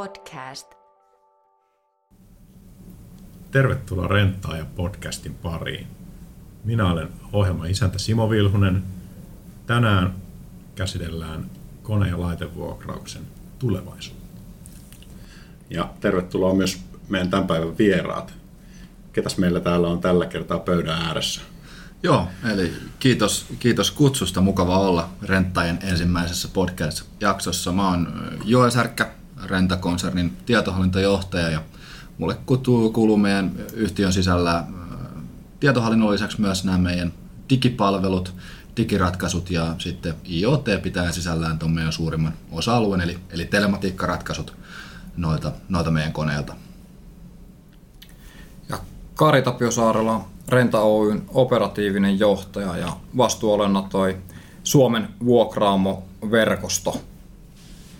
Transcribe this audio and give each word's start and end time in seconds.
podcast. 0.00 0.74
Tervetuloa 3.50 4.08
Renttaa 4.08 4.56
ja 4.56 4.64
podcastin 4.76 5.34
pariin. 5.34 5.86
Minä 6.64 6.92
olen 6.92 7.08
ohjelman 7.32 7.70
isäntä 7.70 7.98
Simo 7.98 8.30
Vilhunen. 8.30 8.82
Tänään 9.66 10.14
käsitellään 10.74 11.50
kone- 11.82 12.08
ja 12.08 12.20
laitevuokrauksen 12.20 13.22
tulevaisuutta. 13.58 14.40
Ja 15.70 15.90
tervetuloa 16.00 16.54
myös 16.54 16.80
meidän 17.08 17.30
tämän 17.30 17.46
päivän 17.46 17.78
vieraat. 17.78 18.34
Ketäs 19.12 19.38
meillä 19.38 19.60
täällä 19.60 19.88
on 19.88 20.00
tällä 20.00 20.26
kertaa 20.26 20.58
pöydän 20.58 21.02
ääressä? 21.02 21.40
Joo, 22.02 22.28
eli 22.52 22.72
kiitos, 22.98 23.46
kiitos 23.58 23.90
kutsusta. 23.90 24.40
Mukava 24.40 24.78
olla 24.78 25.08
Renttajen 25.22 25.78
ensimmäisessä 25.82 26.48
podcast-jaksossa. 26.48 27.72
Mä 27.72 27.88
oon 27.88 28.30
Joel 28.44 28.70
Särkkä, 28.70 29.19
Rentakonsernin 29.50 30.36
tietohallintojohtaja 30.46 31.48
ja 31.48 31.62
mulle 32.18 32.36
kuuluu, 32.92 33.16
meidän 33.16 33.52
yhtiön 33.72 34.12
sisällä 34.12 34.64
tietohallinnon 35.60 36.12
lisäksi 36.12 36.40
myös 36.40 36.64
nämä 36.64 36.78
meidän 36.78 37.12
digipalvelut, 37.50 38.34
digiratkaisut 38.76 39.50
ja 39.50 39.74
sitten 39.78 40.14
IoT 40.30 40.64
pitää 40.82 41.12
sisällään 41.12 41.58
tuon 41.58 41.72
meidän 41.72 41.92
suurimman 41.92 42.32
osa-alueen, 42.52 43.00
eli, 43.00 43.18
eli 43.30 43.44
telematiikkaratkaisut 43.44 44.56
noilta, 45.16 45.52
noilta 45.68 45.90
meidän 45.90 46.12
koneilta. 46.12 46.54
Ja 48.68 48.78
Kari 49.14 49.42
Tapio 49.42 49.70
Saarela, 49.70 50.28
Renta 50.48 50.80
Oyn 50.80 51.22
operatiivinen 51.28 52.18
johtaja 52.18 52.76
ja 52.76 52.96
vastuuolena 53.16 53.82
toi 53.90 54.16
Suomen 54.64 55.08
vuokraamo-verkosto 55.24 57.02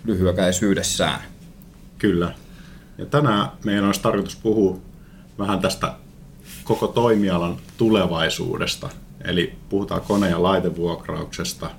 lyhykäisyydessään. 0.03 1.30
Kyllä. 2.01 2.33
Ja 2.97 3.05
tänään 3.05 3.51
meidän 3.63 3.85
olisi 3.85 4.01
tarkoitus 4.01 4.35
puhua 4.35 4.77
vähän 5.39 5.59
tästä 5.59 5.93
koko 6.63 6.87
toimialan 6.87 7.57
tulevaisuudesta. 7.77 8.89
Eli 9.23 9.55
puhutaan 9.69 10.01
kone- 10.01 10.29
ja 10.29 10.43
laitevuokrauksesta, 10.43 11.71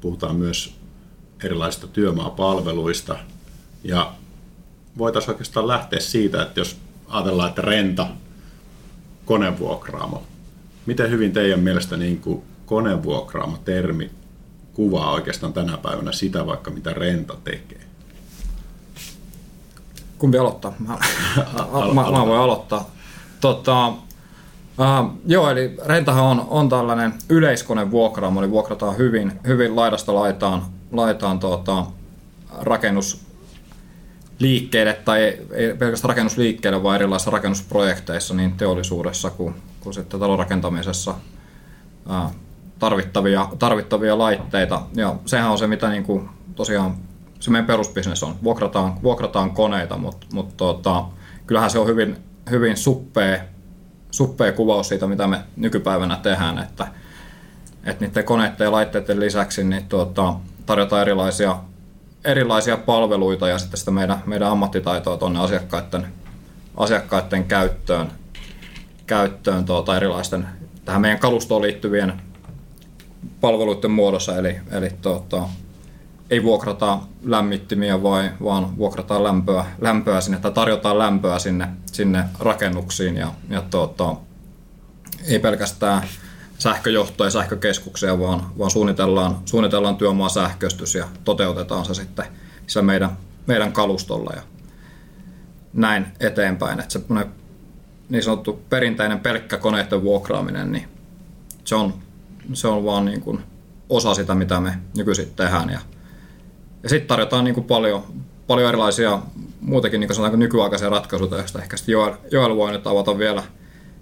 puhutaan 0.00 0.36
myös 0.36 0.74
erilaisista 1.44 1.86
työmaapalveluista. 1.86 3.16
Ja 3.84 4.12
voitaisiin 4.98 5.30
oikeastaan 5.30 5.68
lähteä 5.68 6.00
siitä, 6.00 6.42
että 6.42 6.60
jos 6.60 6.76
ajatellaan, 7.08 7.48
että 7.48 7.62
renta, 7.62 8.06
konevuokraamo. 9.24 10.22
Miten 10.86 11.10
hyvin 11.10 11.32
teidän 11.32 11.60
mielestä 11.60 11.96
niin 11.96 12.20
kuin 12.20 12.42
konevuokraamo-termi 12.66 14.10
kuvaa 14.72 15.10
oikeastaan 15.10 15.52
tänä 15.52 15.76
päivänä 15.76 16.12
sitä 16.12 16.46
vaikka 16.46 16.70
mitä 16.70 16.92
renta 16.92 17.36
tekee? 17.44 17.83
Kumpi 20.18 20.38
aloittaa? 20.38 20.72
Mä, 20.78 20.98
mä, 21.94 22.10
mä 22.10 22.26
voin 22.26 22.40
aloittaa. 22.40 22.90
Tota, 23.40 23.92
Uh, 24.78 25.10
joo, 25.26 25.50
eli 25.50 25.76
rentahan 25.86 26.24
on, 26.24 26.46
on 26.50 26.68
tällainen 26.68 27.14
yleiskone 27.28 27.90
vuokraamo, 27.90 28.40
eli 28.40 28.50
vuokrataan 28.50 28.96
hyvin, 28.96 29.32
hyvin 29.46 29.76
laidasta 29.76 30.14
laitaan, 30.14 30.62
laitaan 30.92 31.40
tuota, 31.40 31.86
rakennusliikkeelle, 32.60 34.92
tai 35.04 35.22
ei, 35.22 35.46
ei 35.52 35.74
pelkästään 35.74 36.08
rakennusliikkeelle, 36.08 36.82
vaan 36.82 36.96
erilaisissa 36.96 37.30
rakennusprojekteissa 37.30 38.34
niin 38.34 38.52
teollisuudessa 38.52 39.30
kuin, 39.30 39.54
kuin 39.80 39.94
sitten 39.94 40.20
talonrakentamisessa 40.20 41.14
uh, 42.10 42.34
tarvittavia, 42.78 43.48
tarvittavia 43.58 44.18
laitteita. 44.18 44.82
Ja 44.94 45.16
sehän 45.26 45.50
on 45.50 45.58
se, 45.58 45.66
mitä 45.66 45.88
niin 45.88 46.04
kuin, 46.04 46.28
tosiaan 46.54 46.96
se 47.40 47.50
meidän 47.50 47.66
perusbisnes 47.66 48.22
on. 48.22 48.36
Vuokrataan, 48.42 49.02
vuokrataan 49.02 49.50
koneita, 49.50 49.96
mutta, 49.96 50.26
mutta 50.32 50.54
tota, 50.56 51.04
kyllähän 51.46 51.70
se 51.70 51.78
on 51.78 51.86
hyvin, 51.86 52.16
hyvin 52.50 52.76
suppea, 52.76 53.38
suppea 54.10 54.52
kuvaus 54.52 54.88
siitä, 54.88 55.06
mitä 55.06 55.26
me 55.26 55.40
nykypäivänä 55.56 56.16
tehdään, 56.16 56.58
että, 56.58 56.86
että 57.84 58.04
niiden 58.04 58.24
koneiden 58.24 58.64
ja 58.64 58.72
laitteiden 58.72 59.20
lisäksi 59.20 59.64
niin 59.64 59.88
tuota, 59.88 60.34
tarjotaan 60.66 61.02
erilaisia, 61.02 61.56
erilaisia 62.24 62.76
palveluita 62.76 63.48
ja 63.48 63.58
sitten 63.58 63.78
sitä 63.78 63.90
meidän, 63.90 64.22
meidän 64.26 64.50
ammattitaitoa 64.50 65.16
tuonne 65.16 65.40
asiakkaiden, 65.40 66.06
asiakkaiden 66.76 67.44
käyttöön, 67.44 68.12
käyttöön 69.06 69.64
tuota, 69.64 69.96
erilaisten 69.96 70.46
tähän 70.84 71.00
meidän 71.00 71.18
kalustoon 71.18 71.62
liittyvien 71.62 72.12
palveluiden 73.40 73.90
muodossa, 73.90 74.38
eli, 74.38 74.56
eli 74.70 74.90
tuota, 75.02 75.48
ei 76.30 76.42
vuokrata 76.42 76.98
lämmittimiä 77.24 78.02
vai, 78.02 78.30
vaan 78.44 78.76
vuokrataan 78.78 79.24
lämpöä, 79.24 79.64
lämpöä 79.80 80.20
sinne 80.20 80.38
tai 80.38 80.52
tarjotaan 80.52 80.98
lämpöä 80.98 81.38
sinne, 81.38 81.68
sinne 81.92 82.24
rakennuksiin 82.38 83.16
ja, 83.16 83.32
ja 83.50 83.62
tuota, 83.70 84.16
ei 85.28 85.38
pelkästään 85.38 86.02
sähköjohtoja 86.58 87.26
ja 87.26 87.30
sähkökeskuksia, 87.30 88.18
vaan, 88.18 88.58
vaan 88.58 88.70
suunnitellaan, 88.70 89.36
suunnitellaan 89.44 89.96
työmaa 89.96 90.28
sähköistys 90.28 90.94
ja 90.94 91.08
toteutetaan 91.24 91.84
se 91.84 91.94
sitten 91.94 92.26
se 92.66 92.82
meidän, 92.82 93.10
meidän 93.46 93.72
kalustolla 93.72 94.32
ja 94.36 94.42
näin 95.72 96.06
eteenpäin. 96.20 96.80
Että 96.80 96.92
se 96.92 97.00
niin 98.08 98.22
sanottu 98.22 98.62
perinteinen 98.70 99.20
pelkkä 99.20 99.56
koneiden 99.56 100.02
vuokraaminen, 100.02 100.72
niin 100.72 100.88
se 101.64 101.74
on, 101.74 101.94
se 102.52 102.68
on 102.68 102.84
vaan 102.84 103.04
niin 103.04 103.20
kuin 103.20 103.40
osa 103.88 104.14
sitä, 104.14 104.34
mitä 104.34 104.60
me 104.60 104.78
nykyisin 104.96 105.32
tehdään. 105.36 105.70
Ja 105.70 105.80
ja 106.84 106.88
sitten 106.88 107.08
tarjotaan 107.08 107.44
niin 107.44 107.54
kuin 107.54 107.66
paljon, 107.66 108.02
paljon 108.46 108.68
erilaisia 108.68 109.18
muutenkin 109.60 110.00
niin 110.00 110.10
kuin 110.16 110.38
nykyaikaisia 110.38 110.88
ratkaisuja, 110.88 111.36
joista 111.36 111.62
ehkä 111.62 111.76
sitten 111.76 111.92
Joel, 111.92 112.14
Joel 112.30 112.56
voi 112.56 112.72
nyt 112.72 112.86
avata 112.86 113.18
vielä, 113.18 113.42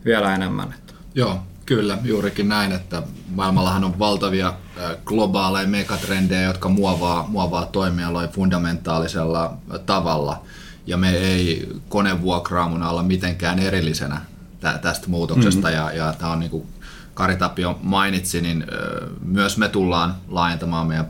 vielä 0.04 0.34
enemmän. 0.34 0.74
Joo, 1.14 1.38
kyllä, 1.66 1.98
juurikin 2.04 2.48
näin, 2.48 2.72
että 2.72 3.02
maailmallahan 3.34 3.84
on 3.84 3.98
valtavia 3.98 4.54
globaaleja 5.04 5.68
megatrendejä, 5.68 6.42
jotka 6.42 6.68
muovaa, 6.68 7.26
muovaa 7.28 7.66
toimialoja 7.66 8.28
fundamentaalisella 8.28 9.56
tavalla. 9.86 10.42
Ja 10.86 10.96
me 10.96 11.10
ei 11.10 11.68
konevuokraamuna 11.88 12.90
olla 12.90 13.02
mitenkään 13.02 13.58
erillisenä 13.58 14.20
tästä 14.82 15.08
muutoksesta. 15.08 15.68
Mm-hmm. 15.68 15.82
Ja, 15.82 15.92
ja 15.92 16.14
tämä 16.18 16.32
on 16.32 16.40
niin 16.40 16.50
kuin 16.50 16.66
Kari 17.22 17.36
Tapio 17.36 17.78
mainitsi, 17.82 18.40
niin 18.40 18.64
myös 19.24 19.58
me 19.58 19.68
tullaan 19.68 20.14
laajentamaan 20.28 20.86
meidän 20.86 21.06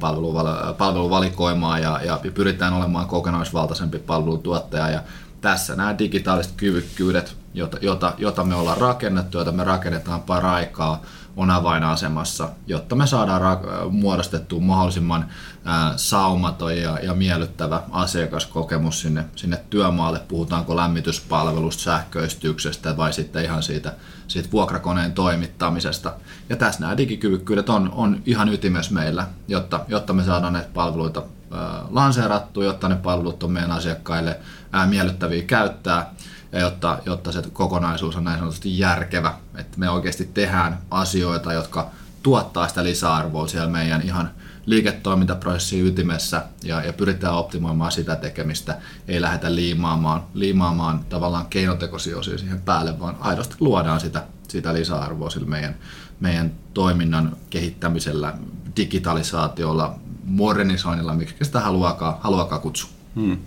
palveluvalikoimaa 0.78 1.78
ja, 1.78 2.00
ja 2.04 2.20
pyritään 2.34 2.72
olemaan 2.72 3.06
kokonaisvaltaisempi 3.06 3.98
palvelutuottaja. 3.98 4.90
Ja 4.90 5.02
tässä 5.40 5.76
nämä 5.76 5.98
digitaaliset 5.98 6.52
kyvykkyydet, 6.56 7.36
jota, 7.54 7.78
jota, 7.80 8.14
jota 8.18 8.44
me 8.44 8.54
ollaan 8.54 8.78
rakennettu, 8.78 9.38
joita 9.38 9.52
me 9.52 9.64
rakennetaan 9.64 10.22
paraikaa, 10.22 11.02
on 11.36 11.50
avainasemassa, 11.50 12.48
jotta 12.66 12.94
me 12.94 13.06
saadaan 13.06 13.40
ra- 13.40 13.90
muodostettua 13.90 14.60
mahdollisimman 14.60 15.28
ää, 15.64 15.92
saumaton 15.96 16.76
ja, 16.76 16.98
ja 17.02 17.14
miellyttävä 17.14 17.82
asiakaskokemus 17.90 19.00
sinne, 19.00 19.24
sinne 19.36 19.60
työmaalle. 19.70 20.20
Puhutaanko 20.28 20.76
lämmityspalvelusta, 20.76 21.82
sähköistyksestä 21.82 22.96
vai 22.96 23.12
sitten 23.12 23.44
ihan 23.44 23.62
siitä, 23.62 23.94
siitä 24.28 24.48
vuokrakoneen 24.52 25.12
toimittamisesta. 25.12 26.12
Ja 26.48 26.56
tässä 26.56 26.80
nämä 26.80 26.96
digikyvykkyydet 26.96 27.68
on, 27.68 27.92
on 27.94 28.22
ihan 28.26 28.48
ytimessä 28.48 28.94
meillä, 28.94 29.26
jotta, 29.48 29.80
jotta 29.88 30.12
me 30.12 30.24
saadaan 30.24 30.52
näitä 30.52 30.70
palveluita 30.74 31.22
ää, 31.50 31.82
lanseerattua, 31.90 32.64
jotta 32.64 32.88
ne 32.88 32.96
palvelut 32.96 33.42
on 33.42 33.50
meidän 33.50 33.72
asiakkaille 33.72 34.40
miellyttäviä 34.86 35.42
käyttää 35.42 36.12
ja 36.52 36.60
jotta, 36.60 36.98
jotta 37.06 37.32
se 37.32 37.42
kokonaisuus 37.52 38.16
on 38.16 38.24
näin 38.24 38.38
sanotusti 38.38 38.78
järkevä, 38.78 39.34
että 39.58 39.78
me 39.78 39.90
oikeasti 39.90 40.30
tehdään 40.34 40.78
asioita, 40.90 41.52
jotka 41.52 41.90
tuottaa 42.22 42.68
sitä 42.68 42.84
lisäarvoa 42.84 43.48
siellä 43.48 43.70
meidän 43.70 44.02
ihan 44.02 44.30
liiketoimintaprosessin 44.66 45.86
ytimessä 45.86 46.44
ja, 46.64 46.82
ja 46.82 46.92
pyritään 46.92 47.34
optimoimaan 47.34 47.92
sitä 47.92 48.16
tekemistä, 48.16 48.78
ei 49.08 49.20
lähdetä 49.20 49.54
liimaamaan, 49.54 50.22
liimaamaan 50.34 51.04
tavallaan 51.08 51.46
keinotekoisia 51.46 52.18
osia 52.18 52.38
siihen 52.38 52.60
päälle, 52.60 53.00
vaan 53.00 53.16
aidosti 53.20 53.56
luodaan 53.60 54.00
sitä, 54.00 54.24
sitä 54.48 54.74
lisäarvoa 54.74 55.30
sillä 55.30 55.46
meidän, 55.46 55.74
meidän 56.20 56.52
toiminnan 56.74 57.36
kehittämisellä, 57.50 58.34
digitalisaatiolla, 58.76 59.94
modernisoinnilla, 60.24 61.14
miksi 61.14 61.34
sitä 61.42 61.60
haluakaan, 61.60 62.14
haluakaan 62.20 62.60
kutsua. 62.60 62.90
Hmm. 63.14 63.38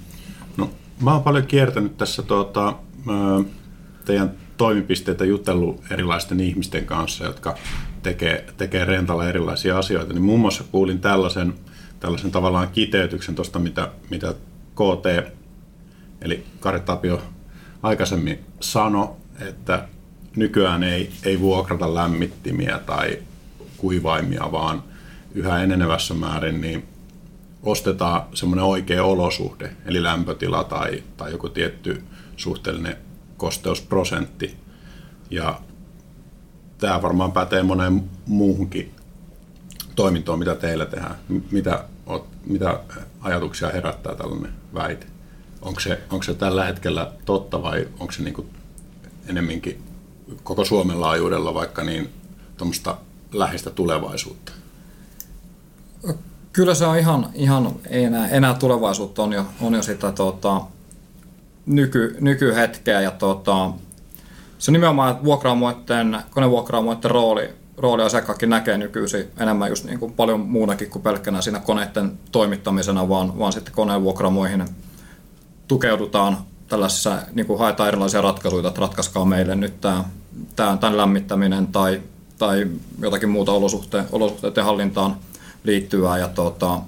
No, 0.57 0.69
mä 1.01 1.13
oon 1.13 1.23
paljon 1.23 1.47
kiertänyt 1.47 1.97
tässä 1.97 2.21
tuota, 2.21 2.73
teidän 4.05 4.31
toimipisteitä 4.57 5.25
jutellut 5.25 5.81
erilaisten 5.91 6.39
ihmisten 6.39 6.85
kanssa, 6.85 7.25
jotka 7.25 7.55
tekee, 8.03 8.45
tekee 8.57 8.85
rentalla 8.85 9.29
erilaisia 9.29 9.77
asioita, 9.77 10.13
niin 10.13 10.23
muun 10.23 10.39
muassa 10.39 10.63
kuulin 10.71 10.99
tällaisen, 10.99 11.53
tällaisen 11.99 12.31
tavallaan 12.31 12.67
kiteytyksen 12.67 13.35
tuosta, 13.35 13.59
mitä, 13.59 13.91
mitä 14.09 14.33
KT, 14.73 15.33
eli 16.21 16.43
Kari 16.59 16.79
Tapio 16.79 17.21
aikaisemmin 17.83 18.39
sanoi, 18.59 19.09
että 19.39 19.87
nykyään 20.35 20.83
ei, 20.83 21.09
ei 21.23 21.39
vuokrata 21.39 21.95
lämmittimiä 21.95 22.79
tai 22.79 23.17
kuivaimia, 23.77 24.51
vaan 24.51 24.83
yhä 25.35 25.63
enenevässä 25.63 26.13
määrin 26.13 26.61
niin 26.61 26.87
ostetaan 27.63 28.23
semmoinen 28.33 28.65
oikea 28.65 29.03
olosuhde, 29.03 29.71
eli 29.85 30.03
lämpötila 30.03 30.63
tai, 30.63 31.03
tai 31.17 31.31
joku 31.31 31.49
tietty 31.49 32.03
suhteellinen 32.37 32.97
kosteusprosentti. 33.37 34.57
Ja 35.29 35.61
tämä 36.77 37.01
varmaan 37.01 37.31
pätee 37.31 37.63
moneen 37.63 38.09
muuhunkin 38.25 38.95
toimintoon, 39.95 40.39
mitä 40.39 40.55
teillä 40.55 40.85
tehdään. 40.85 41.15
Mitä, 41.51 41.85
mitä 42.45 42.79
ajatuksia 43.21 43.69
herättää 43.69 44.15
tällainen 44.15 44.53
väite? 44.73 45.05
Onko 45.61 45.79
se, 45.79 46.01
onko 46.09 46.23
se 46.23 46.33
tällä 46.33 46.65
hetkellä 46.65 47.11
totta 47.25 47.63
vai 47.63 47.87
onko 47.99 48.11
se 48.11 48.23
niin 48.23 48.49
enemminkin 49.27 49.83
koko 50.43 50.65
Suomen 50.65 51.01
laajuudella 51.01 51.53
vaikka 51.53 51.83
niin 51.83 52.09
tuommoista 52.57 52.97
läheistä 53.33 53.69
tulevaisuutta? 53.69 54.51
Kyllä 56.53 56.73
se 56.73 56.85
on 56.85 56.97
ihan, 56.97 57.29
ihan 57.33 57.71
enää, 57.89 58.27
enää 58.27 58.53
tulevaisuutta, 58.53 59.23
on 59.23 59.33
jo, 59.33 59.45
on 59.61 59.73
jo 59.73 59.83
sitä 59.83 60.11
tota, 60.11 60.61
nyky, 61.65 62.17
nykyhetkeä 62.19 63.01
ja 63.01 63.11
tota, 63.11 63.71
se 64.57 64.71
nimenomaan, 64.71 65.11
että 65.11 65.23
vuokraamoiden, 65.23 66.17
konevuokraamoiden 66.29 67.11
rooli, 67.11 67.49
rooli 67.77 68.03
asiakkaakin 68.03 68.49
näkee 68.49 68.77
nykyisin 68.77 69.27
enemmän 69.39 69.69
just 69.69 69.85
niin 69.85 69.99
kuin 69.99 70.13
paljon 70.13 70.39
muunakin 70.39 70.89
kuin 70.89 71.01
pelkkänä 71.01 71.41
siinä 71.41 71.59
koneiden 71.59 72.11
toimittamisena, 72.31 73.09
vaan, 73.09 73.39
vaan 73.39 73.53
sitten 73.53 73.73
koneenvuokraamoihin 73.73 74.65
tukeudutaan 75.67 76.37
tällaisessa, 76.67 77.17
niin 77.33 77.45
kuin 77.45 77.59
haetaan 77.59 77.89
erilaisia 77.89 78.21
ratkaisuja, 78.21 78.67
että 78.67 78.81
ratkaiskaa 78.81 79.25
meille 79.25 79.55
nyt 79.55 79.81
tämä, 79.81 80.03
tämä 80.55 80.77
tämän 80.77 80.97
lämmittäminen 80.97 81.67
tai, 81.67 82.01
tai 82.37 82.67
jotakin 83.01 83.29
muuta 83.29 83.51
olosuhte, 83.51 84.03
olosuhteiden 84.11 84.65
hallintaan 84.65 85.15
liittyvää. 85.63 86.17
Ja, 86.17 86.27
tota, 86.27 86.79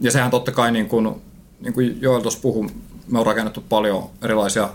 ja 0.00 0.10
sehän 0.10 0.30
totta 0.30 0.52
kai, 0.52 0.72
niin 0.72 0.88
kuin, 0.88 1.22
niin 1.60 1.74
kuin 1.74 1.98
Joel 2.00 2.20
tuossa 2.20 2.40
puhui, 2.42 2.66
me 3.10 3.18
on 3.18 3.26
rakennettu 3.26 3.64
paljon 3.68 4.10
erilaisia 4.22 4.70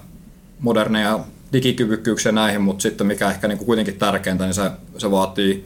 moderneja 0.60 1.20
digikyvykkyyksiä 1.54 2.32
näihin, 2.32 2.62
mutta 2.62 2.82
sitten 2.82 3.08
mikä 3.08 3.30
ehkä 3.30 3.48
niin 3.48 3.58
kuin 3.58 3.66
kuitenkin 3.66 4.00
tärkeintä, 4.00 4.44
niin 4.44 4.54
se, 4.54 4.72
se 4.98 5.12
vaatii, 5.12 5.66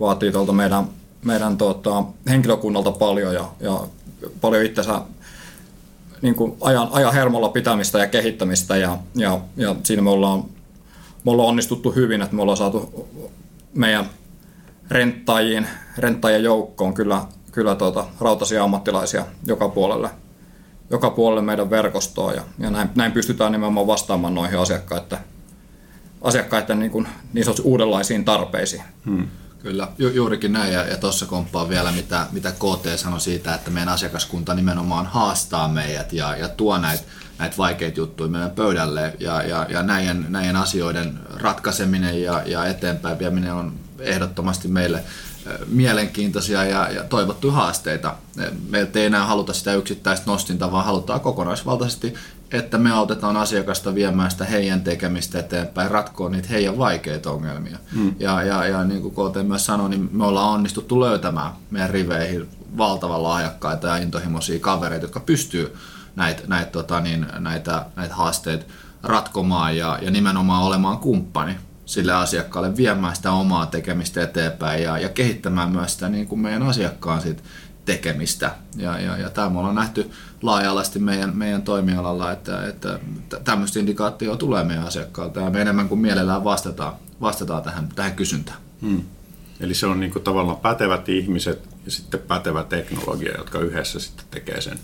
vaatii 0.00 0.32
tuolta 0.32 0.52
meidän, 0.52 0.84
meidän 1.24 1.56
tota, 1.56 2.04
henkilökunnalta 2.28 2.90
paljon 2.90 3.34
ja, 3.34 3.48
ja 3.60 3.80
paljon 4.40 4.64
itsensä 4.64 5.00
niin 6.22 6.34
kuin 6.34 6.56
ajan, 6.60 6.88
ajan 6.92 7.12
hermolla 7.12 7.48
pitämistä 7.48 7.98
ja 7.98 8.06
kehittämistä 8.06 8.76
ja, 8.76 8.98
ja, 9.14 9.40
ja 9.56 9.76
siinä 9.82 10.02
me 10.02 10.10
ollaan, 10.10 10.44
me 11.24 11.30
ollaan 11.30 11.48
onnistuttu 11.48 11.90
hyvin, 11.90 12.22
että 12.22 12.36
me 12.36 12.42
ollaan 12.42 12.58
saatu 12.58 13.08
meidän 13.74 14.10
renttajien, 14.90 15.68
renttajien 15.98 16.42
joukkoon 16.42 16.94
kyllä, 16.94 17.24
kyllä 17.52 17.74
tuota, 17.74 18.06
rautaisia 18.20 18.64
ammattilaisia 18.64 19.26
joka 19.46 19.68
puolelle, 19.68 20.10
joka 20.90 21.10
puolelle 21.10 21.42
meidän 21.42 21.70
verkostoa 21.70 22.32
ja, 22.32 22.42
ja 22.58 22.70
näin, 22.70 22.90
näin, 22.94 23.12
pystytään 23.12 23.52
nimenomaan 23.52 23.86
vastaamaan 23.86 24.34
noihin 24.34 24.58
asiakkaiden, 24.58 25.18
asiakkaiden 26.22 26.78
niin, 26.78 26.90
kuin, 26.90 27.08
niin 27.32 27.46
uudenlaisiin 27.64 28.24
tarpeisiin. 28.24 28.82
Hmm. 29.06 29.28
Kyllä, 29.62 29.88
ju- 29.98 30.08
juurikin 30.08 30.52
näin. 30.52 30.72
Ja, 30.72 30.84
ja 30.84 30.96
tuossa 30.96 31.26
komppaa 31.26 31.68
vielä, 31.68 31.92
mitä, 31.92 32.26
mitä 32.32 32.52
KT 32.52 32.86
sanoi 32.98 33.20
siitä, 33.20 33.54
että 33.54 33.70
meidän 33.70 33.94
asiakaskunta 33.94 34.54
nimenomaan 34.54 35.06
haastaa 35.06 35.68
meidät 35.68 36.12
ja, 36.12 36.36
ja 36.36 36.48
tuo 36.48 36.78
näitä 36.78 37.04
näitä 37.40 37.56
vaikeita 37.56 38.00
juttuja 38.00 38.30
meidän 38.30 38.50
pöydälle. 38.50 39.16
Ja, 39.20 39.42
ja, 39.42 39.66
ja 39.68 39.82
näiden, 39.82 40.26
näiden 40.28 40.56
asioiden 40.56 41.18
ratkaiseminen 41.34 42.22
ja, 42.22 42.42
ja 42.46 42.66
eteenpäin 42.66 43.18
vieminen 43.18 43.54
on 43.54 43.72
ehdottomasti 43.98 44.68
meille 44.68 45.02
mielenkiintoisia 45.66 46.64
ja, 46.64 46.90
ja 46.90 47.04
toivottuja 47.04 47.52
haasteita. 47.52 48.14
Meiltä 48.68 48.98
ei 48.98 49.06
enää 49.06 49.26
haluta 49.26 49.52
sitä 49.52 49.74
yksittäistä 49.74 50.30
nostinta, 50.30 50.72
vaan 50.72 50.84
halutaan 50.84 51.20
kokonaisvaltaisesti 51.20 52.14
että 52.52 52.78
me 52.78 52.92
autetaan 52.92 53.36
asiakasta 53.36 53.94
viemään 53.94 54.30
sitä 54.30 54.44
heidän 54.44 54.80
tekemistä 54.80 55.38
eteenpäin, 55.38 55.90
ratkoa 55.90 56.28
niitä 56.28 56.48
heidän 56.48 56.78
vaikeita 56.78 57.30
ongelmia. 57.30 57.78
Mm. 57.92 58.14
Ja, 58.18 58.42
ja, 58.42 58.66
ja 58.66 58.84
niin 58.84 59.02
kuin 59.02 59.14
KT 59.14 59.48
myös 59.48 59.66
sanoi, 59.66 59.90
niin 59.90 60.08
me 60.12 60.26
ollaan 60.26 60.54
onnistuttu 60.54 61.00
löytämään 61.00 61.52
meidän 61.70 61.90
riveihin 61.90 62.48
valtavan 62.76 63.22
lahjakkaita 63.22 63.86
ja 63.86 63.96
intohimoisia 63.96 64.58
kavereita, 64.60 65.04
jotka 65.04 65.20
pystyy 65.20 65.76
näitä, 66.16 66.42
näitä, 66.46 66.70
tota, 66.70 67.00
niin, 67.00 67.26
näitä, 67.38 67.86
näitä 67.96 68.14
haasteita 68.14 68.64
ratkomaan 69.02 69.76
ja, 69.76 69.98
ja 70.02 70.10
nimenomaan 70.10 70.62
olemaan 70.62 70.98
kumppani 70.98 71.56
sille 71.90 72.12
asiakkaalle, 72.12 72.76
viemään 72.76 73.16
sitä 73.16 73.32
omaa 73.32 73.66
tekemistä 73.66 74.22
eteenpäin 74.22 74.82
ja, 74.82 74.98
ja 74.98 75.08
kehittämään 75.08 75.70
myös 75.70 75.92
sitä 75.92 76.08
niin 76.08 76.26
kuin 76.26 76.40
meidän 76.40 76.62
asiakkaan 76.62 77.22
sit 77.22 77.44
tekemistä. 77.84 78.54
Ja, 78.76 79.00
ja, 79.00 79.16
ja 79.16 79.30
tämä 79.30 79.50
me 79.50 79.58
ollaan 79.58 79.74
nähty 79.74 80.10
laaja-alaisesti 80.42 80.98
meidän, 80.98 81.36
meidän 81.36 81.62
toimialalla, 81.62 82.32
että, 82.32 82.66
että 82.68 82.98
tämmöistä 83.44 83.78
indikaatioa 83.78 84.36
tulee 84.36 84.64
meidän 84.64 84.86
asiakkaalta 84.86 85.40
ja 85.40 85.50
me 85.50 85.60
enemmän 85.60 85.88
kuin 85.88 86.00
mielellään 86.00 86.44
vastataan, 86.44 86.92
vastataan 87.20 87.62
tähän, 87.62 87.88
tähän 87.94 88.14
kysyntään. 88.14 88.58
Hmm. 88.82 89.02
Eli 89.60 89.74
se 89.74 89.86
on 89.86 90.00
niin 90.00 90.12
kuin 90.12 90.22
tavallaan 90.22 90.58
pätevät 90.58 91.08
ihmiset 91.08 91.68
ja 91.84 91.90
sitten 91.90 92.20
pätevä 92.20 92.64
teknologia, 92.64 93.36
jotka 93.38 93.58
yhdessä 93.58 94.00
sitten 94.00 94.26
tekee 94.30 94.60
sen, 94.60 94.78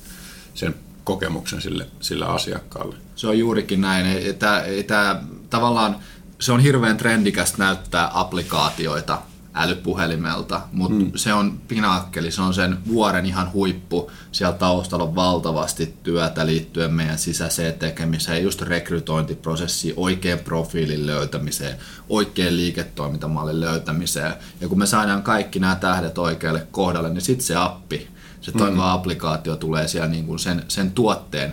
sen 0.54 0.74
kokemuksen 1.04 1.60
sille, 1.60 1.86
sille 2.00 2.26
asiakkaalle. 2.26 2.96
Se 3.16 3.26
on 3.26 3.38
juurikin 3.38 3.80
näin. 3.80 4.06
Että, 4.06 4.64
että, 4.64 5.20
tavallaan 5.50 5.96
se 6.38 6.52
on 6.52 6.60
hirveän 6.60 6.96
trendikästä 6.96 7.58
näyttää 7.58 8.10
applikaatioita 8.14 9.18
älypuhelimelta, 9.56 10.60
mutta 10.72 11.04
mm. 11.04 11.12
se 11.14 11.32
on 11.32 11.60
pinakkeli, 11.68 12.30
se 12.30 12.42
on 12.42 12.54
sen 12.54 12.78
vuoren 12.88 13.26
ihan 13.26 13.52
huippu. 13.52 14.10
Siellä 14.32 14.56
taustalla 14.56 15.04
on 15.04 15.14
valtavasti 15.14 15.94
työtä 16.02 16.46
liittyen 16.46 16.94
meidän 16.94 17.18
sisäiseen 17.18 17.74
tekemiseen, 17.74 18.42
just 18.42 18.62
rekrytointiprosessiin, 18.62 19.94
oikean 19.96 20.38
profiilin 20.38 21.06
löytämiseen, 21.06 21.76
oikean 22.08 22.56
liiketoimintamallin 22.56 23.60
löytämiseen. 23.60 24.34
Ja 24.60 24.68
kun 24.68 24.78
me 24.78 24.86
saadaan 24.86 25.22
kaikki 25.22 25.58
nämä 25.58 25.74
tähdet 25.74 26.18
oikealle 26.18 26.66
kohdalle, 26.70 27.10
niin 27.10 27.20
sitten 27.20 27.46
se 27.46 27.56
appi, 27.56 28.08
se 28.40 28.52
toimiva 28.52 28.86
mm. 28.86 28.92
applikaatio 28.92 29.56
tulee 29.56 29.88
siellä 29.88 30.08
niin 30.08 30.26
kuin 30.26 30.38
sen, 30.38 30.64
sen 30.68 30.90
tuotteen, 30.90 31.52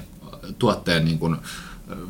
tuotteen 0.59 1.05
niin 1.05 1.19
kuin, 1.19 1.37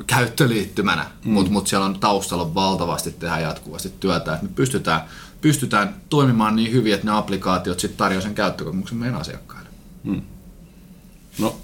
käyttöliittymänä, 0.08 1.06
mm. 1.26 1.32
mutta 1.32 1.52
mut 1.52 1.68
siellä 1.68 1.86
on 1.86 2.00
taustalla 2.00 2.56
valtavasti 2.56 3.12
tehdä 3.12 3.40
jatkuvasti 3.40 3.94
työtä, 4.00 4.34
että 4.34 4.46
me 4.46 4.52
pystytään 4.56 5.02
pystytään 5.44 5.96
toimimaan 6.10 6.56
niin 6.56 6.72
hyvin, 6.72 6.94
että 6.94 7.06
ne 7.06 7.18
applikaatiot 7.18 7.80
sitten 7.80 7.98
tarjoavat 7.98 8.24
sen 8.24 8.36
käyttökokemuksen 8.36 8.98
meidän 8.98 9.20
asiakkaille. 9.20 9.70
Hmm. 10.06 10.22
No, 11.40 11.56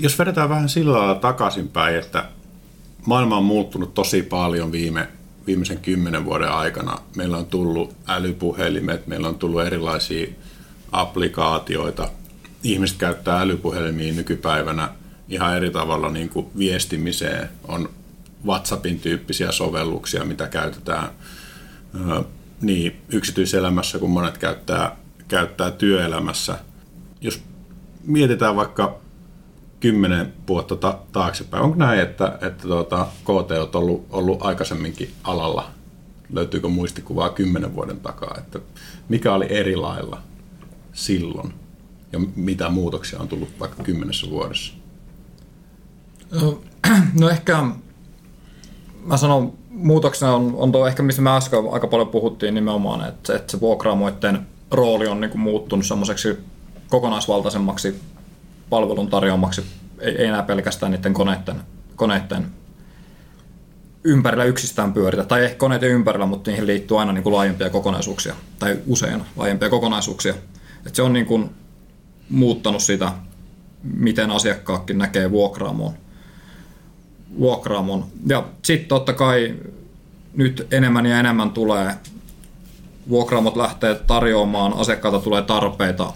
jos 0.00 0.18
vedetään 0.18 0.48
vähän 0.48 0.68
sillä 0.68 0.98
lailla 0.98 1.14
takaisinpäin, 1.14 1.96
että 1.96 2.28
maailma 3.06 3.36
on 3.36 3.44
muuttunut 3.44 3.94
tosi 3.94 4.22
paljon 4.22 4.72
viime, 4.72 5.08
viimeisen 5.46 5.78
kymmenen 5.78 6.24
vuoden 6.24 6.50
aikana. 6.50 6.98
Meillä 7.16 7.36
on 7.36 7.46
tullut 7.46 7.94
älypuhelimet, 8.08 9.06
meillä 9.06 9.28
on 9.28 9.38
tullut 9.38 9.62
erilaisia 9.62 10.26
applikaatioita. 10.92 12.08
Ihmiset 12.62 12.96
käyttää 12.98 13.40
älypuhelimia 13.40 14.12
nykypäivänä 14.12 14.88
ihan 15.28 15.56
eri 15.56 15.70
tavalla 15.70 16.08
niin 16.08 16.28
kuin 16.28 16.46
viestimiseen. 16.58 17.48
On 17.68 17.88
WhatsAppin 18.46 19.00
tyyppisiä 19.00 19.52
sovelluksia, 19.52 20.24
mitä 20.24 20.46
käytetään 20.48 21.08
niin 22.60 23.02
yksityiselämässä 23.08 23.98
kuin 23.98 24.10
monet 24.10 24.38
käyttää, 24.38 24.96
käyttää 25.28 25.70
työelämässä. 25.70 26.58
Jos 27.20 27.42
mietitään 28.04 28.56
vaikka 28.56 28.98
kymmenen 29.80 30.32
vuotta 30.48 30.76
ta- 30.76 30.98
taaksepäin, 31.12 31.62
onko 31.62 31.76
näin, 31.76 32.00
että, 32.00 32.38
että 32.42 32.68
tuota, 32.68 33.06
KT 33.22 33.50
on 33.50 33.68
ollut, 33.74 34.06
ollut 34.10 34.42
aikaisemminkin 34.42 35.12
alalla? 35.24 35.70
Löytyykö 36.32 36.68
muistikuvaa 36.68 37.28
kymmenen 37.28 37.74
vuoden 37.74 38.00
takaa, 38.00 38.34
että 38.38 38.60
mikä 39.08 39.34
oli 39.34 39.46
eri 39.48 39.76
lailla 39.76 40.22
silloin 40.92 41.54
ja 42.12 42.18
mitä 42.36 42.68
muutoksia 42.68 43.20
on 43.20 43.28
tullut 43.28 43.60
vaikka 43.60 43.82
kymmenessä 43.82 44.30
vuodessa? 44.30 44.74
No 47.20 47.28
ehkä 47.28 47.64
mä 49.04 49.16
sanon 49.16 49.52
muutoksena 49.70 50.34
on, 50.34 50.54
on 50.56 50.72
tuo 50.72 50.86
ehkä, 50.86 51.02
mistä 51.02 51.22
me 51.22 51.36
äsken 51.36 51.58
aika 51.72 51.86
paljon 51.86 52.08
puhuttiin 52.08 52.54
nimenomaan, 52.54 53.08
että, 53.08 53.36
että 53.36 53.52
se 53.52 53.60
vuokraamoiden 53.60 54.46
rooli 54.70 55.06
on 55.06 55.20
niin 55.20 55.30
kuin 55.30 55.40
muuttunut 55.40 55.86
semmoiseksi 55.86 56.38
kokonaisvaltaisemmaksi 56.88 58.00
palvelun 58.70 59.08
tarjoamaksi, 59.08 59.64
ei, 60.00 60.16
ei 60.16 60.26
enää 60.26 60.42
pelkästään 60.42 60.92
niiden 60.92 61.14
koneiden, 61.14 61.56
koneiden 61.96 62.46
ympärillä 64.04 64.44
yksistään 64.44 64.92
pyöritä, 64.92 65.24
tai 65.24 65.44
ehkä 65.44 65.56
koneiden 65.56 65.90
ympärillä, 65.90 66.26
mutta 66.26 66.50
niihin 66.50 66.66
liittyy 66.66 67.00
aina 67.00 67.12
niin 67.12 67.22
kuin 67.22 67.34
laajempia 67.34 67.70
kokonaisuuksia, 67.70 68.34
tai 68.58 68.78
usein 68.86 69.22
laajempia 69.36 69.70
kokonaisuuksia. 69.70 70.34
että 70.76 70.96
se 70.96 71.02
on 71.02 71.12
niin 71.12 71.26
kuin 71.26 71.50
muuttanut 72.30 72.82
sitä, 72.82 73.12
miten 73.82 74.30
asiakkaakin 74.30 74.98
näkee 74.98 75.30
vuokraamoon 75.30 75.94
vuokraamon. 77.38 78.04
Ja 78.26 78.44
sitten 78.62 78.88
totta 78.88 79.12
kai 79.12 79.54
nyt 80.34 80.66
enemmän 80.70 81.06
ja 81.06 81.20
enemmän 81.20 81.50
tulee, 81.50 81.94
vuokraamot 83.08 83.56
lähtee 83.56 83.94
tarjoamaan, 83.94 84.72
asiakkailta 84.72 85.20
tulee 85.20 85.42
tarpeita 85.42 86.12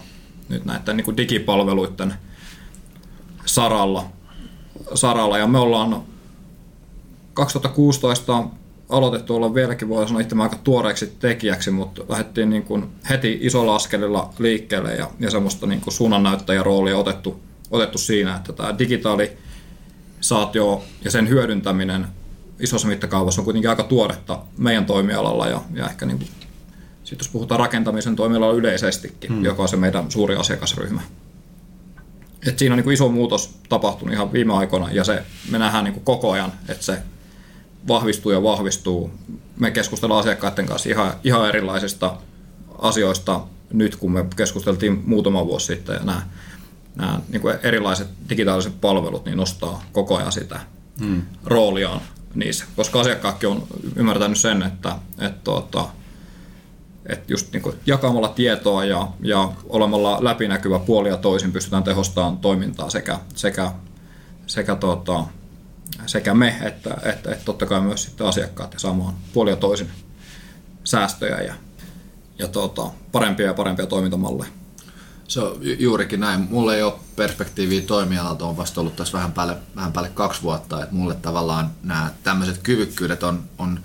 nyt 0.49 0.65
näiden 0.65 0.97
niin 0.97 1.05
kuin 1.05 1.17
digipalveluiden 1.17 2.13
saralla, 3.45 4.05
saralla. 4.93 5.37
Ja 5.37 5.47
me 5.47 5.59
ollaan 5.59 6.03
2016 7.33 8.43
aloitettu 8.89 9.35
olla 9.35 9.53
vieläkin, 9.53 9.89
voi 9.89 10.07
sanoa 10.07 10.21
itse 10.21 10.35
aika 10.39 10.57
tuoreeksi 10.63 11.15
tekijäksi, 11.19 11.71
mutta 11.71 12.01
lähdettiin 12.09 12.49
niin 12.49 12.63
kuin 12.63 12.89
heti 13.09 13.37
isolla 13.41 13.75
askelilla 13.75 14.33
liikkeelle 14.39 14.95
ja, 14.95 15.09
ja 15.19 15.31
semmoista 15.31 15.67
niin 15.67 15.81
kuin 15.81 15.93
suunnannäyttäjäroolia 15.93 16.97
otettu, 16.97 17.39
otettu 17.71 17.97
siinä, 17.97 18.35
että 18.35 18.53
tämä 18.53 18.77
digitaalisaatio 20.21 20.83
ja 21.05 21.11
sen 21.11 21.29
hyödyntäminen 21.29 22.07
isossa 22.59 22.87
mittakaavassa 22.87 23.41
on 23.41 23.45
kuitenkin 23.45 23.69
aika 23.69 23.83
tuoretta 23.83 24.39
meidän 24.57 24.85
toimialalla 24.85 25.47
ja, 25.47 25.61
ja 25.73 25.89
ehkä 25.89 26.05
niin 26.05 26.17
kuin, 26.17 26.29
sit 27.03 27.19
jos 27.19 27.29
puhutaan 27.29 27.59
rakentamisen 27.59 28.15
toimialalla 28.15 28.55
yleisestikin, 28.55 29.29
hmm. 29.29 29.45
joka 29.45 29.61
on 29.61 29.69
se 29.69 29.77
meidän 29.77 30.11
suuri 30.11 30.35
asiakasryhmä. 30.35 31.01
Et 32.47 32.59
siinä 32.59 32.73
on 32.73 32.77
niin 32.77 32.83
kuin 32.83 32.93
iso 32.93 33.09
muutos 33.09 33.55
tapahtunut 33.69 34.13
ihan 34.13 34.33
viime 34.33 34.53
aikoina 34.53 34.91
ja 34.91 35.03
se, 35.03 35.23
me 35.51 35.57
nähdään 35.57 35.83
niin 35.83 35.93
kuin 35.93 36.03
koko 36.03 36.31
ajan, 36.31 36.51
että 36.69 36.83
se 36.83 36.97
vahvistuu 37.87 38.31
ja 38.31 38.43
vahvistuu. 38.43 39.11
Me 39.59 39.71
keskustellaan 39.71 40.19
asiakkaiden 40.19 40.65
kanssa 40.65 40.89
ihan, 40.89 41.13
ihan 41.23 41.49
erilaisista 41.49 42.17
asioista 42.79 43.41
nyt, 43.73 43.95
kun 43.95 44.11
me 44.11 44.25
keskusteltiin 44.35 45.03
muutama 45.05 45.45
vuosi 45.45 45.65
sitten. 45.65 45.93
Ja 45.95 46.03
nämä, 46.03 46.21
nämä 46.95 47.19
niin 47.29 47.41
kuin 47.41 47.57
erilaiset 47.63 48.07
digitaaliset 48.29 48.81
palvelut 48.81 49.25
niin 49.25 49.37
nostaa 49.37 49.83
koko 49.91 50.17
ajan 50.17 50.31
sitä 50.31 50.59
hmm. 50.99 51.21
rooliaan 51.45 52.01
niissä, 52.35 52.65
koska 52.75 52.99
asiakkaatkin 52.99 53.49
on 53.49 53.67
ymmärtänyt 53.95 54.37
sen, 54.37 54.63
että, 54.63 54.95
että, 55.19 55.39
tuota, 55.43 55.89
että 57.05 57.33
just 57.33 57.53
niin 57.53 57.63
kuin 57.63 57.75
jakamalla 57.85 58.27
tietoa 58.27 58.85
ja, 58.85 59.07
ja 59.21 59.51
olemalla 59.69 60.23
läpinäkyvä 60.23 60.79
puoli 60.79 61.09
ja 61.09 61.17
toisin 61.17 61.51
pystytään 61.51 61.83
tehostamaan 61.83 62.37
toimintaa 62.37 62.89
sekä, 62.89 63.19
sekä, 63.35 63.71
sekä 64.47 64.75
tuota, 64.75 65.23
sekä 66.05 66.33
me 66.33 66.55
että, 66.61 66.97
että, 67.03 67.31
että 67.31 67.45
totta 67.45 67.65
kai 67.65 67.81
myös 67.81 68.03
sitten 68.03 68.27
asiakkaat 68.27 68.73
ja 68.73 68.79
saamaan 68.79 69.13
puolia 69.33 69.55
toisin 69.55 69.89
säästöjä 70.83 71.41
ja, 71.41 71.53
ja 72.39 72.47
tuota, 72.47 72.89
parempia 73.11 73.45
ja 73.45 73.53
parempia 73.53 73.85
toimintamalleja. 73.85 74.60
Se 75.31 75.39
on 75.39 75.59
juurikin 75.79 76.19
näin. 76.19 76.47
Mulle 76.49 76.75
ei 76.75 76.83
ole 76.83 76.93
perspektiiviä 77.15 77.81
toimialalta, 77.81 78.45
on 78.45 78.57
vasta 78.57 78.81
ollut 78.81 78.95
tässä 78.95 79.17
vähän 79.17 79.31
päälle, 79.31 79.57
vähän 79.75 79.93
päälle 79.93 80.09
kaksi 80.09 80.41
vuotta, 80.41 80.83
että 80.83 80.95
mulle 80.95 81.15
tavallaan 81.15 81.71
nämä 81.83 82.11
tämmöiset 82.23 82.57
kyvykkyydet 82.57 83.23
on, 83.23 83.43
on 83.57 83.79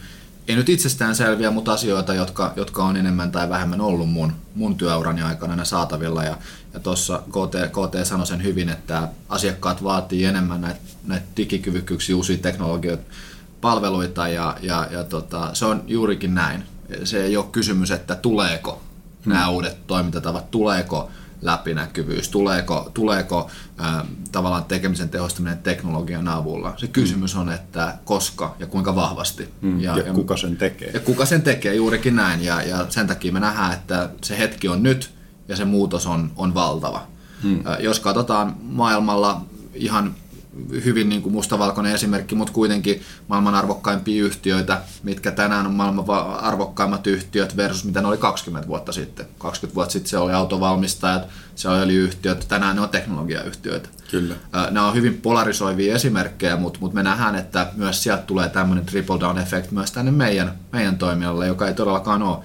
ei 0.48 0.56
nyt 0.56 0.68
itsestään 0.68 1.14
selviä, 1.14 1.50
mutta 1.50 1.72
asioita, 1.72 2.14
jotka, 2.14 2.52
jotka 2.56 2.84
on 2.84 2.96
enemmän 2.96 3.32
tai 3.32 3.48
vähemmän 3.48 3.80
ollut 3.80 4.10
mun, 4.10 4.32
mun 4.54 4.76
työurani 4.76 5.22
aikana 5.22 5.64
saatavilla. 5.64 6.24
Ja, 6.24 6.38
ja 6.74 6.80
tuossa 6.80 7.22
KT, 7.28 7.54
KT 7.70 8.06
sanoi 8.06 8.26
sen 8.26 8.42
hyvin, 8.42 8.68
että 8.68 9.08
asiakkaat 9.28 9.84
vaatii 9.84 10.24
enemmän 10.24 10.60
näitä, 10.60 10.80
näitä 11.04 11.26
digikyvykkyyksiä, 11.36 12.16
uusia 12.16 12.38
teknologioita, 12.38 13.12
palveluita 13.60 14.28
ja, 14.28 14.56
ja, 14.62 14.88
ja 14.90 15.04
tota, 15.04 15.50
se 15.54 15.64
on 15.64 15.84
juurikin 15.86 16.34
näin. 16.34 16.62
Se 17.04 17.24
ei 17.24 17.36
ole 17.36 17.46
kysymys, 17.52 17.90
että 17.90 18.14
tuleeko 18.14 18.82
hmm. 19.24 19.32
nämä 19.32 19.48
uudet 19.48 19.86
toimintatavat, 19.86 20.50
tuleeko 20.50 21.10
läpinäkyvyys, 21.42 22.28
tuleeko, 22.28 22.90
tuleeko 22.94 23.50
ää, 23.78 24.04
tavallaan 24.32 24.64
tekemisen 24.64 25.08
tehostaminen 25.08 25.58
teknologian 25.58 26.28
avulla. 26.28 26.74
Se 26.76 26.86
kysymys 26.86 27.36
on, 27.36 27.52
että 27.52 27.98
koska 28.04 28.56
ja 28.58 28.66
kuinka 28.66 28.94
vahvasti. 28.94 29.48
Mm, 29.60 29.80
ja, 29.80 29.98
ja, 29.98 30.12
kuka 30.12 30.36
sen 30.36 30.56
tekee. 30.56 30.90
Ja 30.94 31.00
kuka 31.00 31.26
sen 31.26 31.42
tekee, 31.42 31.74
juurikin 31.74 32.16
näin. 32.16 32.44
Ja, 32.44 32.62
ja 32.62 32.86
sen 32.88 33.06
takia 33.06 33.32
me 33.32 33.40
nähdään, 33.40 33.72
että 33.72 34.10
se 34.22 34.38
hetki 34.38 34.68
on 34.68 34.82
nyt 34.82 35.10
ja 35.48 35.56
se 35.56 35.64
muutos 35.64 36.06
on, 36.06 36.32
on 36.36 36.54
valtava. 36.54 37.06
Mm. 37.42 37.64
Jos 37.78 38.00
katsotaan 38.00 38.56
maailmalla 38.62 39.44
ihan 39.74 40.14
hyvin 40.84 41.08
niin 41.08 41.22
kuin 41.22 41.32
mustavalkoinen 41.32 41.94
esimerkki, 41.94 42.34
mutta 42.34 42.52
kuitenkin 42.52 43.02
maailman 43.28 43.54
arvokkaimpia 43.54 44.24
yhtiöitä, 44.24 44.80
mitkä 45.02 45.30
tänään 45.30 45.66
on 45.66 45.74
maailman 45.74 46.10
arvokkaimmat 46.40 47.06
yhtiöt 47.06 47.56
versus 47.56 47.84
mitä 47.84 48.00
ne 48.00 48.08
oli 48.08 48.18
20 48.18 48.68
vuotta 48.68 48.92
sitten. 48.92 49.26
20 49.38 49.74
vuotta 49.74 49.92
sitten 49.92 50.10
se 50.10 50.18
oli 50.18 50.32
autovalmistajat, 50.32 51.28
se 51.54 51.68
oli 51.68 51.94
yhtiöt, 51.94 52.46
tänään 52.48 52.76
ne 52.76 52.82
on 52.82 52.88
teknologiayhtiöitä. 52.88 53.88
Kyllä. 54.10 54.34
Nämä 54.70 54.88
on 54.88 54.94
hyvin 54.94 55.14
polarisoivia 55.14 55.94
esimerkkejä, 55.94 56.56
mutta, 56.56 56.78
mutta 56.80 56.94
me 56.94 57.02
nähdään, 57.02 57.34
että 57.34 57.66
myös 57.76 58.02
sieltä 58.02 58.22
tulee 58.22 58.48
tämmöinen 58.48 58.86
triple 58.86 59.20
down 59.20 59.38
effect 59.38 59.70
myös 59.70 59.92
tänne 59.92 60.10
meidän, 60.10 60.52
meidän 60.72 60.98
toimialalle, 60.98 61.46
joka 61.46 61.68
ei 61.68 61.74
todellakaan 61.74 62.22
ole 62.22 62.38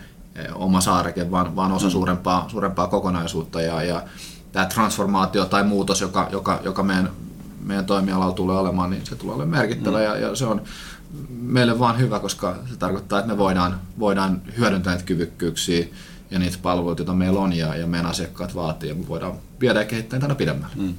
oma 0.53 0.82
saareke, 0.82 1.32
vaan, 1.32 1.56
vaan 1.56 1.72
osa 1.72 1.86
mm. 1.86 1.91
suurempaa, 1.91 2.50
suurempaa 2.50 2.88
kokonaisuutta. 2.88 3.62
Ja, 3.62 3.84
ja 3.84 4.03
tämä 4.51 4.65
transformaatio 4.65 5.46
tai 5.46 5.63
muutos, 5.63 6.01
joka, 6.01 6.30
joka, 6.32 6.60
joka 6.63 6.84
meidän 6.84 7.10
meidän 7.65 7.86
toimialalla 7.86 8.34
tulee 8.34 8.58
olemaan, 8.58 8.89
niin 8.89 9.06
se 9.06 9.15
tulee 9.15 9.36
olemaan 9.36 9.60
merkittävä 9.62 9.98
mm. 9.98 10.03
ja, 10.03 10.18
ja 10.18 10.36
se 10.36 10.46
on 10.46 10.62
meille 11.30 11.80
vaan 11.80 12.00
hyvä, 12.00 12.20
koska 12.20 12.56
se 12.70 12.77
tarkoittaa, 12.77 13.20
että 13.20 13.32
me 13.32 13.38
voidaan, 13.38 13.82
voidaan 14.00 14.41
hyödyntää 14.58 14.94
näitä 14.94 15.06
kyvykkyyksiä 15.06 15.86
ja 16.32 16.39
niitä 16.39 16.58
palveluita, 16.62 17.01
joita 17.01 17.13
meillä 17.13 17.39
on 17.39 17.53
ja, 17.53 17.75
ja 17.75 17.88
meidän 17.88 18.10
asiakkaat 18.10 18.56
vaatii 18.56 18.89
ja 18.89 18.96
me 18.96 19.08
voidaan 19.08 19.34
viedä 19.62 19.80
ja 19.80 19.86
kehittää 19.86 20.20
tänä 20.20 20.36
pidemmälle. 20.36 20.75
Mm. 20.75 20.94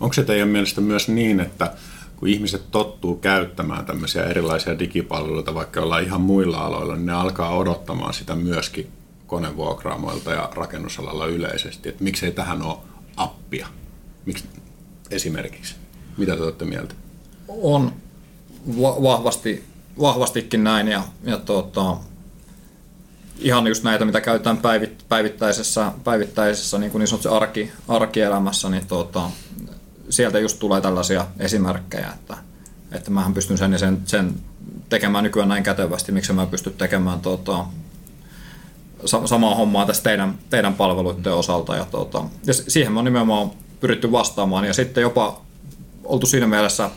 Onko 0.00 0.12
se 0.12 0.22
teidän 0.22 0.48
mielestä 0.48 0.80
myös 0.80 1.08
niin, 1.08 1.40
että 1.40 1.72
kun 2.16 2.28
ihmiset 2.28 2.70
tottuu 2.70 3.16
käyttämään 3.16 3.86
tämmöisiä 3.86 4.24
erilaisia 4.24 4.78
digipalveluita, 4.78 5.54
vaikka 5.54 5.80
ollaan 5.80 6.04
ihan 6.04 6.20
muilla 6.20 6.58
aloilla, 6.58 6.96
niin 6.96 7.06
ne 7.06 7.12
alkaa 7.12 7.56
odottamaan 7.56 8.14
sitä 8.14 8.36
myöskin 8.36 8.90
konevuokraamoilta 9.26 10.30
ja 10.30 10.50
rakennusalalla 10.54 11.26
yleisesti, 11.26 11.88
että 11.88 12.04
miksei 12.04 12.32
tähän 12.32 12.62
ole 12.62 12.78
appia, 13.16 13.66
Miksi, 14.26 14.44
esimerkiksi? 15.10 15.79
Mitä 16.20 16.36
te 16.36 16.42
olette 16.42 16.64
mieltä? 16.64 16.94
On 17.48 17.92
va- 18.80 19.02
vahvasti, 19.02 19.64
vahvastikin 20.00 20.64
näin 20.64 20.88
ja, 20.88 21.02
ja 21.24 21.38
tota, 21.38 21.96
ihan 23.38 23.66
just 23.66 23.84
näitä, 23.84 24.04
mitä 24.04 24.20
käytetään 24.20 24.56
päivit, 24.56 25.04
päivittäisessä, 25.08 25.92
päivittäisessä 26.04 26.78
niin, 26.78 26.90
kuin 26.90 27.00
niin 27.00 27.08
sanotusti 27.08 27.36
arki, 27.36 27.72
arkielämässä, 27.88 28.68
niin 28.68 28.86
tota, 28.86 29.30
sieltä 30.10 30.38
just 30.38 30.58
tulee 30.58 30.80
tällaisia 30.80 31.26
esimerkkejä, 31.38 32.12
että, 32.14 32.36
että 32.92 33.10
mähän 33.10 33.34
pystyn 33.34 33.58
sen 33.58 33.72
ja 33.72 33.78
sen, 33.78 33.98
sen 34.04 34.34
tekemään 34.88 35.24
nykyään 35.24 35.48
näin 35.48 35.62
kätevästi, 35.62 36.12
miksi 36.12 36.32
mä 36.32 36.46
pystyn 36.46 36.72
tekemään 36.72 37.20
tota, 37.20 37.64
samaa 39.04 39.54
hommaa 39.54 39.86
tässä 39.86 40.02
teidän, 40.02 40.38
teidän 40.50 40.74
palveluiden 40.74 41.34
osalta. 41.34 41.76
Ja, 41.76 41.84
tota, 41.84 42.24
ja 42.46 42.54
siihen 42.54 42.98
on 42.98 43.04
nimenomaan 43.04 43.50
pyritty 43.80 44.12
vastaamaan 44.12 44.64
ja 44.64 44.74
sitten 44.74 45.02
jopa 45.02 45.40
oltu 46.10 46.26
siinä 46.26 46.46
mielessä 46.46 46.90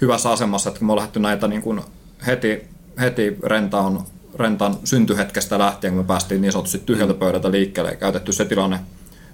hyvässä 0.00 0.30
asemassa, 0.30 0.70
että 0.70 0.78
kun 0.78 0.86
me 0.86 0.92
on 0.92 0.96
lähdetty 0.96 1.20
näitä 1.20 1.48
niin 1.48 1.62
kuin 1.62 1.80
heti, 2.26 2.68
heti 3.00 3.36
rentaan, 3.42 4.04
rentaan 4.34 4.76
syntyhetkestä 4.84 5.58
lähtien, 5.58 5.92
kun 5.92 6.02
me 6.02 6.06
päästiin 6.06 6.40
niin 6.40 6.52
sanotusti 6.52 6.78
tyhjältä 6.78 7.14
pöydältä 7.14 7.50
liikkeelle 7.50 7.90
ja 7.90 7.96
käytetty 7.96 8.32
se 8.32 8.44
tilanne 8.44 8.80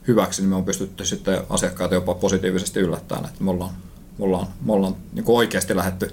hyväksi, 0.09 0.43
niin 0.43 0.49
me 0.49 0.57
on 0.57 0.65
pystytty 0.65 1.05
sitten 1.05 1.41
asiakkaita 1.49 1.95
jopa 1.95 2.15
positiivisesti 2.15 2.81
yllättämään, 2.81 3.25
että 3.25 3.45
me 3.45 3.51
ollaan, 3.51 3.71
me 4.19 4.25
ollaan, 4.25 4.47
me 4.65 4.73
ollaan 4.73 4.97
niin 5.13 5.25
kuin 5.25 5.37
oikeasti 5.37 5.77
lähdetty 5.77 6.11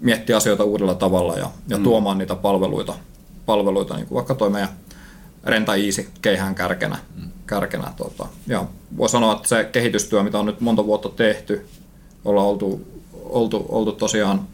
miettiä 0.00 0.36
asioita 0.36 0.64
uudella 0.64 0.94
tavalla 0.94 1.36
ja, 1.36 1.50
ja 1.68 1.76
mm. 1.76 1.84
tuomaan 1.84 2.18
niitä 2.18 2.34
palveluita, 2.34 2.94
palveluita 3.46 3.96
niin 3.96 4.06
kuin 4.06 4.16
vaikka 4.16 4.34
toi 4.34 4.50
meidän 4.50 4.70
Renta 5.44 5.74
Easy 5.74 6.08
keihään 6.22 6.54
kärkenä. 6.54 6.98
Mm. 7.16 7.30
kärkenä 7.46 7.92
tota. 7.96 8.26
Ja 8.46 8.64
voi 8.96 9.08
sanoa, 9.08 9.32
että 9.32 9.48
se 9.48 9.64
kehitystyö, 9.64 10.22
mitä 10.22 10.38
on 10.38 10.46
nyt 10.46 10.60
monta 10.60 10.86
vuotta 10.86 11.08
tehty, 11.08 11.66
ollaan 12.24 12.46
oltu, 12.46 12.88
oltu, 13.12 13.66
oltu 13.68 13.92
tosiaan 13.92 14.48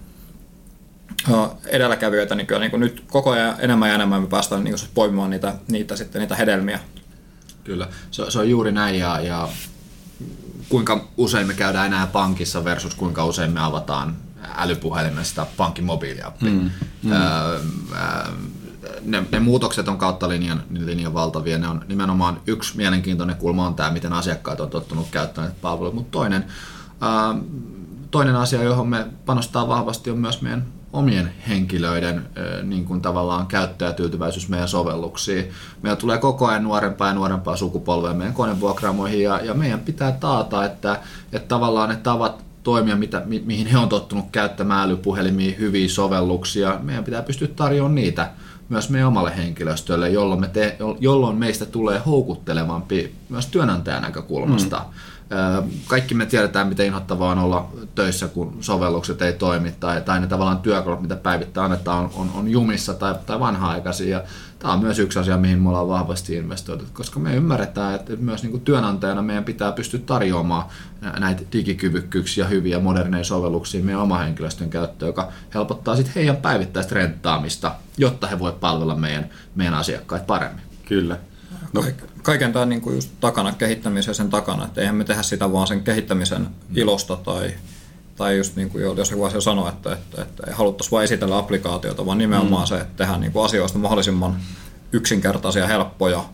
edelläkävijöitä, 1.66 2.34
niin 2.34 2.46
kyllä 2.46 2.60
niin 2.60 2.70
kuin 2.70 2.80
nyt 2.80 3.04
koko 3.06 3.30
ajan 3.30 3.54
enemmän 3.58 3.88
ja 3.88 3.94
enemmän 3.94 4.22
me 4.22 4.28
päästään 4.28 4.64
niin 4.64 4.75
kuin 4.75 4.90
poimimaan 4.94 5.30
niitä, 5.30 5.54
niitä, 5.68 5.96
sitten, 5.96 6.20
niitä 6.20 6.37
hedelmiä. 6.37 6.80
Kyllä, 7.64 7.88
se, 8.10 8.30
se 8.30 8.38
on 8.38 8.50
juuri 8.50 8.72
näin 8.72 8.98
ja, 8.98 9.20
ja 9.20 9.48
kuinka 10.68 11.08
usein 11.16 11.46
me 11.46 11.54
käydään 11.54 11.87
enää 11.87 12.06
pankissa 12.06 12.64
versus 12.64 12.94
kuinka 12.94 13.25
usein 13.25 13.52
me 13.52 13.60
avataan 13.60 14.16
älypuhelimesta 14.56 15.46
pankin 15.56 15.84
mobiiliappi. 15.84 16.50
Mm, 16.50 16.70
mm. 17.02 17.12
Öö, 17.12 17.58
ne, 19.04 19.25
ne 19.32 19.40
muutokset 19.40 19.88
on 19.88 19.98
kautta 19.98 20.28
linjan, 20.28 20.62
linjan 20.70 21.14
valtavia. 21.14 21.58
Ne 21.58 21.68
on 21.68 21.84
nimenomaan 21.88 22.40
yksi 22.46 22.76
mielenkiintoinen 22.76 23.37
kulma 23.37 23.66
on 23.66 23.75
tämä, 23.75 23.90
miten 23.90 24.12
asiakkaat 24.12 24.60
on 24.60 24.70
tottunut 24.70 25.08
käyttämään 25.10 25.52
palveluita, 25.62 25.94
mutta 25.94 26.10
toinen, 26.10 26.44
toinen 28.11 28.37
asia, 28.37 28.62
johon 28.62 28.88
me 28.88 29.07
panostaa 29.26 29.69
vahvasti, 29.69 30.11
on 30.11 30.19
myös 30.19 30.43
meidän 30.43 30.64
omien 30.93 31.33
henkilöiden 31.49 32.26
niin 32.62 32.85
kuin 32.85 33.00
tavallaan 33.00 33.47
käyttäjätyytyväisyys 33.47 34.49
meidän 34.49 34.69
sovelluksiin. 34.69 35.50
Meillä 35.83 35.97
tulee 35.97 36.19
koko 36.19 36.47
ajan 36.47 36.62
nuorempaa 36.62 37.09
ja 37.09 37.14
nuorempaa 37.14 37.57
sukupolvea 37.57 38.14
meidän 38.14 38.35
konevuokraamoihin 38.35 39.23
ja, 39.23 39.40
ja 39.45 39.55
meidän 39.55 39.81
pitää 39.81 40.12
taata, 40.12 40.64
että, 40.64 41.00
että 41.33 41.49
tavallaan 41.49 41.88
ne 41.88 41.97
tavat 41.97 42.45
toimia, 42.62 42.97
mitä, 42.97 43.23
mi, 43.26 43.43
mihin 43.47 43.67
he 43.67 43.78
on 43.78 43.88
tottunut 43.88 44.25
käyttämään 44.33 44.88
älypuhelimia, 44.88 45.57
hyviä 45.59 45.88
sovelluksia, 45.88 46.78
meidän 46.83 47.05
pitää 47.05 47.23
pystyä 47.23 47.49
tarjoamaan 47.57 47.95
niitä 47.95 48.31
myös 48.69 48.90
meidän 48.90 49.09
omalle 49.09 49.37
henkilöstölle, 49.37 50.11
jolloin, 50.11 50.40
me 50.40 50.49
te, 50.49 50.76
jolloin 51.00 51.37
meistä 51.37 51.67
tulee 51.67 51.99
houkuttelevampi 52.07 53.14
myös 53.28 53.47
työnantajan 53.47 54.02
näkökulmasta. 54.02 54.78
Mm 54.78 55.17
kaikki 55.87 56.14
me 56.14 56.26
tiedetään, 56.26 56.68
miten 56.68 56.87
inhottavaa 56.87 57.32
on 57.32 57.38
olla 57.38 57.68
töissä, 57.94 58.28
kun 58.28 58.56
sovellukset 58.61 59.23
ei 59.23 59.32
toimi 59.32 59.73
tai, 59.80 60.00
tai 60.00 60.20
ne 60.20 60.26
tavallaan 60.26 60.58
työkalut, 60.58 61.02
mitä 61.02 61.16
päivittäin 61.16 61.64
annetaan, 61.64 62.04
on, 62.04 62.11
on, 62.14 62.30
on 62.35 62.49
jumissa 62.49 62.94
tai, 62.94 63.14
tai 63.26 63.40
vanha-aikaisia. 63.40 64.18
Ja 64.18 64.25
tämä 64.58 64.73
on 64.73 64.80
myös 64.80 64.99
yksi 64.99 65.18
asia, 65.18 65.37
mihin 65.37 65.62
me 65.62 65.68
ollaan 65.68 65.88
vahvasti 65.88 66.35
investoitu, 66.35 66.85
koska 66.92 67.20
me 67.20 67.35
ymmärretään, 67.35 67.94
että 67.94 68.16
myös 68.16 68.42
niin 68.42 68.50
kuin 68.50 68.61
työnantajana 68.61 69.23
meidän 69.23 69.44
pitää 69.44 69.73
pystyä 69.73 70.00
tarjoamaan 70.06 70.64
näitä 71.18 71.42
digikyvykkyyksiä, 71.52 72.47
hyviä 72.47 72.78
moderneja 72.78 73.25
sovelluksia 73.25 73.85
meidän 73.85 74.02
oma 74.02 74.18
henkilöstön 74.18 74.70
käyttöön, 74.70 75.08
joka 75.08 75.32
helpottaa 75.54 75.97
sitten 75.97 76.14
heidän 76.14 76.37
päivittäistä 76.37 76.94
renttaamista, 76.94 77.75
jotta 77.99 78.26
he 78.26 78.38
voivat 78.38 78.61
palvella 78.61 78.94
meidän, 78.94 79.30
meidän 79.54 79.75
asiakkaita 79.75 80.26
paremmin. 80.26 80.62
Kyllä. 80.87 81.18
No. 81.73 81.85
Kaiken 82.28 82.52
tämän 82.52 82.68
niin 82.68 82.80
kuin 82.80 82.94
just 82.94 83.11
takana, 83.20 83.52
kehittämisen 83.52 84.14
sen 84.14 84.30
takana, 84.30 84.64
että 84.64 84.80
eihän 84.80 84.97
me 84.97 85.04
tehdä 85.04 85.23
sitä 85.23 85.52
vaan 85.52 85.66
sen 85.66 85.82
kehittämisen 85.82 86.49
ilosta 86.75 87.16
tai, 87.16 87.54
tai 88.16 88.37
just 88.37 88.56
niin 88.56 88.70
kuin 88.70 88.85
jos 88.97 89.11
joku 89.11 89.25
asia 89.25 89.40
sanoo, 89.40 89.68
että, 89.68 89.92
että, 89.92 90.23
että 90.23 90.42
ei 90.47 90.52
haluttaisi 90.52 90.90
vain 90.90 91.04
esitellä 91.04 91.38
applikaatiota, 91.38 92.06
vaan 92.06 92.18
nimenomaan 92.18 92.62
mm. 92.62 92.66
se, 92.66 92.75
että 92.75 92.97
tehdään 92.97 93.20
niin 93.20 93.32
kuin 93.32 93.44
asioista 93.44 93.78
mahdollisimman 93.78 94.40
yksinkertaisia, 94.92 95.66
helppoja 95.66 96.25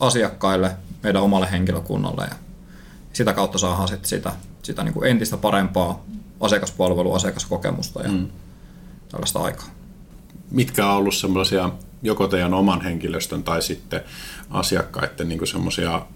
asiakkaille, 0.00 0.76
meidän 1.02 1.22
omalle 1.22 1.50
henkilökunnalle 1.50 2.24
ja 2.30 2.34
sitä 3.12 3.32
kautta 3.32 3.58
saadaan 3.58 3.88
sit 3.88 4.04
sitä, 4.04 4.32
sitä 4.62 4.82
niin 4.84 4.94
kuin 4.94 5.10
entistä 5.10 5.36
parempaa 5.36 6.04
asiakaspalvelua, 6.40 7.16
asiakaskokemusta 7.16 8.02
ja 8.02 8.08
mm. 8.08 8.28
tällaista 9.08 9.38
aikaa. 9.38 9.68
Mitkä 10.50 10.86
on 10.86 10.96
ollut 10.96 11.14
sellaisia 11.14 11.70
joko 12.02 12.28
teidän 12.28 12.54
oman 12.54 12.80
henkilöstön 12.80 13.42
tai 13.42 13.62
sitten 13.62 14.00
asiakkaiden 14.50 15.28
niin 15.28 15.46
semmoisia 15.46 16.06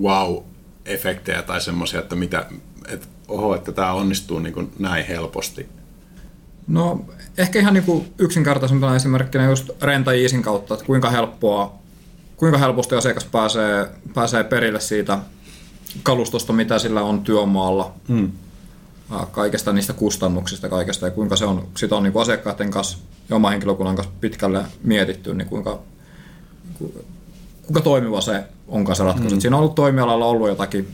wow-efektejä 0.00 1.42
tai 1.42 1.60
semmoisia, 1.60 2.00
että 2.00 2.16
mitä, 2.16 2.46
että 2.88 3.06
oho, 3.28 3.54
että 3.54 3.72
tämä 3.72 3.92
onnistuu 3.92 4.38
niin 4.38 4.54
kuin 4.54 4.72
näin 4.78 5.06
helposti? 5.06 5.68
No 6.66 7.04
ehkä 7.38 7.58
ihan 7.58 7.74
niin 7.74 7.84
kuin 7.84 8.14
yksinkertaisempana 8.18 8.96
esimerkkinä 8.96 9.44
just 9.44 9.70
Renta 9.82 10.12
Easin 10.12 10.42
kautta, 10.42 10.74
että 10.74 10.86
kuinka 10.86 11.10
helppoa, 11.10 11.78
kuinka 12.36 12.58
helposti 12.58 12.94
asiakas 12.94 13.24
pääsee, 13.24 13.88
pääsee 14.14 14.44
perille 14.44 14.80
siitä 14.80 15.18
kalustosta, 16.02 16.52
mitä 16.52 16.78
sillä 16.78 17.02
on 17.02 17.20
työmaalla. 17.20 17.92
Hmm 18.08 18.32
kaikesta 19.32 19.72
niistä 19.72 19.92
kustannuksista 19.92 20.68
kaikesta 20.68 21.06
ja 21.06 21.10
kuinka 21.10 21.36
se 21.36 21.44
on, 21.44 21.68
sitä 21.76 21.96
on 21.96 22.02
niin 22.02 22.20
asiakkaiden 22.20 22.70
kanssa 22.70 22.98
ja 23.28 23.36
oma 23.36 23.50
henkilökunnan 23.50 23.96
kanssa 23.96 24.12
pitkälle 24.20 24.64
mietitty, 24.82 25.34
niin 25.34 25.48
kuinka, 25.48 25.78
kuinka 27.62 27.80
toimiva 27.84 28.20
se 28.20 28.44
onkaan 28.68 28.96
se 28.96 29.04
ratkaisu. 29.04 29.34
Mm. 29.34 29.40
Siinä 29.40 29.56
on 29.56 29.60
ollut 29.60 29.74
toimialalla 29.74 30.26
ollut 30.26 30.48
jotakin 30.48 30.88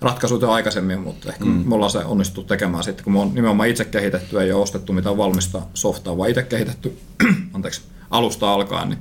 ratkaisuja 0.00 0.52
aikaisemmin, 0.52 1.00
mutta 1.00 1.28
ehkä 1.28 1.44
mm. 1.44 1.50
me 1.50 1.74
ollaan 1.74 1.90
se 1.90 1.98
onnistuttu 1.98 2.48
tekemään 2.48 2.84
sitten, 2.84 3.04
kun 3.04 3.12
me 3.12 3.20
on 3.20 3.34
nimenomaan 3.34 3.68
itse 3.68 3.84
kehitetty, 3.84 4.40
ei 4.40 4.52
ole 4.52 4.62
ostettu 4.62 4.92
mitään 4.92 5.16
valmista 5.16 5.62
softaa, 5.74 6.16
vaan 6.16 6.30
itse 6.30 6.42
kehitetty 6.42 6.98
anteeksi, 7.54 7.82
alusta 8.10 8.52
alkaen, 8.52 8.88
niin 8.88 8.98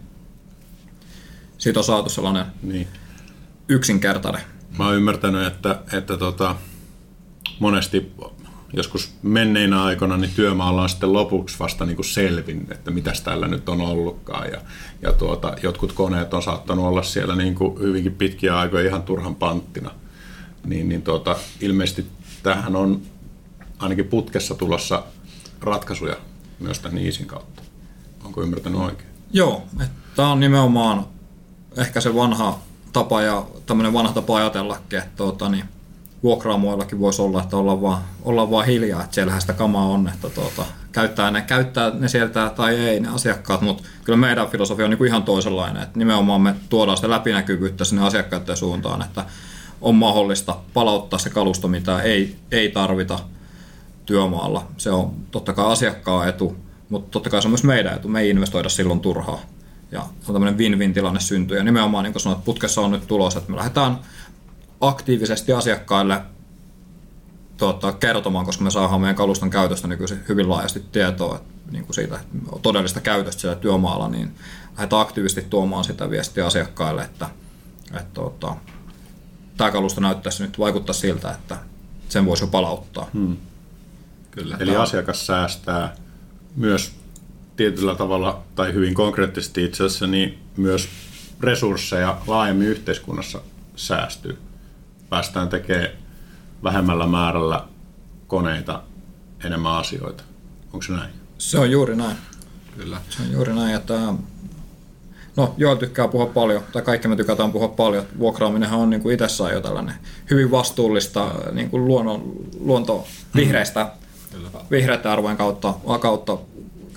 siitä 1.58 1.80
on 1.80 1.84
saatu 1.84 2.10
sellainen 2.10 2.46
niin. 2.64 2.88
yksinkertainen. 3.70 4.42
Mä 4.78 4.86
oon 4.86 4.96
ymmärtänyt, 4.96 5.48
että, 5.48 5.80
että 5.94 6.18
tota, 6.18 6.56
monesti 7.62 8.14
joskus 8.74 9.14
menneinä 9.22 9.84
aikoina 9.84 10.18
niin 10.18 10.32
työmaalla 10.36 10.82
on 10.82 10.90
sitten 10.90 11.14
lopuksi 11.14 11.60
vasta 11.60 11.86
niin 11.86 11.96
kuin 11.96 12.06
selvinnyt, 12.06 12.72
että 12.72 12.92
mitä 12.92 13.14
täällä 13.24 13.48
nyt 13.48 13.70
on 13.70 13.82
ollutkaan. 13.82 14.50
Ja, 14.52 14.62
ja 15.02 15.12
tuota, 15.12 15.56
jotkut 15.64 15.94
koneet 15.94 16.34
on 16.34 16.44
saattanut 16.44 16.86
olla 16.86 17.04
siellä 17.04 17.36
niin 17.36 17.56
kuin 17.56 17.80
hyvinkin 17.80 18.16
pitkiä 18.16 18.60
aikoja 18.60 18.88
ihan 18.88 19.04
turhan 19.04 19.36
panttina. 19.36 19.92
Niin, 20.66 20.90
niin 20.90 21.02
tuota, 21.02 21.36
ilmeisesti 21.62 22.06
tähän 22.44 22.76
on 22.76 23.02
ainakin 23.80 24.08
putkessa 24.08 24.56
tulossa 24.56 25.04
ratkaisuja 25.62 26.16
myös 26.60 26.80
tämän 26.80 26.98
Iisin 26.98 27.26
kautta. 27.26 27.62
Onko 28.24 28.42
ymmärtänyt 28.42 28.82
oikein? 28.82 29.10
Joo, 29.34 29.64
tämä 30.16 30.32
on 30.32 30.40
nimenomaan 30.40 31.06
ehkä 31.78 32.02
se 32.02 32.16
vanha 32.16 32.60
tapa 32.94 33.22
ja 33.22 33.46
tämmöinen 33.66 33.94
vanha 33.94 34.14
tapa 34.14 34.38
ajatellakin, 34.38 35.00
että 35.00 35.16
tuota, 35.16 35.50
niin 35.50 35.66
vuokraamoillakin 36.24 37.00
voisi 37.00 37.22
olla, 37.22 37.44
että 37.44 37.58
ollaan 37.58 37.82
vaan, 37.82 38.02
ollaan 38.24 38.52
vaan 38.52 38.66
hiljaa, 38.66 39.04
että 39.04 39.16
siellähän 39.16 39.42
sitä 39.42 39.54
kamaa 39.54 39.86
on, 39.86 40.08
että 40.14 40.30
tuota, 40.30 40.66
käyttää, 40.92 41.32
ne, 41.32 41.42
käyttää 41.42 41.92
ne 42.00 42.08
sieltä 42.08 42.52
tai 42.56 42.76
ei 42.76 43.00
ne 43.00 43.08
asiakkaat, 43.08 43.62
mutta 43.62 43.84
kyllä 44.04 44.18
meidän 44.18 44.48
filosofia 44.48 44.86
on 44.86 44.90
niin 44.90 44.98
kuin 44.98 45.08
ihan 45.08 45.24
toisenlainen, 45.24 45.84
että 45.84 46.00
nimenomaan 46.00 46.42
me 46.42 46.56
tuodaan 46.70 46.98
sitä 46.98 47.10
läpinäkyvyyttä 47.10 47.86
sinne 47.86 48.06
asiakkaiden 48.06 48.58
suuntaan, 48.58 49.02
että 49.02 49.26
on 49.82 49.96
mahdollista 49.96 50.58
palauttaa 50.74 51.20
se 51.20 51.30
kalusto, 51.30 51.68
mitä 51.68 52.02
ei, 52.02 52.36
ei 52.52 52.70
tarvita 52.70 53.20
työmaalla. 54.06 54.68
Se 54.78 54.92
on 54.92 55.14
totta 55.32 55.54
kai 55.54 55.72
asiakkaan 55.72 56.30
etu, 56.30 56.58
mutta 56.90 57.12
totta 57.12 57.30
kai 57.30 57.42
se 57.42 57.48
on 57.48 57.52
myös 57.52 57.64
meidän 57.64 57.96
etu. 57.96 58.08
Me 58.08 58.22
ei 58.22 58.30
investoida 58.30 58.70
silloin 58.70 59.00
turhaa. 59.00 59.42
Ja 59.92 60.02
on 60.02 60.34
tämmöinen 60.34 60.58
win-win 60.58 60.94
tilanne 60.94 61.20
syntyy. 61.20 61.58
Ja 61.58 61.64
nimenomaan, 61.64 62.04
niin 62.04 62.14
kuin 62.14 62.22
sanoit, 62.22 62.46
putkessa 62.46 62.82
on 62.82 62.92
nyt 62.92 63.08
tulos, 63.08 63.36
että 63.36 63.52
me 63.52 63.58
lähdetään 63.58 63.98
aktiivisesti 64.82 65.54
asiakkaille 65.54 66.22
tuota, 67.58 67.92
kertomaan, 67.92 68.46
koska 68.46 68.64
me 68.64 68.72
saadaan 68.72 69.02
meidän 69.02 69.16
kaluston 69.16 69.50
käytöstä 69.50 69.88
nykyisin 69.88 70.20
hyvin 70.30 70.50
laajasti 70.50 70.84
tietoa 70.92 71.36
että, 71.36 71.72
niin 71.72 71.86
kuin 71.86 71.96
siitä 71.96 72.16
että 72.16 72.60
todellista 72.62 73.02
käytöstä 73.02 73.42
siellä 73.42 73.60
työmaalla, 73.60 74.10
niin 74.10 74.36
lähdetään 74.78 75.02
aktiivisesti 75.02 75.50
tuomaan 75.50 75.84
sitä 75.84 76.10
viestiä 76.10 76.46
asiakkaille, 76.46 77.04
että, 77.04 77.30
että 77.94 78.14
tuota, 78.14 78.56
tämä 79.58 79.72
kalusto 79.72 80.02
näyttäisi 80.02 80.44
nyt 80.44 80.60
vaikuttaa 80.60 80.94
siltä, 80.94 81.32
että 81.32 81.58
sen 82.10 82.26
voisi 82.26 82.44
jo 82.44 82.48
palauttaa. 82.48 83.10
Hmm. 83.14 83.38
Kyllä. 84.32 84.58
Eli 84.60 84.76
asiakas 84.76 85.28
säästää 85.28 85.96
myös 86.56 86.92
tietyllä 87.56 87.96
tavalla 87.96 88.44
tai 88.56 88.74
hyvin 88.74 88.94
konkreettisesti 88.94 89.64
itse 89.64 89.84
asiassa 89.84 90.08
niin 90.08 90.40
myös 90.58 90.90
resursseja 91.40 92.18
laajemmin 92.28 92.68
yhteiskunnassa 92.68 93.42
säästyy 93.76 94.38
päästään 95.12 95.50
tekemään 95.50 95.90
vähemmällä 96.64 97.08
määrällä 97.08 97.64
koneita 98.28 98.82
enemmän 99.46 99.74
asioita. 99.74 100.24
Onko 100.66 100.82
se 100.82 100.92
näin? 100.92 101.10
Se 101.38 101.60
on 101.60 101.72
juuri 101.72 101.96
näin. 101.96 102.18
Kyllä. 102.78 103.02
Se 103.10 103.22
on 103.22 103.32
juuri 103.32 103.54
näin. 103.54 103.76
Että, 103.76 103.94
no, 105.36 105.54
joo, 105.58 105.76
tykkää 105.76 106.08
puhua 106.08 106.26
paljon, 106.26 106.64
tai 106.74 106.82
kaikki 106.82 107.08
me 107.08 107.16
tykätään 107.16 107.52
puhua 107.52 107.68
paljon. 107.68 108.06
Vuokraaminenhan 108.20 108.80
on 108.80 108.90
niin 108.90 109.02
kuin 109.02 109.14
itsessään 109.14 109.54
jo 109.54 109.62
tällainen 109.62 109.96
hyvin 110.30 110.52
vastuullista 110.52 111.32
niin 111.52 111.70
kuin 111.70 111.88
luonnon, 111.88 112.34
luonto 112.60 113.08
vihreistä, 113.36 113.92
vihreiden 114.72 115.12
arvojen 115.12 115.38
kautta, 115.38 115.74
kautta 116.00 116.38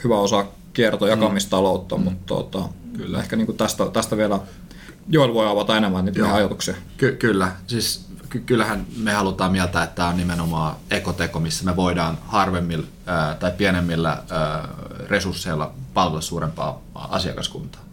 hyvä 0.05 0.19
osa 0.19 0.47
kierto- 0.73 1.07
jakamistaloutta, 1.07 1.97
mm. 1.97 2.03
mutta 2.05 2.27
tuota, 2.27 2.69
Kyllä. 2.97 3.19
ehkä 3.19 3.37
niin 3.37 3.47
kuin 3.47 3.59
tästä, 3.59 3.87
tästä 3.93 4.17
vielä 4.17 4.41
Joel 5.09 5.35
voi 5.35 5.49
avata 5.49 5.77
enemmän 5.77 6.05
niitä 6.05 6.19
Joo. 6.19 6.35
ajatuksia. 6.35 6.75
Ky- 6.97 7.17
kyllä, 7.17 7.53
siis 7.67 8.07
ky- 8.29 8.41
kyllähän 8.41 8.87
me 8.97 9.13
halutaan 9.13 9.53
mieltä, 9.53 9.83
että 9.83 9.97
tämä 9.97 10.09
on 10.09 10.17
nimenomaan 10.17 10.77
ekoteko, 10.91 11.41
missä 11.41 11.65
me 11.65 11.77
voidaan 11.77 12.19
harvemmilla 12.27 12.87
ää, 13.07 13.35
tai 13.35 13.53
pienemmillä 13.57 14.23
ää, 14.31 14.69
resursseilla 15.09 15.73
palvella 15.95 16.21
suurempaa 16.21 16.81
asiakaskuntaa. 16.95 17.85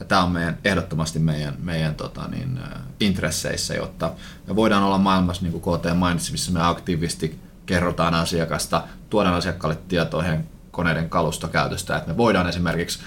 Ja 0.00 0.06
tämä 0.06 0.22
on 0.22 0.30
meidän, 0.30 0.58
ehdottomasti 0.64 1.18
meidän, 1.18 1.54
meidän 1.62 1.94
tota, 1.94 2.28
niin, 2.28 2.60
intresseissä, 3.00 3.74
jotta 3.74 4.12
me 4.46 4.56
voidaan 4.56 4.82
olla 4.82 4.98
maailmassa, 4.98 5.42
niin 5.42 5.60
kuin 5.60 5.78
KT 5.78 5.86
mainitsi, 5.94 6.32
missä 6.32 6.52
me 6.52 6.62
aktiivisesti 6.62 7.38
kerrotaan 7.66 8.14
asiakasta, 8.14 8.82
tuodaan 9.10 9.34
asiakkaalle 9.34 9.78
tietoa 9.88 10.22
heidän 10.22 10.44
koneiden 10.80 11.10
kalustokäytöstä, 11.10 11.96
että 11.96 12.10
me 12.10 12.16
voidaan 12.16 12.48
esimerkiksi 12.48 12.98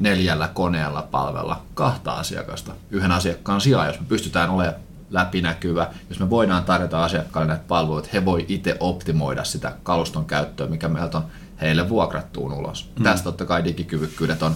neljällä 0.00 0.48
koneella 0.48 1.02
palvella 1.10 1.62
kahta 1.74 2.12
asiakasta 2.12 2.72
yhden 2.90 3.12
asiakkaan 3.12 3.60
sijaan, 3.60 3.86
jos 3.86 4.00
me 4.00 4.06
pystytään 4.08 4.50
olemaan 4.50 4.76
läpinäkyvä, 5.10 5.86
jos 6.08 6.20
me 6.20 6.30
voidaan 6.30 6.64
tarjota 6.64 7.04
asiakkaille 7.04 7.48
näitä 7.48 7.64
palveluita, 7.68 8.08
he 8.12 8.24
voi 8.24 8.44
itse 8.48 8.76
optimoida 8.80 9.44
sitä 9.44 9.72
kaluston 9.82 10.24
käyttöä, 10.24 10.66
mikä 10.66 10.88
meiltä 10.88 11.18
on 11.18 11.24
heille 11.60 11.88
vuokrattuun 11.88 12.52
ulos. 12.52 12.90
Mm. 12.98 13.04
Tästä 13.04 13.24
totta 13.24 13.46
kai 13.46 13.64
digikyvykkyydet 13.64 14.42
on 14.42 14.54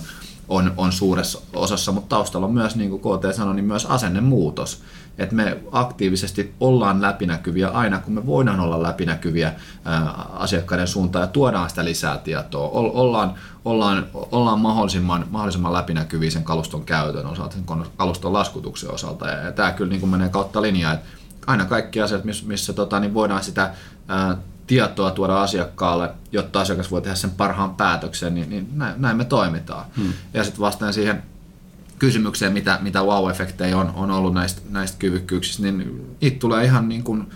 on, 0.48 0.72
on 0.76 0.92
suuressa 0.92 1.40
osassa, 1.55 1.92
mutta 1.92 2.16
taustalla 2.16 2.46
on 2.46 2.55
myös, 2.55 2.76
niin 2.76 2.90
kuin 2.90 3.18
KT 3.18 3.37
sanoi, 3.37 3.55
niin 3.55 3.64
myös 3.64 3.87
asennemuutos. 3.87 4.83
Että 5.18 5.35
me 5.35 5.59
aktiivisesti 5.72 6.55
ollaan 6.61 7.02
läpinäkyviä 7.02 7.68
aina, 7.68 7.98
kun 7.98 8.14
me 8.14 8.26
voidaan 8.26 8.61
olla 8.61 8.83
läpinäkyviä 8.83 9.52
ää, 9.85 10.05
asiakkaiden 10.33 10.88
suuntaan 10.88 11.22
ja 11.22 11.26
tuodaan 11.26 11.70
sitä 11.70 11.85
lisää 11.85 12.18
tietoa. 12.18 12.68
O, 12.68 13.00
ollaan, 13.00 13.35
ollaan, 13.64 14.07
ollaan 14.12 14.61
mahdollisimman, 14.61 15.26
mahdollisimman 15.31 15.72
läpinäkyviä 15.72 16.31
sen 16.31 16.44
kaluston 16.44 16.85
käytön 16.85 17.26
osalta, 17.26 17.55
sen 17.55 17.64
kaluston 17.96 18.33
laskutuksen 18.33 18.90
osalta. 18.90 19.28
Ja, 19.28 19.37
ja 19.37 19.52
tämä 19.52 19.72
kyllä 19.72 19.90
niin 19.90 20.00
kuin 20.00 20.11
menee 20.11 20.28
kautta 20.28 20.62
linjaa, 20.62 20.92
että 20.92 21.07
aina 21.46 21.64
kaikki 21.64 22.00
asiat, 22.00 22.24
missä, 22.24 22.46
missä 22.46 22.72
tota, 22.72 23.00
niin 23.00 23.14
voidaan 23.14 23.44
sitä 23.44 23.74
ää, 24.09 24.37
tietoa 24.66 25.11
tuoda 25.11 25.42
asiakkaalle, 25.42 26.11
jotta 26.33 26.61
asiakas 26.61 26.90
voi 26.90 27.03
tehdä 27.03 27.16
sen 27.16 27.31
parhaan 27.31 27.75
päätöksen, 27.75 28.35
niin, 28.35 28.51
niin 28.51 28.68
näin, 28.72 28.94
näin 28.98 29.16
me 29.16 29.25
toimitaan. 29.25 29.85
Hmm. 29.96 30.12
Ja 30.35 30.44
sitten 30.44 30.61
vastaan 30.61 30.92
siihen 30.92 31.22
kysymykseen, 31.98 32.53
mitä, 32.53 32.79
mitä 32.83 33.01
wow-efektejä 33.01 33.77
on, 33.77 33.92
on 33.94 34.11
ollut 34.11 34.35
näistä, 34.35 34.61
näistä 34.70 34.98
kyvykkyyksistä, 34.98 35.62
niin 35.62 36.16
niitä 36.20 36.38
tulee 36.38 36.64
ihan 36.64 36.88
niin 36.88 37.03
kuin 37.03 37.31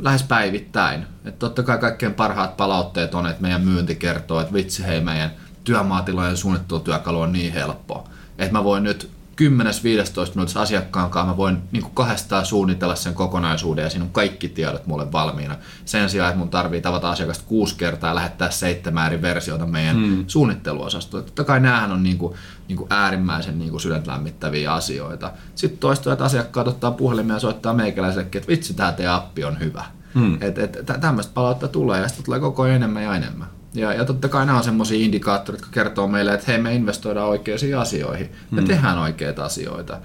lähes 0.00 0.22
päivittäin. 0.22 1.06
Että 1.24 1.38
totta 1.38 1.62
kai 1.62 1.78
kaikkein 1.78 2.14
parhaat 2.14 2.56
palautteet 2.56 3.14
on, 3.14 3.26
että 3.26 3.42
meidän 3.42 3.62
myynti 3.62 3.94
kertoo, 3.94 4.40
että 4.40 4.52
vitsi 4.52 4.84
hei, 4.86 5.00
meidän 5.00 5.30
työmaatilojen 5.64 6.36
suunnittelutyökalu 6.36 7.20
on 7.20 7.32
niin 7.32 7.52
helppo. 7.52 8.08
Että 8.38 8.52
mä 8.52 8.64
voin 8.64 8.82
nyt 8.82 9.10
10-15 9.40 10.30
minuutissa 10.34 10.62
asiakkaan 10.62 11.10
kanssa 11.10 11.30
mä 11.30 11.36
voin 11.36 11.58
niin 11.72 11.82
kuin 11.82 11.94
kahdestaan 11.94 12.46
suunnitella 12.46 12.94
sen 12.94 13.14
kokonaisuuden 13.14 13.82
ja 13.82 13.90
siinä 13.90 14.04
on 14.04 14.10
kaikki 14.10 14.48
tiedot 14.48 14.86
mulle 14.86 15.12
valmiina. 15.12 15.56
Sen 15.84 16.10
sijaan, 16.10 16.28
että 16.28 16.38
mun 16.38 16.48
tarvii 16.48 16.80
tavata 16.80 17.10
asiakasta 17.10 17.44
kuusi 17.46 17.76
kertaa 17.76 18.10
ja 18.10 18.14
lähettää 18.14 18.50
seitsemän 18.50 19.06
eri 19.06 19.22
versiota 19.22 19.66
meidän 19.66 19.96
hmm. 19.96 20.24
suunnitteluosastoon. 20.26 21.24
Totta 21.24 21.44
kai 21.44 21.60
näähän 21.60 21.92
on 21.92 22.02
niin 22.02 22.18
kuin, 22.18 22.34
niin 22.68 22.76
kuin 22.76 22.86
äärimmäisen 22.90 23.58
niin 23.58 23.70
kuin 23.70 23.80
sydänlämmittäviä 23.80 24.72
asioita. 24.72 25.32
Sitten 25.54 25.78
toista, 25.78 26.12
että 26.12 26.24
asiakkaat 26.24 26.68
ottaa 26.68 26.90
puhelimia 26.90 27.36
ja 27.36 27.40
soittaa 27.40 27.74
meikäläisellekin, 27.74 28.38
että 28.38 28.52
vitsi, 28.52 28.74
tämä 28.74 28.92
teidän 28.92 29.14
appi 29.14 29.44
on 29.44 29.60
hyvä. 29.60 29.84
Hmm. 30.14 30.38
Et, 30.40 30.58
et, 30.58 30.78
tämmöistä 31.00 31.32
palautetta 31.34 31.68
tulee 31.68 32.00
ja 32.00 32.08
sitten 32.08 32.24
tulee 32.24 32.40
koko 32.40 32.62
ajan 32.62 32.76
enemmän 32.76 33.02
ja 33.02 33.14
enemmän. 33.14 33.48
Ja, 33.74 33.92
ja 33.92 34.04
totta 34.04 34.28
kai 34.28 34.46
nämä 34.46 34.58
on 34.58 34.64
semmoisia 34.64 35.04
indikaattoreita, 35.04 35.64
jotka 35.64 35.74
kertoo 35.74 36.08
meille, 36.08 36.34
että 36.34 36.46
hei, 36.52 36.58
me 36.58 36.74
investoidaan 36.74 37.28
oikeisiin 37.28 37.78
asioihin. 37.78 38.32
Me 38.50 38.60
hmm. 38.60 38.68
tehdään 38.68 38.98
oikeita 38.98 39.44
asioita. 39.44 39.98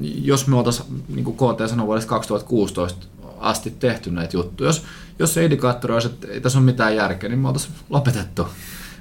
Jos 0.00 0.46
me 0.46 0.56
oltaisiin, 0.56 1.04
niin 1.08 1.24
kuin 1.24 1.36
KT 1.36 1.68
sanoi 1.70 1.86
vuodesta 1.86 2.08
2016 2.08 3.06
asti 3.40 3.70
tehty 3.70 4.10
näitä 4.10 4.36
juttuja, 4.36 4.68
jos, 4.68 4.84
jos 5.18 5.34
se 5.34 5.44
indikaattori 5.44 5.94
olisi, 5.94 6.08
että 6.08 6.26
ei 6.28 6.40
tässä 6.40 6.58
ole 6.58 6.64
mitään 6.64 6.96
järkeä, 6.96 7.28
niin 7.28 7.38
me 7.38 7.48
oltaisiin 7.48 7.74
lopetettu. 7.90 8.46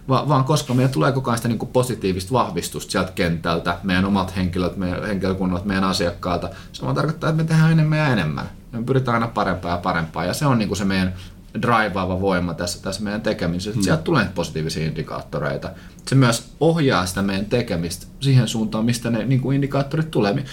Va, 0.10 0.28
vaan 0.28 0.44
koska 0.44 0.74
meillä 0.74 0.94
tulee 0.94 1.12
koko 1.12 1.32
ajan 1.32 1.38
sitä 1.38 1.48
niin 1.48 1.60
kuin 1.60 1.72
positiivista 1.72 2.34
vahvistusta 2.34 2.92
sieltä 2.92 3.12
kentältä, 3.12 3.78
meidän 3.84 4.06
omat 4.06 4.36
henkilöt, 4.36 4.78
meidän 4.78 5.06
henkilökunnat, 5.06 5.66
meidän 5.66 5.84
asiakkailta, 5.84 6.50
se 6.72 6.82
vaan 6.84 6.96
tarkoittaa, 6.96 7.30
että 7.30 7.44
me 7.44 7.48
tehdään 7.48 7.72
enemmän 7.72 8.00
ja 8.00 8.08
enemmän. 8.08 8.50
Me 8.72 8.84
pyritään 8.84 9.16
aina 9.16 9.28
parempaa 9.28 9.72
ja 9.72 9.78
parempaa, 9.78 10.26
ja 10.26 10.34
se 10.34 10.46
on 10.46 10.58
niin 10.58 10.68
kuin 10.68 10.78
se 10.78 10.86
meidän 10.86 11.14
drivaava 11.62 12.22
voima 12.22 12.54
tässä, 12.54 12.84
tässä 12.84 13.04
meidän 13.04 13.22
tekemisessä. 13.22 13.72
Hmm. 13.72 13.84
Sieltä 13.84 14.04
tulee 14.04 14.30
positiivisia 14.36 14.86
indikaattoreita. 14.86 15.70
Se 16.08 16.16
myös 16.16 16.52
ohjaa 16.60 17.06
sitä 17.06 17.22
meidän 17.22 17.46
tekemistä 17.46 18.06
siihen 18.20 18.48
suuntaan, 18.48 18.86
mistä 18.86 19.10
ne 19.10 19.26
niin 19.26 19.42
kuin 19.42 19.56
indikaattorit 19.56 20.12
tulee. 20.12 20.46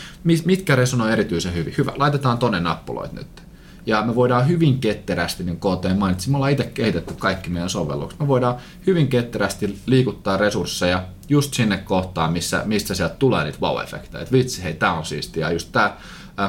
Mitkä 0.45 0.77
resonoi 0.77 1.13
erityisen 1.13 1.55
hyvin. 1.55 1.75
Hyvä, 1.79 1.93
laitetaan 1.97 2.39
tonne 2.39 2.61
nappuloit 2.61 3.13
nyt. 3.13 3.45
Ja 3.87 4.03
me 4.03 4.15
voidaan 4.15 4.49
hyvin 4.49 4.79
ketterästi, 4.79 5.45
niin 5.45 5.57
kuin 5.61 5.79
KT 5.79 5.99
mainitsi, 5.99 6.31
me 6.31 6.37
ollaan 6.37 6.53
itse 6.53 6.65
kehitetty 6.65 7.15
kaikki 7.19 7.51
meidän 7.51 7.71
sovellukset. 7.71 8.21
Me 8.21 8.29
voidaan 8.29 8.57
hyvin 8.87 9.09
ketterästi 9.09 9.79
liikuttaa 9.87 10.37
resursseja 10.37 11.05
just 11.29 11.55
sinne 11.55 11.77
kohtaan, 11.77 12.33
missä, 12.33 12.63
mistä 12.65 12.95
sieltä 12.95 13.15
tulee 13.19 13.45
niitä 13.45 13.59
wow-efektejä. 13.59 14.23
Et 14.23 14.33
vitsi, 14.33 14.63
hei, 14.63 14.75
tämä 14.75 14.93
on 14.93 15.05
siistiä. 15.05 15.51
Just 15.51 15.73
tämä 15.73 15.97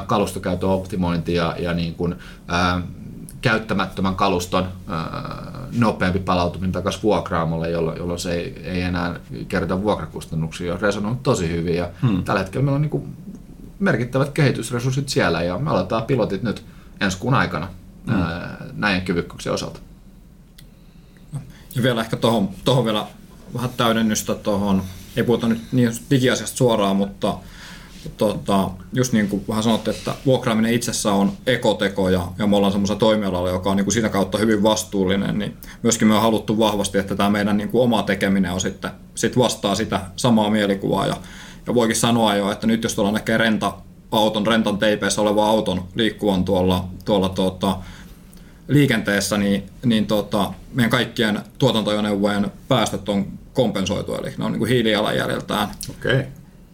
kalustokäytön 0.06 0.68
optimointi 0.68 1.34
ja, 1.34 1.56
ja 1.58 1.74
niin 1.74 1.94
kuin, 1.94 2.14
ää, 2.48 2.82
käyttämättömän 3.46 4.16
kaluston 4.16 4.68
nopeampi 5.78 6.18
palautuminen 6.18 6.72
takaisin 6.72 7.02
vuokraamolle, 7.02 7.70
jolloin, 7.70 7.98
jolloin 7.98 8.18
se 8.18 8.32
ei, 8.32 8.62
ei 8.64 8.82
enää 8.82 9.20
kerta 9.48 9.82
vuokrakustannuksia, 9.82 10.74
on 10.74 10.80
resonoinut 10.80 11.22
tosi 11.22 11.48
hyvin. 11.48 11.76
Ja 11.76 11.90
hmm. 12.02 12.24
Tällä 12.24 12.40
hetkellä 12.40 12.64
meillä 12.64 12.76
on 12.76 12.82
niin 12.82 12.90
kuin 12.90 13.16
merkittävät 13.78 14.30
kehitysresurssit 14.30 15.08
siellä 15.08 15.42
ja 15.42 15.58
me 15.58 15.70
aletaan 15.70 16.02
pilotit 16.02 16.42
nyt 16.42 16.64
ensi 17.00 17.18
kuun 17.18 17.34
aikana 17.34 17.68
hmm. 18.06 18.16
näiden 18.72 19.02
kyvykkyyksien 19.02 19.54
osalta. 19.54 19.80
Ja 21.74 21.82
vielä 21.82 22.00
ehkä 22.00 22.16
tuohon 22.16 22.84
vielä 22.84 23.06
vähän 23.54 23.70
täydennystä 23.76 24.34
tuohon, 24.34 24.82
ei 25.16 25.22
puhuta 25.22 25.48
nyt 25.48 25.62
niin 25.72 25.92
digiasiasta 26.10 26.56
suoraan, 26.56 26.96
mutta 26.96 27.34
tota, 28.16 28.70
just 28.92 29.12
niin 29.12 29.28
kuin 29.28 29.44
vähän 29.48 29.62
sanottu, 29.62 29.90
että 29.90 30.14
vuokraaminen 30.26 30.72
itsessään 30.72 31.16
on 31.16 31.32
ekoteko 31.46 32.08
ja, 32.08 32.28
ja 32.38 32.46
me 32.46 32.56
ollaan 32.56 32.72
semmoisella 32.72 32.98
toimialalla, 32.98 33.50
joka 33.50 33.70
on 33.70 33.76
niin 33.76 33.84
kuin 33.84 33.94
sitä 33.94 34.08
kautta 34.08 34.38
hyvin 34.38 34.62
vastuullinen, 34.62 35.38
niin 35.38 35.56
myöskin 35.82 36.08
me 36.08 36.14
on 36.14 36.22
haluttu 36.22 36.58
vahvasti, 36.58 36.98
että 36.98 37.14
tämä 37.14 37.30
meidän 37.30 37.56
niin 37.56 37.68
kuin 37.68 37.82
oma 37.82 38.02
tekeminen 38.02 38.52
on 38.52 38.60
sitten 38.60 38.90
sit 39.14 39.38
vastaa 39.38 39.74
sitä 39.74 40.00
samaa 40.16 40.50
mielikuvaa. 40.50 41.06
Ja, 41.06 41.16
ja 41.66 41.74
voikin 41.74 41.96
sanoa 41.96 42.34
jo, 42.34 42.52
että 42.52 42.66
nyt 42.66 42.82
jos 42.82 42.94
tuolla 42.94 43.12
näkee 43.12 43.38
renta 43.38 43.72
auton, 44.12 44.46
rentan 44.46 44.78
teipeissä 44.78 45.22
oleva 45.22 45.46
auton 45.46 45.84
liikkuvan 45.94 46.44
tuolla, 46.44 46.88
tuolla 47.04 47.28
tuota, 47.28 47.78
liikenteessä, 48.68 49.38
niin, 49.38 49.62
niin 49.84 50.06
tota, 50.06 50.52
meidän 50.74 50.90
kaikkien 50.90 51.40
tuotantojoneuvojen 51.58 52.52
päästöt 52.68 53.08
on 53.08 53.26
kompensoitu, 53.52 54.14
eli 54.14 54.32
ne 54.38 54.44
on 54.44 54.52
niin 54.52 54.58
kuin 54.58 54.70
hiilijalanjäljeltään. 54.70 55.68
Okay 55.90 56.24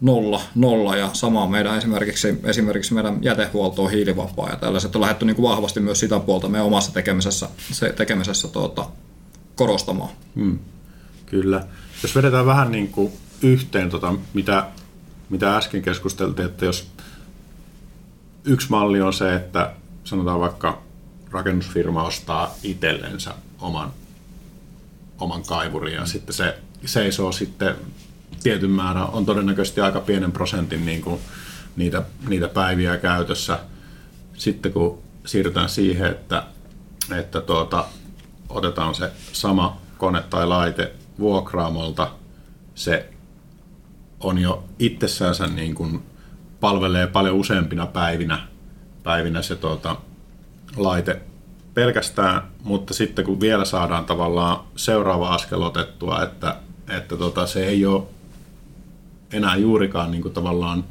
nolla, 0.01 0.41
nolla 0.55 0.95
ja 0.95 1.09
sama 1.13 1.47
meidän 1.47 1.77
esimerkiksi, 1.77 2.39
esimerkiksi 2.43 2.93
meidän 2.93 3.17
jätehuolto 3.21 3.83
on 3.83 3.91
hiilivapaa 3.91 4.49
ja 4.49 4.55
tällaiset 4.55 4.95
on 4.95 5.01
lähdetty 5.01 5.25
niin 5.25 5.35
kuin 5.35 5.49
vahvasti 5.49 5.79
myös 5.79 5.99
sitä 5.99 6.19
puolta 6.19 6.49
meidän 6.49 6.65
omassa 6.65 6.93
tekemisessä, 6.93 7.49
se, 7.71 7.89
tekemisessä 7.89 8.47
tuota, 8.47 8.89
korostamaan. 9.55 10.09
Hmm. 10.35 10.59
Kyllä. 11.25 11.67
Jos 12.03 12.15
vedetään 12.15 12.45
vähän 12.45 12.71
niin 12.71 12.87
kuin 12.87 13.13
yhteen, 13.41 13.89
tota, 13.89 14.13
mitä, 14.33 14.65
mitä 15.29 15.57
äsken 15.57 15.81
keskusteltiin, 15.81 16.45
että 16.45 16.65
jos 16.65 16.87
yksi 18.45 18.69
malli 18.69 19.01
on 19.01 19.13
se, 19.13 19.35
että 19.35 19.73
sanotaan 20.03 20.39
vaikka 20.39 20.81
rakennusfirma 21.31 22.03
ostaa 22.03 22.55
itsellensä 22.63 23.33
oman, 23.61 23.93
oman 25.19 25.43
kaivurin 25.43 25.93
ja 25.93 26.05
sitten 26.05 26.33
se 26.33 26.57
seisoo 26.85 27.31
sitten 27.31 27.75
tietyn 28.43 28.69
määrän, 28.69 29.09
on 29.09 29.25
todennäköisesti 29.25 29.81
aika 29.81 29.99
pienen 29.99 30.31
prosentin 30.31 30.85
niin 30.85 31.01
kuin 31.01 31.21
niitä, 31.75 32.03
niitä 32.27 32.47
päiviä 32.47 32.97
käytössä. 32.97 33.59
Sitten 34.33 34.73
kun 34.73 35.01
siirrytään 35.25 35.69
siihen, 35.69 36.11
että, 36.11 36.43
että 37.17 37.41
tuota, 37.41 37.85
otetaan 38.49 38.95
se 38.95 39.11
sama 39.31 39.77
kone 39.97 40.21
tai 40.29 40.47
laite 40.47 40.93
vuokraamolta, 41.19 42.11
se 42.75 43.09
on 44.19 44.37
jo 44.37 44.63
itsessänsä 44.79 45.47
niin 45.47 45.75
kuin 45.75 46.03
palvelee 46.59 47.07
paljon 47.07 47.35
useampina 47.35 47.85
päivinä, 47.85 48.47
päivinä 49.03 49.41
se 49.41 49.55
tuota, 49.55 49.95
laite 50.75 51.21
pelkästään, 51.73 52.41
mutta 52.63 52.93
sitten 52.93 53.25
kun 53.25 53.41
vielä 53.41 53.65
saadaan 53.65 54.05
tavallaan 54.05 54.59
seuraava 54.75 55.33
askel 55.33 55.61
otettua, 55.61 56.23
että, 56.23 56.55
että 56.89 57.17
tota, 57.17 57.47
se 57.47 57.65
ei 57.65 57.85
ole 57.85 58.03
enää 59.33 59.55
juurikaan 59.55 60.11
niin 60.11 60.21
kuin 60.21 60.33
tavallaan 60.33 60.83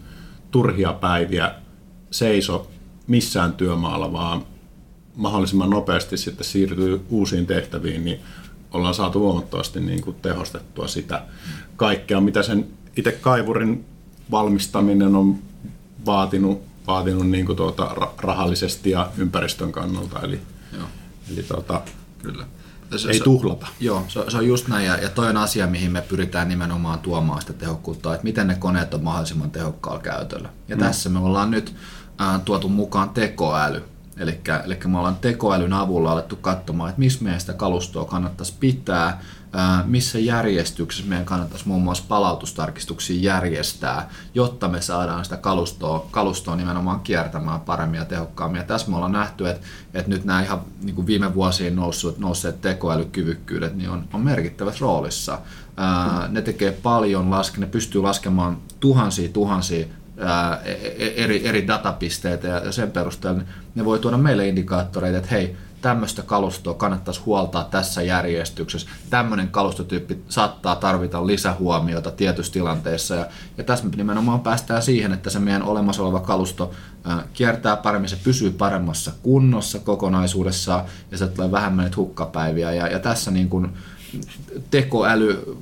turhia 0.51 0.93
päiviä 0.93 1.55
seiso 2.11 2.71
missään 3.07 3.53
työmaalla, 3.53 4.13
vaan 4.13 4.43
mahdollisimman 5.17 5.71
nopeasti 5.71 6.17
sitten 6.17 6.45
siirtyy 6.45 7.01
uusiin 7.11 7.47
tehtäviin, 7.47 8.05
niin 8.05 8.21
ollaan 8.73 8.95
saatu 8.95 9.21
huomattavasti 9.21 9.81
niin 9.81 10.03
kuin 10.03 10.17
tehostettua 10.23 10.89
sitä 10.89 11.23
kaikkea, 11.77 12.21
mitä 12.21 12.43
sen 12.43 12.67
itse 12.97 13.13
kaivurin 13.13 13.85
valmistaminen 14.31 15.17
on 15.17 15.39
vaatinut, 16.07 16.63
vaatinut 16.87 17.31
niin 17.31 17.47
kuin 17.47 17.57
tuota 17.57 17.97
rahallisesti 18.19 18.91
ja 18.91 19.11
ympäristön 19.19 19.73
kannalta. 19.73 20.21
Eli, 20.21 20.41
Joo. 20.73 20.87
eli 21.33 21.43
tuota, 21.43 21.81
Kyllä 22.23 22.47
se, 22.99 23.11
ei 23.11 23.21
tuhlata. 23.21 23.67
Joo, 23.81 24.05
se, 24.09 24.21
se 24.29 24.37
on 24.37 24.47
just 24.47 24.69
näin. 24.69 24.87
Ja, 24.87 24.97
ja 24.97 25.09
toi 25.09 25.29
on 25.29 25.37
asia, 25.37 25.67
mihin 25.67 25.93
me 25.93 26.01
pyritään 26.01 26.49
nimenomaan 26.49 26.99
tuomaan 26.99 27.41
sitä 27.41 27.53
tehokkuutta, 27.53 28.15
että 28.15 28.25
miten 28.25 28.47
ne 28.47 28.55
koneet 28.55 28.95
on 28.95 29.05
mahdollisimman 29.05 29.51
tehokkaalla 29.51 30.01
käytöllä. 30.03 30.49
Ja 30.69 30.77
mm. 30.77 30.83
tässä 30.83 31.09
me 31.11 31.19
ollaan 31.19 31.51
nyt 31.51 31.75
äh, 32.21 32.41
tuotu 32.45 32.69
mukaan 32.69 33.11
tekoäly. 33.11 33.85
Eli 34.17 34.41
me 34.87 34.99
ollaan 34.99 35.17
tekoälyn 35.17 35.73
avulla 35.73 36.13
alettu 36.13 36.37
katsomaan, 36.37 36.91
että 36.91 36.99
missä 36.99 37.25
meidän 37.25 37.41
sitä 37.41 37.53
kalustoa 37.53 38.05
kannattaisi 38.05 38.55
pitää, 38.61 39.21
missä 39.85 40.19
järjestyksessä 40.19 41.09
meidän 41.09 41.27
kannattaisi 41.27 41.69
muun 41.69 41.83
muassa 41.83 42.05
palautustarkistuksia 42.09 43.21
järjestää, 43.21 44.11
jotta 44.35 44.69
me 44.69 44.81
saadaan 44.81 45.25
sitä 45.25 45.37
kalustoa, 45.37 46.07
kalustoa 46.11 46.57
nimenomaan 46.57 47.01
kiertämään 47.01 47.61
paremmin 47.61 47.99
ja 47.99 48.05
tehokkaammin. 48.05 48.59
Ja 48.59 48.65
tässä 48.65 48.91
me 48.91 48.97
ollaan 48.97 49.13
nähty, 49.13 49.49
että, 49.49 49.67
että 49.95 50.11
nyt 50.11 50.25
nämä 50.25 50.43
ihan 50.43 50.61
niin 50.83 50.95
kuin 50.95 51.07
viime 51.07 51.35
vuosien 51.35 51.77
nousseet, 51.77 52.19
nousseet 52.19 52.61
tekoälykyvykkyydet 52.61 53.75
niin 53.75 53.91
on, 53.91 54.05
on 54.13 54.21
merkittävässä 54.21 54.81
roolissa. 54.81 55.39
ne 56.29 56.43
tekee 56.43 56.73
paljon, 56.73 57.31
laske, 57.31 57.61
ne 57.61 57.67
pystyy 57.67 58.03
laskemaan 58.03 58.59
tuhansia 58.81 59.29
tuhansia 59.29 59.87
E, 60.65 60.71
e, 60.73 61.25
eri, 61.25 61.49
eri 61.49 61.67
datapisteitä 61.67 62.49
ja 62.49 62.73
sen 62.73 62.91
perusteella 62.91 63.43
ne 63.75 63.85
voi 63.85 63.99
tuoda 63.99 64.19
meille 64.19 64.49
indikaattoreita, 64.49 65.19
että 65.19 65.31
hei, 65.31 65.57
tämmöistä 65.83 66.23
kalustoa 66.23 66.75
kannattaisi 66.75 67.21
huoltaa 67.21 67.65
tässä 67.65 68.03
järjestyksessä. 68.03 68.89
Tämmöinen 69.11 69.49
kalustotyyppi 69.49 70.23
saattaa 70.29 70.77
tarvita 70.77 71.27
lisähuomiota 71.27 72.11
tietyissä 72.11 72.53
tilanteissa. 72.53 73.15
Ja, 73.15 73.27
ja 73.59 73.65
tässä 73.65 73.85
me 73.85 73.97
nimenomaan 73.97 74.41
päästään 74.41 74.83
siihen, 74.83 75.13
että 75.13 75.31
se 75.31 75.39
meidän 75.39 75.63
olemassa 75.63 76.03
oleva 76.03 76.21
kalusto 76.21 76.71
ää, 77.05 77.23
kiertää 77.33 77.77
paremmin, 77.77 78.09
se 78.09 78.19
pysyy 78.25 78.51
paremmassa 78.51 79.13
kunnossa 79.23 79.79
kokonaisuudessaan 79.79 80.85
ja 81.11 81.19
se 81.19 81.29
tulee 81.29 81.51
vähemmän 81.51 81.91
hukkapäiviä. 81.97 82.73
Ja, 82.73 82.87
ja 82.87 82.99
tässä 82.99 83.31
niin 83.31 83.49
kuin, 83.49 83.73
tekoäly 84.71 85.57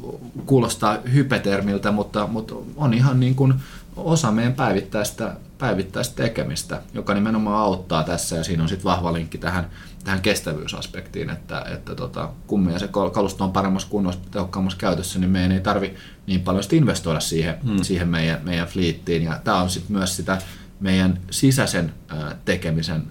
kuulostaa 0.46 0.98
hypetermiltä, 1.12 1.92
mutta, 1.92 2.26
mutta 2.26 2.54
on 2.76 2.94
ihan 2.94 3.20
niin 3.20 3.34
kuin 3.34 3.54
osa 3.96 4.30
meidän 4.30 4.52
päivittäistä, 4.52 5.36
päivittäistä 5.58 6.16
tekemistä, 6.16 6.82
joka 6.94 7.14
nimenomaan 7.14 7.62
auttaa 7.62 8.04
tässä 8.04 8.36
ja 8.36 8.44
siinä 8.44 8.62
on 8.62 8.68
sitten 8.68 8.84
vahva 8.84 9.12
linkki 9.12 9.38
tähän, 9.38 9.70
tähän 10.04 10.20
kestävyysaspektiin, 10.20 11.30
että, 11.30 11.64
että 11.74 11.94
tota, 11.94 12.28
kun 12.46 12.60
meidän 12.60 12.80
se 12.80 12.88
kalusto 12.88 13.44
on 13.44 13.52
paremmassa 13.52 13.88
kunnossa, 13.88 14.20
tehokkaammassa 14.30 14.78
käytössä, 14.78 15.18
niin 15.18 15.30
meidän 15.30 15.52
ei 15.52 15.60
tarvi 15.60 15.94
niin 16.26 16.40
paljon 16.40 16.64
investoida 16.72 17.20
siihen, 17.20 17.56
hmm. 17.64 17.82
siihen 17.82 18.08
meidän, 18.08 18.40
meidän 18.42 18.68
fliittiin 18.68 19.22
ja 19.22 19.40
tämä 19.44 19.60
on 19.60 19.70
sitten 19.70 19.96
myös 19.96 20.16
sitä 20.16 20.38
meidän 20.80 21.20
sisäisen 21.30 21.92
tekemisen 22.44 23.02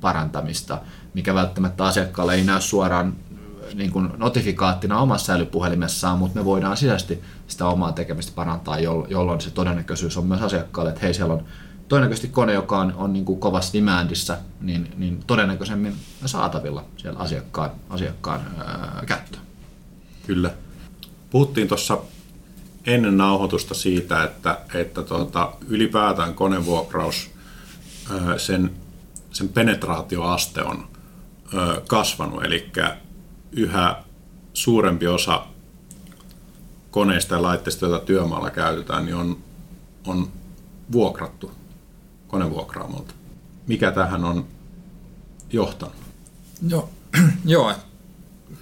parantamista, 0.00 0.80
mikä 1.14 1.34
välttämättä 1.34 1.84
asiakkaalle 1.84 2.34
ei 2.34 2.44
näy 2.44 2.60
suoraan 2.60 3.16
niin 3.74 3.90
kuin 3.90 4.08
notifikaattina 4.16 5.00
omassa 5.00 5.32
älypuhelimessaan, 5.32 6.18
mutta 6.18 6.38
me 6.38 6.44
voidaan 6.44 6.76
sisäisesti 6.76 7.22
sitä 7.46 7.66
omaa 7.66 7.92
tekemistä 7.92 8.32
parantaa, 8.34 8.78
jolloin 9.08 9.40
se 9.40 9.50
todennäköisyys 9.50 10.16
on 10.16 10.26
myös 10.26 10.42
asiakkaalle, 10.42 10.90
että 10.90 11.02
hei 11.02 11.14
siellä 11.14 11.34
on 11.34 11.44
todennäköisesti 11.88 12.28
kone, 12.28 12.52
joka 12.52 12.78
on, 12.78 12.94
on 12.96 13.12
niin 13.12 13.24
kuin 13.24 13.40
kovassa 13.40 13.72
demandissa, 13.72 14.38
niin, 14.60 14.88
niin 14.96 15.24
todennäköisemmin 15.26 15.96
saatavilla 16.26 16.84
siellä 16.96 17.18
asiakkaan, 17.18 17.70
asiakkaan 17.90 18.40
ää, 18.58 19.02
käyttöön. 19.06 19.42
Kyllä. 20.26 20.50
Puhuttiin 21.30 21.68
tuossa 21.68 21.98
ennen 22.86 23.16
nauhoitusta 23.16 23.74
siitä, 23.74 24.24
että, 24.24 24.58
että 24.74 25.02
tuota, 25.02 25.52
ylipäätään 25.68 26.34
konevuokraus, 26.34 27.30
ää, 28.10 28.38
sen, 28.38 28.70
sen 29.32 29.48
penetraatioaste 29.48 30.62
on 30.62 30.88
ää, 31.54 31.76
kasvanut, 31.88 32.44
eli 32.44 32.70
yhä 33.56 34.02
suurempi 34.54 35.06
osa 35.06 35.46
koneista 36.90 37.34
ja 37.34 37.42
laitteista, 37.42 37.86
joita 37.86 38.06
työmaalla 38.06 38.50
käytetään, 38.50 39.04
niin 39.04 39.14
on, 39.14 39.38
on 40.06 40.28
vuokrattu 40.92 41.50
konevuokraamolta. 42.28 43.14
Mikä 43.66 43.90
tähän 43.90 44.24
on 44.24 44.46
johtanut? 45.52 45.96
Joo, 46.68 46.88
joo 47.44 47.74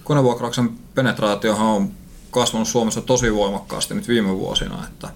konevuokrauksen 0.05 0.71
penetraatiohan 0.95 1.67
on 1.67 1.91
kasvanut 2.31 2.69
Suomessa 2.69 3.01
tosi 3.01 3.35
voimakkaasti 3.35 3.95
nyt 3.95 4.09
viime 4.09 4.37
vuosina. 4.37 4.87
Että, 4.87 5.09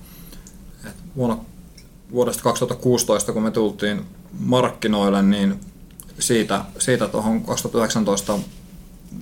että 0.84 1.02
vuonna, 1.16 1.38
vuodesta 2.12 2.42
2016, 2.42 3.32
kun 3.32 3.42
me 3.42 3.50
tultiin 3.50 4.04
markkinoille, 4.38 5.22
niin 5.22 5.60
siitä, 6.18 6.64
siitä 6.78 7.08
tuohon 7.08 7.44
2019 7.44 8.38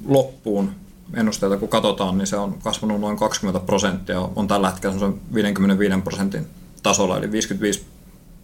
loppuun 0.04 0.70
ennusteita 1.14 1.56
kun 1.56 1.68
katsotaan, 1.68 2.18
niin 2.18 2.26
se 2.26 2.36
on 2.36 2.58
kasvanut 2.58 3.00
noin 3.00 3.16
20 3.16 3.66
prosenttia, 3.66 4.28
on 4.36 4.48
tällä 4.48 4.70
hetkellä 4.70 5.12
55 5.34 6.00
prosentin 6.04 6.46
tasolla, 6.82 7.18
eli 7.18 7.32
55 7.32 7.86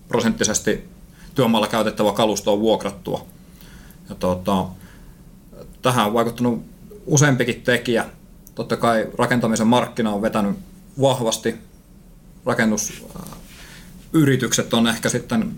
prosenttisesti 0.08 0.88
työmaalla 1.34 1.68
käytettävä 1.68 2.12
kalusto 2.12 2.52
on 2.52 2.60
vuokrattua. 2.60 3.26
Ja 4.08 4.14
tuota, 4.14 4.66
tähän 5.82 6.06
on 6.06 6.14
vaikuttanut 6.14 6.64
useampikin 7.06 7.62
tekijä. 7.62 8.04
Totta 8.54 8.76
kai 8.76 9.08
rakentamisen 9.18 9.66
markkina 9.66 10.12
on 10.12 10.22
vetänyt 10.22 10.56
vahvasti. 11.00 11.54
Rakennusyritykset 12.46 14.74
on 14.74 14.86
ehkä 14.86 15.08
sitten 15.08 15.52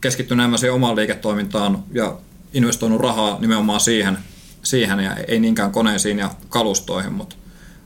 keskittynyt 0.00 0.42
enemmän 0.42 0.58
siihen 0.58 0.74
omaan 0.74 0.96
liiketoimintaan 0.96 1.84
ja 1.92 2.16
investoinut 2.52 3.00
rahaa 3.00 3.40
nimenomaan 3.40 3.80
siihen, 3.80 4.18
siihen 4.64 5.00
ja 5.00 5.14
ei 5.14 5.40
niinkään 5.40 5.72
koneisiin 5.72 6.18
ja 6.18 6.30
kalustoihin, 6.48 7.12
mutta, 7.12 7.36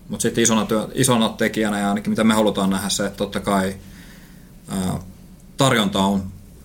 mutta 0.09 0.23
sitten 0.23 0.43
isona, 0.43 0.67
työ, 0.67 0.88
isona 0.95 1.29
tekijänä 1.29 1.79
ja 1.79 1.88
ainakin 1.88 2.11
mitä 2.11 2.25
me 2.25 2.35
halutaan 2.35 2.71
nähdä 2.71 2.88
se, 2.88 3.07
että 3.07 3.17
totta 3.17 3.41
kai 3.41 3.77
ää, 4.69 5.01
tarjonta 5.57 5.99
on 5.99 6.23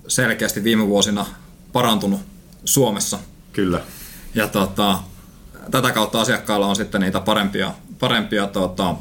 selkeästi 0.07 0.63
viime 0.63 0.87
vuosina 0.87 1.25
parantunut 1.73 2.21
Suomessa. 2.65 3.19
Kyllä. 3.53 3.81
Ja 4.35 4.47
tota, 4.47 4.99
tätä 5.71 5.91
kautta 5.91 6.21
asiakkailla 6.21 6.67
on 6.67 6.75
sitten 6.75 7.01
niitä 7.01 7.19
parempia, 7.19 7.73
parempia 7.99 8.47
tota, 8.47 8.95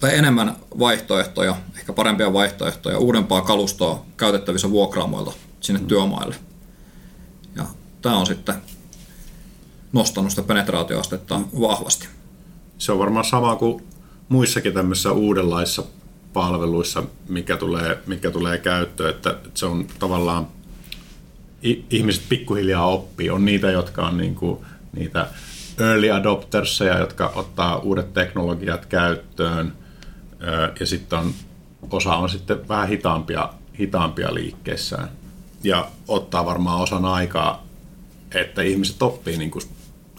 tai 0.00 0.18
enemmän 0.18 0.56
vaihtoehtoja, 0.78 1.56
ehkä 1.78 1.92
parempia 1.92 2.32
vaihtoehtoja, 2.32 2.98
uudempaa 2.98 3.40
kalustoa 3.40 4.04
käytettävissä 4.16 4.70
vuokraamoilta 4.70 5.32
sinne 5.60 5.80
mm. 5.80 5.86
työmaille. 5.86 6.36
Ja 7.56 7.66
tämä 8.02 8.16
on 8.16 8.26
sitten 8.26 8.54
nostanut 9.92 10.30
sitä 10.30 10.42
penetraatioastetta 10.42 11.40
vahvasti. 11.60 12.08
Se 12.78 12.92
on 12.92 12.98
varmaan 12.98 13.24
sama 13.24 13.56
kuin 13.56 13.84
muissakin 14.28 14.72
tämmöisissä 14.72 15.12
uudenlaissa 15.12 15.82
palveluissa, 16.32 17.02
mikä 17.28 17.56
tulee, 17.56 17.98
mikä 18.06 18.30
tulee 18.30 18.58
käyttöön, 18.58 19.10
että 19.10 19.36
se 19.54 19.66
on 19.66 19.86
tavallaan 19.98 20.46
ihmiset 21.90 22.22
pikkuhiljaa 22.28 22.86
oppii. 22.86 23.30
On 23.30 23.44
niitä, 23.44 23.70
jotka 23.70 24.06
on 24.06 24.16
niin 24.16 24.34
kuin, 24.34 24.58
niitä 24.96 25.28
early 25.78 26.10
adopterseja, 26.10 26.98
jotka 26.98 27.32
ottaa 27.34 27.78
uudet 27.78 28.14
teknologiat 28.14 28.86
käyttöön 28.86 29.72
ja 30.80 30.86
sitten 30.86 31.18
on, 31.18 31.34
osa 31.90 32.14
on 32.14 32.28
sitten 32.28 32.68
vähän 32.68 32.88
hitaampia, 32.88 33.48
hitaampia 33.78 34.34
liikkeessään 34.34 35.08
ja 35.62 35.88
ottaa 36.08 36.46
varmaan 36.46 36.80
osan 36.80 37.04
aikaa, 37.04 37.66
että 38.34 38.62
ihmiset 38.62 39.02
oppii 39.02 39.36
niin 39.36 39.50
kuin 39.50 39.64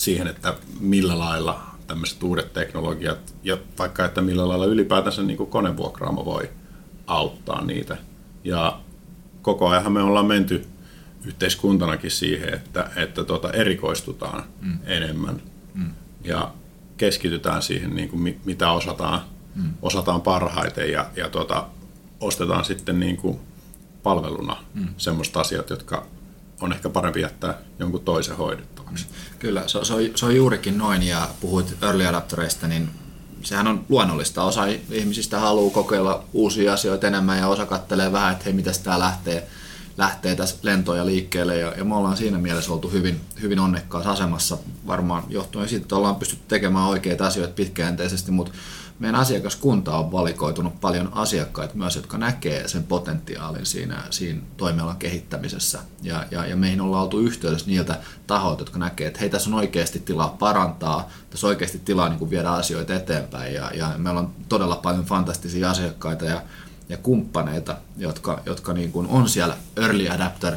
siihen, 0.01 0.27
että 0.27 0.53
millä 0.79 1.19
lailla 1.19 1.63
tämmöiset 1.87 2.23
uudet 2.23 2.53
teknologiat 2.53 3.35
ja 3.43 3.57
vaikka, 3.79 4.05
että 4.05 4.21
millä 4.21 4.47
lailla 4.47 4.65
ylipäätänsä 4.65 5.23
niin 5.23 5.37
konevuokraamo 5.37 6.25
voi 6.25 6.49
auttaa 7.07 7.65
niitä. 7.65 7.97
Ja 8.43 8.79
koko 9.41 9.67
ajan 9.67 9.91
me 9.91 10.01
ollaan 10.01 10.25
menty 10.25 10.65
yhteiskuntanakin 11.25 12.11
siihen, 12.11 12.53
että, 12.53 12.89
että 12.95 13.23
tuota, 13.23 13.51
erikoistutaan 13.51 14.43
mm. 14.61 14.79
enemmän 14.85 15.41
mm. 15.73 15.93
ja 16.23 16.51
keskitytään 16.97 17.61
siihen, 17.61 17.95
niin 17.95 18.09
kuin, 18.09 18.39
mitä 18.45 18.71
osataan, 18.71 19.21
mm. 19.55 19.73
osataan 19.81 20.21
parhaiten 20.21 20.91
ja, 20.91 21.05
ja 21.15 21.29
tuota, 21.29 21.67
ostetaan 22.19 22.65
sitten 22.65 22.99
niin 22.99 23.17
kuin 23.17 23.39
palveluna 24.03 24.57
mm. 24.73 24.87
semmoista 24.97 25.39
asiat, 25.41 25.69
jotka 25.69 26.05
on 26.61 26.73
ehkä 26.73 26.89
parempi 26.89 27.21
jättää 27.21 27.57
jonkun 27.79 28.03
toisen 28.03 28.37
hoidettavaksi. 28.91 29.05
Kyllä, 29.39 29.63
se, 29.67 29.85
se, 29.85 29.93
on, 29.93 30.01
se 30.15 30.25
on 30.25 30.35
juurikin 30.35 30.77
noin, 30.77 31.03
ja 31.03 31.29
puhuit 31.41 31.77
early 31.81 32.07
adaptereista, 32.07 32.67
niin 32.67 32.89
sehän 33.43 33.67
on 33.67 33.85
luonnollista. 33.89 34.43
Osa 34.43 34.65
ihmisistä 34.91 35.39
haluaa 35.39 35.73
kokeilla 35.73 36.23
uusia 36.33 36.73
asioita 36.73 37.07
enemmän, 37.07 37.37
ja 37.37 37.47
osa 37.47 37.65
kattelee 37.65 38.11
vähän, 38.11 38.31
että 38.31 38.45
hei, 38.45 38.53
miten 38.53 38.73
tämä 38.83 38.99
lähtee, 38.99 39.47
lähtee 39.97 40.35
tässä 40.35 40.55
lentoja 40.61 41.05
liikkeelle, 41.05 41.57
ja, 41.57 41.73
ja 41.77 41.83
me 41.83 41.95
ollaan 41.95 42.17
siinä 42.17 42.37
mielessä 42.37 42.73
oltu 42.73 42.89
hyvin, 42.89 43.21
hyvin 43.41 43.59
onnekkaassa 43.59 44.11
asemassa, 44.11 44.57
varmaan 44.87 45.23
johtuen 45.29 45.69
siitä, 45.69 45.83
että 45.83 45.95
ollaan 45.95 46.15
pystytty 46.15 46.45
tekemään 46.47 46.85
oikeita 46.85 47.27
asioita 47.27 47.53
pitkäjänteisesti, 47.53 48.31
mutta 48.31 48.51
meidän 49.01 49.19
asiakaskunta 49.19 49.97
on 49.97 50.11
valikoitunut 50.11 50.81
paljon 50.81 51.09
asiakkaita 51.13 51.75
myös, 51.75 51.95
jotka 51.95 52.17
näkee 52.17 52.67
sen 52.67 52.83
potentiaalin 52.83 53.65
siinä, 53.65 54.03
siinä 54.09 54.41
toimialan 54.57 54.97
kehittämisessä. 54.97 55.79
Ja, 56.01 56.25
ja, 56.31 56.45
ja 56.45 56.55
meihin 56.55 56.81
ollaan 56.81 57.03
oltu 57.03 57.19
yhteydessä 57.19 57.67
niiltä 57.67 57.99
tahoilta, 58.27 58.61
jotka 58.61 58.79
näkee, 58.79 59.07
että 59.07 59.19
hei, 59.19 59.29
tässä 59.29 59.49
on 59.49 59.53
oikeasti 59.53 59.99
tilaa 59.99 60.35
parantaa, 60.39 61.09
tässä 61.29 61.47
on 61.47 61.49
oikeasti 61.49 61.81
tilaa 61.85 62.09
niin 62.09 62.19
kuin 62.19 62.31
viedä 62.31 62.49
asioita 62.49 62.93
eteenpäin. 62.93 63.53
Ja, 63.53 63.71
ja 63.73 63.91
meillä 63.97 64.19
on 64.19 64.31
todella 64.49 64.75
paljon 64.75 65.05
fantastisia 65.05 65.69
asiakkaita 65.69 66.25
ja 66.25 66.41
ja 66.91 66.97
kumppaneita, 66.97 67.77
jotka, 67.97 68.41
jotka 68.45 68.73
niin 68.73 68.91
kuin 68.91 69.07
on 69.07 69.29
siellä 69.29 69.57
early 69.77 70.09
adapter 70.09 70.55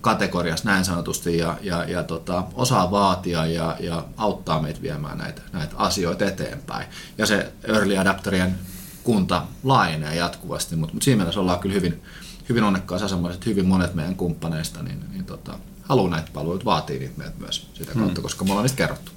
kategoriassa 0.00 0.68
näin 0.68 0.84
sanotusti 0.84 1.38
ja, 1.38 1.58
ja, 1.62 1.84
ja 1.84 2.02
tota, 2.02 2.44
osaa 2.54 2.90
vaatia 2.90 3.46
ja, 3.46 3.76
ja 3.80 4.04
auttaa 4.16 4.62
meitä 4.62 4.82
viemään 4.82 5.18
näitä, 5.18 5.42
näitä 5.52 5.76
asioita 5.76 6.24
eteenpäin. 6.24 6.86
Ja 7.18 7.26
se 7.26 7.52
early 7.64 7.98
adapterien 7.98 8.58
kunta 9.04 9.42
laajenee 9.62 10.14
jatkuvasti, 10.14 10.76
mutta, 10.76 10.94
mutta 10.94 11.04
siinä 11.04 11.16
mielessä 11.16 11.40
ollaan 11.40 11.58
kyllä 11.58 11.74
hyvin, 11.74 12.02
hyvin 12.48 12.64
onnekkaassa 12.64 13.06
asemassa, 13.06 13.34
että 13.34 13.50
hyvin 13.50 13.66
monet 13.66 13.94
meidän 13.94 14.16
kumppaneista 14.16 14.82
niin, 14.82 15.04
niin 15.12 15.24
tota, 15.24 15.58
haluaa 15.82 16.10
näitä 16.10 16.30
palveluita, 16.32 16.64
vaatii 16.64 16.98
niitä 16.98 17.18
meitä 17.18 17.34
myös 17.38 17.70
sitä 17.74 17.92
kautta, 17.92 18.14
hmm. 18.14 18.22
koska 18.22 18.44
me 18.44 18.50
ollaan 18.50 18.64
niistä 18.64 18.76
kerrottu. 18.76 19.12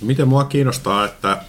Miten 0.00 0.28
mua 0.28 0.44
kiinnostaa, 0.44 1.04
että 1.04 1.44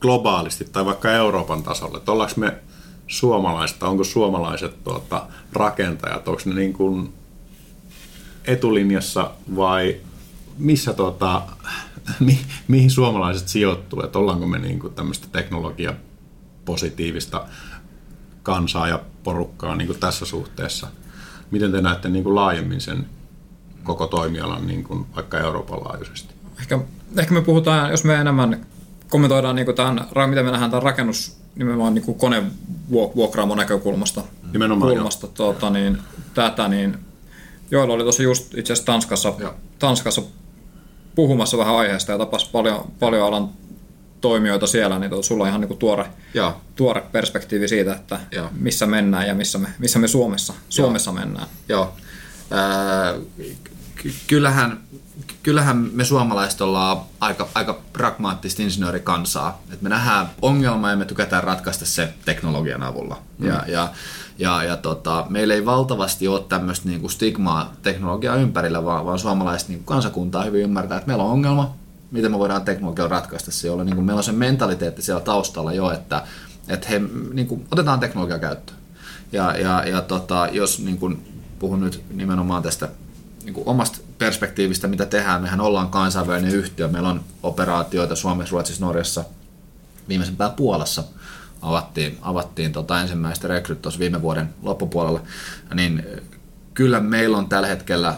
globaalisti 0.00 0.64
tai 0.64 0.84
vaikka 0.84 1.12
Euroopan 1.12 1.62
tasolla, 1.62 1.98
että 1.98 2.12
ollaanko 2.12 2.34
me 2.36 2.58
suomalaiset, 3.06 3.82
onko 3.82 4.04
suomalaiset 4.04 4.84
tuota, 4.84 5.26
rakentajat, 5.52 6.28
onko 6.28 6.42
ne 6.44 6.54
niin 6.54 6.72
kuin 6.72 7.12
etulinjassa 8.44 9.30
vai 9.56 10.00
missä 10.58 10.92
tota, 10.92 11.42
mi, 12.20 12.40
mihin 12.68 12.90
suomalaiset 12.90 13.48
sijoittuu, 13.48 14.02
että 14.02 14.18
ollaanko 14.18 14.46
me 14.46 14.58
niin 14.58 14.78
kuin 14.78 14.94
tämmöistä 14.94 15.26
teknologia 15.32 15.94
positiivista 16.64 17.46
kansaa 18.42 18.88
ja 18.88 19.00
porukkaa 19.24 19.76
niin 19.76 19.86
kuin 19.86 20.00
tässä 20.00 20.26
suhteessa. 20.26 20.88
Miten 21.50 21.72
te 21.72 21.80
näette 21.80 22.08
niin 22.08 22.24
kuin 22.24 22.34
laajemmin 22.34 22.80
sen 22.80 23.06
koko 23.82 24.06
toimialan 24.06 24.66
niin 24.66 24.84
kuin 24.84 25.06
vaikka 25.16 25.38
Euroopan 25.38 25.84
laajuisesti? 25.84 26.34
Ehkä, 26.60 26.78
ehkä 27.16 27.34
me 27.34 27.42
puhutaan, 27.42 27.90
jos 27.90 28.04
me 28.04 28.14
enemmän 28.14 28.66
kommentoidaan 29.08 29.56
niin 29.56 29.74
tämän, 29.74 30.06
miten 30.28 30.44
me 30.44 30.50
nähdään 30.50 30.70
tämän 30.70 30.82
rakennus 30.82 31.36
nimenomaan 31.54 31.94
niin 31.94 32.14
konevuokraamon 32.14 33.58
näkökulmasta. 33.58 34.22
Nimenomaan 34.52 34.92
kulmasta, 34.92 35.26
tuota, 35.26 35.70
niin, 35.70 35.98
tätä, 36.34 36.68
niin 36.68 36.98
Joilla 37.70 37.94
oli 37.94 38.02
tuossa 38.02 38.22
just 38.22 38.54
itse 38.54 38.72
asiassa 38.72 38.92
Tanskassa, 38.92 39.34
Tanskassa 39.78 40.22
puhumassa 41.14 41.58
vähän 41.58 41.76
aiheesta 41.76 42.12
ja 42.12 42.18
tapasi 42.18 42.48
paljon, 42.52 42.92
paljon 42.98 43.26
alan 43.26 43.48
toimijoita 44.20 44.66
siellä, 44.66 44.98
niin 44.98 45.24
sulla 45.24 45.44
on 45.44 45.48
ihan 45.48 45.60
niin 45.60 45.78
tuore, 45.78 46.06
tuore 46.76 47.02
perspektiivi 47.12 47.68
siitä, 47.68 47.92
että 47.94 48.20
Joo. 48.32 48.48
missä 48.60 48.86
mennään 48.86 49.26
ja 49.26 49.34
missä 49.34 49.58
me, 49.58 49.68
missä 49.78 49.98
me 49.98 50.08
Suomessa, 50.08 50.54
Suomessa 50.68 51.10
Joo. 51.10 51.20
mennään. 51.20 51.46
Joo. 51.68 51.92
Äh, 52.52 53.20
kyllähän, 54.26 54.80
kyllähän 55.42 55.90
me 55.92 56.04
suomalaiset 56.04 56.60
ollaan 56.60 56.96
aika, 57.20 57.48
aika 57.54 57.80
pragmaattista 57.92 58.62
insinöörikansaa. 58.62 59.62
Et 59.72 59.82
me 59.82 59.88
nähdään 59.88 60.30
ongelma 60.42 60.90
ja 60.90 60.96
me 60.96 61.04
tykätään 61.04 61.44
ratkaista 61.44 61.86
se 61.86 62.14
teknologian 62.24 62.82
avulla. 62.82 63.18
Mm. 63.38 63.46
Ja, 63.46 63.64
ja, 63.68 63.88
ja, 64.38 64.64
ja 64.64 64.76
tota, 64.76 65.26
meillä 65.28 65.54
ei 65.54 65.64
valtavasti 65.64 66.28
ole 66.28 66.44
tämmöistä 66.48 66.88
niinku 66.88 67.08
stigmaa 67.08 67.72
teknologiaa 67.82 68.36
ympärillä, 68.36 68.84
vaan, 68.84 69.06
vaan 69.06 69.18
suomalaiset 69.18 69.68
niinku 69.68 69.84
kansakuntaa 69.84 70.44
hyvin 70.44 70.62
ymmärtää, 70.62 70.98
että 70.98 71.08
meillä 71.08 71.24
on 71.24 71.30
ongelma, 71.30 71.74
miten 72.10 72.30
me 72.30 72.38
voidaan 72.38 72.62
teknologiaa 72.62 73.08
ratkaista 73.08 73.50
se, 73.50 73.68
jolla 73.68 73.84
niin 73.84 74.04
meillä 74.04 74.20
on 74.20 74.24
se 74.24 74.32
mentaliteetti 74.32 75.02
siellä 75.02 75.20
taustalla 75.20 75.72
jo, 75.72 75.90
että, 75.90 76.22
että 76.68 76.88
he, 76.88 77.00
niin 77.32 77.46
kuin, 77.46 77.66
otetaan 77.70 78.00
teknologia 78.00 78.38
käyttöön. 78.38 78.78
Ja, 79.32 79.56
ja, 79.56 79.88
ja 79.88 80.00
tota, 80.00 80.48
jos 80.52 80.78
niin 80.78 80.98
kuin, 80.98 81.42
puhun 81.58 81.80
nyt 81.80 82.04
nimenomaan 82.10 82.62
tästä 82.62 82.88
niin 83.48 83.54
kuin 83.54 83.68
omasta 83.68 83.98
perspektiivistä, 84.18 84.88
mitä 84.88 85.06
tehdään, 85.06 85.42
mehän 85.42 85.60
ollaan 85.60 85.88
kansainvälinen 85.88 86.54
yhtiö, 86.54 86.88
meillä 86.88 87.08
on 87.08 87.24
operaatioita 87.42 88.16
Suomessa, 88.16 88.52
Ruotsissa, 88.52 88.84
Norjassa, 88.84 89.24
viimeisempää 90.08 90.50
Puolassa 90.50 91.04
avattiin, 91.62 92.18
avattiin 92.22 92.72
tota 92.72 93.00
ensimmäistä 93.00 93.48
rekryt 93.48 93.86
viime 93.98 94.22
vuoden 94.22 94.54
loppupuolella, 94.62 95.22
niin 95.74 96.06
kyllä 96.78 97.00
meillä 97.00 97.38
on 97.38 97.48
tällä 97.48 97.68
hetkellä 97.68 98.14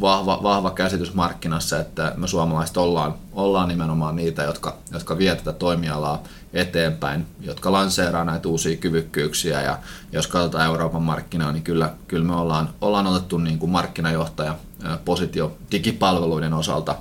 vahva, 0.00 0.42
vahva 0.42 0.70
käsitys 0.70 1.14
markkinassa, 1.14 1.80
että 1.80 2.12
me 2.16 2.28
suomalaiset 2.28 2.76
ollaan, 2.76 3.14
ollaan 3.32 3.68
nimenomaan 3.68 4.16
niitä, 4.16 4.42
jotka, 4.42 4.76
jotka 4.92 5.18
vie 5.18 5.36
tätä 5.36 5.52
toimialaa 5.52 6.22
eteenpäin, 6.52 7.26
jotka 7.40 7.72
lanseeraa 7.72 8.24
näitä 8.24 8.48
uusia 8.48 8.76
kyvykkyyksiä. 8.76 9.62
Ja 9.62 9.78
jos 10.12 10.26
katsotaan 10.26 10.66
Euroopan 10.66 11.02
markkinaa, 11.02 11.52
niin 11.52 11.62
kyllä, 11.62 11.92
kyllä 12.08 12.24
me 12.24 12.34
ollaan, 12.34 12.68
ollaan 12.80 13.06
otettu 13.06 13.38
niin 13.38 13.58
kuin 13.58 13.70
markkinajohtaja 13.70 14.56
positio 15.04 15.56
digipalveluiden 15.72 16.54
osalta 16.54 16.96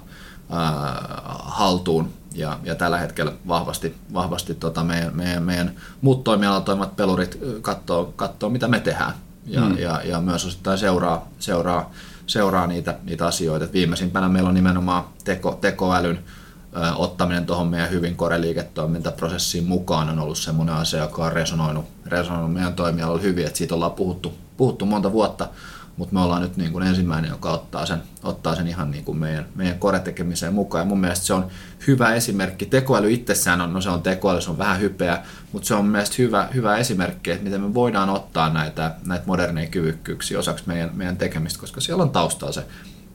ää, 0.49 1.01
haltuun. 1.39 2.13
Ja, 2.35 2.59
ja 2.63 2.75
tällä 2.75 2.97
hetkellä 2.97 3.31
vahvasti, 3.47 3.95
vahvasti 4.13 4.55
tota 4.55 4.83
meidän, 4.83 5.15
meidän, 5.15 5.43
meidän 5.43 5.75
muut 6.01 6.23
toimialalla 6.23 6.61
toimivat 6.61 6.95
pelurit 6.95 7.39
katsoo, 7.61 8.13
katsoo 8.15 8.49
mitä 8.49 8.67
me 8.67 8.79
tehdään 8.79 9.24
ja, 9.45 9.61
mm. 9.61 9.77
ja, 9.77 10.01
ja 10.03 10.21
myös 10.21 10.45
osittain 10.45 10.77
seuraa, 10.77 11.27
seuraa, 11.39 11.91
seuraa 12.27 12.67
niitä, 12.67 12.95
niitä 13.03 13.27
asioita. 13.27 13.65
Et 13.65 13.73
viimeisimpänä 13.73 14.29
meillä 14.29 14.49
on 14.49 14.55
nimenomaan 14.55 15.03
teko, 15.23 15.57
tekoälyn 15.61 16.19
ö, 16.75 16.95
ottaminen 16.95 17.45
tuohon 17.45 17.67
meidän 17.67 17.91
hyvin 17.91 18.15
koreliiketoimintaprosessiin 18.15 19.63
mukaan 19.63 20.09
on 20.09 20.19
ollut 20.19 20.37
semmoinen 20.37 20.75
asia, 20.75 20.99
joka 20.99 21.25
on 21.25 21.33
resonoinut, 21.33 21.85
resonoinut 22.05 22.53
meidän 22.53 22.73
toimialalla 22.73 23.21
hyvin, 23.21 23.45
että 23.45 23.57
siitä 23.57 23.75
ollaan 23.75 23.91
puhuttu, 23.91 24.33
puhuttu 24.57 24.85
monta 24.85 25.11
vuotta, 25.11 25.47
mutta 25.97 26.13
me 26.13 26.21
ollaan 26.21 26.41
nyt 26.41 26.57
niin 26.57 26.71
kuin 26.71 26.87
ensimmäinen, 26.87 27.31
joka 27.31 27.51
ottaa 27.51 27.85
sen, 27.85 28.03
ottaa 28.23 28.55
sen 28.55 28.67
ihan 28.67 28.91
niin 28.91 29.03
kuin 29.03 29.17
meidän, 29.17 29.45
meidän 29.55 29.79
koretekemiseen 29.79 30.53
mukaan. 30.53 30.81
Ja 30.81 30.85
mun 30.85 30.99
mielestä 30.99 31.25
se 31.25 31.33
on 31.33 31.47
hyvä 31.87 32.13
esimerkki. 32.13 32.65
Tekoäly 32.65 33.13
itsessään 33.13 33.61
on, 33.61 33.73
no 33.73 33.81
se 33.81 33.89
on 33.89 34.01
tekoäly, 34.01 34.41
se 34.41 34.49
on 34.49 34.57
vähän 34.57 34.79
hypeä, 34.79 35.23
mutta 35.51 35.67
se 35.67 35.73
on 35.73 35.85
mielestäni 35.85 36.17
hyvä, 36.17 36.49
hyvä 36.53 36.77
esimerkki, 36.77 37.31
että 37.31 37.43
miten 37.43 37.61
me 37.61 37.73
voidaan 37.73 38.09
ottaa 38.09 38.49
näitä, 38.49 38.95
näitä 39.05 39.25
moderneja 39.27 39.69
kyvykkyyksiä 39.69 40.39
osaksi 40.39 40.63
meidän, 40.67 40.89
meidän 40.93 41.17
tekemistä, 41.17 41.59
koska 41.59 41.81
siellä 41.81 42.03
on 42.03 42.09
taustalla 42.09 42.53
se 42.53 42.65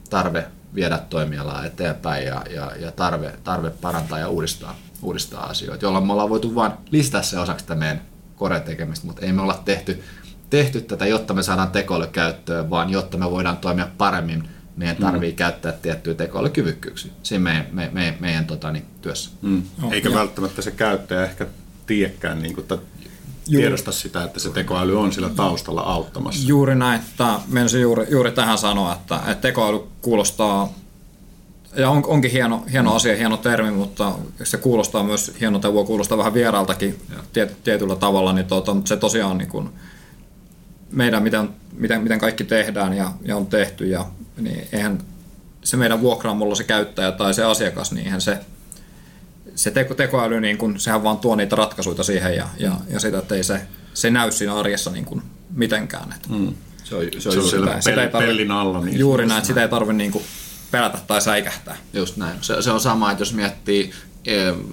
tarve 0.09 0.47
viedä 0.75 0.97
toimialaa 0.97 1.65
eteenpäin 1.65 2.25
ja, 2.25 2.43
ja, 2.49 2.71
ja 2.79 2.91
tarve, 2.91 3.33
tarve 3.43 3.69
parantaa 3.69 4.19
ja 4.19 4.29
uudistaa, 4.29 4.75
uudistaa 5.01 5.45
asioita, 5.45 5.85
jolloin 5.85 6.07
me 6.07 6.13
ollaan 6.13 6.29
voitu 6.29 6.55
vain 6.55 6.71
listää 6.91 7.21
se 7.21 7.39
osaksi 7.39 7.63
sitä 7.63 7.75
meidän 7.75 8.01
koretekemistä, 8.35 9.07
mutta 9.07 9.25
ei 9.25 9.33
me 9.33 9.41
olla 9.41 9.61
tehty 9.65 10.03
tehty 10.51 10.81
tätä, 10.81 11.05
jotta 11.05 11.33
me 11.33 11.43
saadaan 11.43 11.71
tekoäly 11.71 12.07
käyttöön, 12.07 12.69
vaan 12.69 12.89
jotta 12.89 13.17
me 13.17 13.31
voidaan 13.31 13.57
toimia 13.57 13.87
paremmin, 13.97 14.43
meidän 14.75 14.95
mm. 14.97 15.05
tarvii 15.05 15.31
mm. 15.31 15.35
käyttää 15.35 15.71
tiettyjä 15.71 16.15
tekoälykyvykkyyksiä 16.15 17.11
siinä 17.23 17.43
meidän, 17.43 17.65
me, 17.71 17.89
me, 17.93 18.17
meidän 18.19 18.45
tota, 18.45 18.71
niin, 18.71 18.85
työssä. 19.01 19.29
Mm. 19.41 19.63
Eikä 19.91 20.09
ja. 20.09 20.15
välttämättä 20.15 20.61
se 20.61 20.71
käyttäjä 20.71 21.23
ehkä 21.23 21.47
tiedäkään 21.85 22.41
niin 22.41 22.55
kuin, 22.55 22.67
tiedosta 23.45 23.91
sitä, 23.91 24.23
että 24.23 24.39
se 24.39 24.49
tekoäly 24.49 24.99
on 24.99 25.13
sillä 25.13 25.29
taustalla 25.29 25.81
auttamassa. 25.81 26.47
Juuri 26.47 26.75
näin. 26.75 27.01
Tämä, 27.17 27.39
juuri, 27.81 28.07
juuri 28.09 28.31
tähän 28.31 28.57
sanoa, 28.57 28.93
että, 28.93 29.15
että 29.15 29.41
tekoäly 29.41 29.79
kuulostaa 30.01 30.73
ja 31.75 31.89
on, 31.89 32.03
onkin 32.05 32.31
hieno, 32.31 32.63
hieno 32.71 32.95
asia, 32.95 33.15
hieno 33.15 33.37
termi, 33.37 33.71
mutta 33.71 34.13
se 34.43 34.57
kuulostaa 34.57 35.03
myös 35.03 35.33
hienolta, 35.39 35.73
voi 35.73 35.85
kuulostaa 35.85 36.17
vähän 36.17 36.33
vieraaltakin 36.33 37.01
tiet, 37.33 37.63
tietyllä 37.63 37.95
tavalla, 37.95 38.33
niin 38.33 38.45
tuota, 38.45 38.75
se 38.85 38.97
tosiaan 38.97 39.37
niin 39.37 39.49
kuin, 39.49 39.69
meidän, 40.91 41.23
miten, 41.23 41.49
miten, 41.77 42.01
miten 42.01 42.19
kaikki 42.19 42.43
tehdään 42.43 42.93
ja, 42.93 43.11
ja 43.21 43.37
on 43.37 43.47
tehty, 43.47 43.87
ja, 43.87 44.05
niin 44.37 44.67
eihän 44.71 44.99
se 45.63 45.77
meidän 45.77 46.01
vuokraamolla 46.01 46.55
se 46.55 46.63
käyttäjä 46.63 47.11
tai 47.11 47.33
se 47.33 47.43
asiakas, 47.43 47.91
niin 47.91 48.05
eihän 48.05 48.21
se, 48.21 48.39
se 49.55 49.71
teko, 49.71 49.93
tekoäly, 49.93 50.41
niin 50.41 50.57
kun, 50.57 50.79
sehän 50.79 51.03
vaan 51.03 51.17
tuo 51.17 51.35
niitä 51.35 51.55
ratkaisuja 51.55 52.03
siihen 52.03 52.35
ja, 52.35 52.47
ja, 52.57 52.71
ja 52.89 52.99
sitä, 52.99 53.19
että 53.19 53.35
ei 53.35 53.43
se, 53.43 53.61
se 53.93 54.09
näy 54.09 54.31
siinä 54.31 54.55
arjessa 54.55 54.91
niin 54.91 55.05
kun 55.05 55.23
mitenkään. 55.55 56.13
Että 56.15 56.29
mm. 56.29 56.53
Se 56.83 56.95
on, 56.95 57.03
se 57.19 57.29
on, 57.29 57.33
se 57.33 57.39
on 57.39 57.49
sitä, 57.49 57.65
pel- 57.65 57.81
sitä 57.81 58.03
ei 58.03 58.09
tarvi, 58.09 58.27
pellin 58.27 58.51
alla. 58.51 58.81
Niin 58.81 58.99
juuri 58.99 59.25
näin, 59.25 59.37
että 59.37 59.47
sitä 59.47 59.61
ei 59.61 59.69
tarvitse 59.69 59.93
niin 59.93 60.21
pelätä 60.71 60.97
tai 61.07 61.21
säikähtää. 61.21 61.77
Just 61.93 62.17
näin. 62.17 62.37
Se, 62.41 62.61
se 62.61 62.71
on 62.71 62.79
sama, 62.79 63.11
että 63.11 63.21
jos 63.21 63.33
miettii 63.33 63.93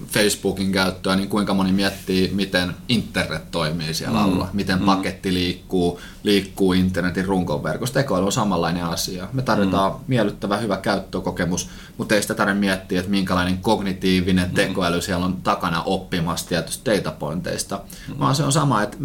Facebookin 0.07 0.71
käyttöä, 0.71 1.15
niin 1.15 1.29
kuinka 1.29 1.53
moni 1.53 1.71
miettii, 1.71 2.31
miten 2.33 2.75
internet 2.89 3.51
toimii 3.51 3.93
siellä 3.93 4.19
mm. 4.19 4.23
alla, 4.23 4.49
miten 4.53 4.79
mm. 4.79 4.85
paketti 4.85 5.33
liikkuu, 5.33 5.99
liikkuu 6.23 6.73
internetin 6.73 7.25
runkoverkosta. 7.25 7.99
Tekoäly 7.99 8.25
on 8.25 8.31
samanlainen 8.31 8.85
asia. 8.85 9.27
Me 9.33 9.41
tarvitaan 9.41 9.91
mm. 9.91 9.97
miellyttävä 10.07 10.57
hyvä 10.57 10.77
käyttökokemus, 10.77 11.69
mutta 11.97 12.15
ei 12.15 12.21
sitä 12.21 12.35
tarvitse 12.35 12.59
miettiä, 12.59 12.99
että 12.99 13.11
minkälainen 13.11 13.57
kognitiivinen 13.57 14.47
mm. 14.47 14.53
tekoäly 14.53 15.01
siellä 15.01 15.25
on 15.25 15.37
takana 15.41 15.83
oppimassa 15.83 16.49
tietystä 16.49 16.91
datapointeista, 16.91 17.81
mm. 18.07 18.19
vaan 18.19 18.35
se 18.35 18.43
on 18.43 18.51
sama, 18.51 18.83
että 18.83 18.97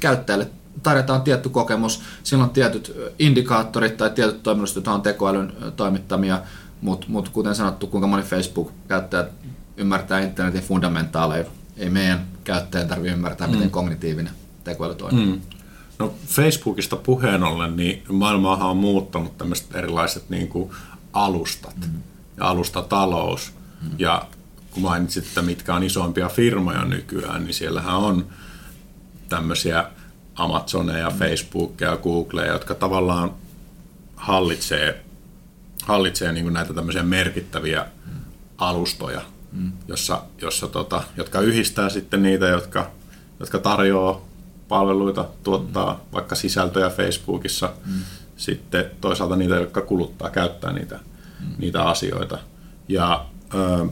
käyttäjälle 0.00 0.46
tarjotaan 0.82 1.22
tietty 1.22 1.48
kokemus, 1.48 2.02
silloin 2.22 2.48
on 2.48 2.54
tietyt 2.54 2.96
indikaattorit 3.18 3.96
tai 3.96 4.10
tietyt 4.10 4.42
toiminnot, 4.42 4.74
jotka 4.74 4.92
on 4.92 5.02
tekoälyn 5.02 5.52
toimittamia, 5.76 6.40
mutta 6.80 7.06
mut 7.08 7.28
kuten 7.28 7.54
sanottu, 7.54 7.86
kuinka 7.86 8.06
moni 8.06 8.22
Facebook-käyttäjä 8.22 9.24
ymmärtää 9.80 10.20
internetin 10.20 10.62
fundamentaaleja. 10.62 11.44
Ei 11.76 11.90
meidän 11.90 12.26
käyttäjän 12.44 12.88
tarvitse 12.88 13.14
ymmärtää, 13.14 13.46
mm. 13.46 13.54
miten 13.54 13.70
kognitiivinen 13.70 14.32
tekoäly 14.64 14.94
toimii. 14.94 15.26
Mm. 15.26 15.40
No 15.98 16.14
Facebookista 16.26 16.96
puheen 16.96 17.42
ollen, 17.42 17.76
niin 17.76 18.02
maailmaahan 18.08 18.70
on 18.70 18.76
muuttanut 18.76 19.38
tämmöiset 19.38 19.74
erilaiset 19.74 20.30
niin 20.30 20.48
kuin 20.48 20.70
alustat 21.12 21.76
mm. 21.76 22.02
ja 22.36 22.48
alustatalous. 22.48 23.52
Mm. 23.82 23.90
Ja 23.98 24.26
kun 24.70 24.82
mainitsit, 24.82 25.26
että 25.26 25.42
mitkä 25.42 25.74
on 25.74 25.82
isoimpia 25.82 26.28
firmoja 26.28 26.84
nykyään, 26.84 27.44
niin 27.44 27.54
siellähän 27.54 27.96
on 27.96 28.26
tämmöisiä 29.28 29.84
Amazoneja, 30.34 31.10
mm. 31.10 31.16
Facebookia 31.16 31.88
ja 31.88 31.96
Googleja, 31.96 32.52
jotka 32.52 32.74
tavallaan 32.74 33.30
hallitsee, 34.16 35.04
hallitsee 35.82 36.32
niin 36.32 36.44
kuin 36.44 36.54
näitä 36.54 36.74
tämmöisiä 36.74 37.02
merkittäviä 37.02 37.86
mm. 38.06 38.12
alustoja 38.58 39.20
mm. 39.52 39.72
jossa, 39.88 40.22
jossa 40.42 40.66
tota, 40.66 41.02
jotka 41.16 41.40
yhdistää 41.40 41.88
sitten 41.88 42.22
niitä, 42.22 42.46
jotka, 42.46 42.90
jotka 43.40 43.58
tarjoaa 43.58 44.20
palveluita, 44.68 45.28
tuottaa 45.42 45.92
mm. 45.92 45.98
vaikka 46.12 46.34
sisältöjä 46.34 46.90
Facebookissa, 46.90 47.72
mm. 47.86 48.00
sitten 48.36 48.84
toisaalta 49.00 49.36
niitä, 49.36 49.54
jotka 49.54 49.80
kuluttaa, 49.80 50.30
käyttää 50.30 50.72
niitä, 50.72 51.00
mm. 51.40 51.46
niitä 51.58 51.82
asioita. 51.82 52.38
Ja 52.88 53.26
ö, 53.54 53.86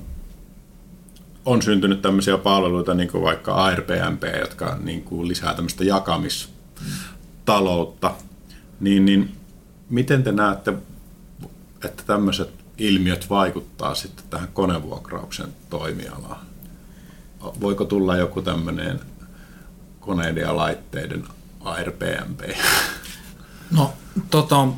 on 1.45 1.63
syntynyt 1.63 2.03
tämmöisiä 2.03 2.39
palveluita, 2.39 2.95
niin 2.95 3.09
kuin 3.09 3.23
vaikka 3.23 3.55
Airbnb, 3.55 4.23
jotka 4.41 4.77
niin 4.81 5.05
kuin 5.05 5.29
lisää 5.29 5.55
tämmöistä 5.55 5.85
jakamistaloutta. 5.85 8.15
Niin, 8.81 9.05
niin 9.05 9.37
miten 9.91 10.23
te 10.23 10.33
näette 10.33 10.75
että 11.85 12.03
tämmöiset 12.07 12.51
ilmiöt 12.79 13.31
vaikuttaa 13.31 13.95
sitten 13.95 14.25
tähän 14.31 14.49
konevuokrauksen 14.53 15.49
toimialaan? 15.71 16.47
Voiko 17.61 17.85
tulla 17.85 18.17
joku 18.17 18.43
tämmöinen 18.43 19.01
koneiden 20.01 20.43
ja 20.43 20.57
laitteiden 20.57 21.25
ARPMP? 21.61 22.41
No, 23.71 23.93
tota, 24.31 24.69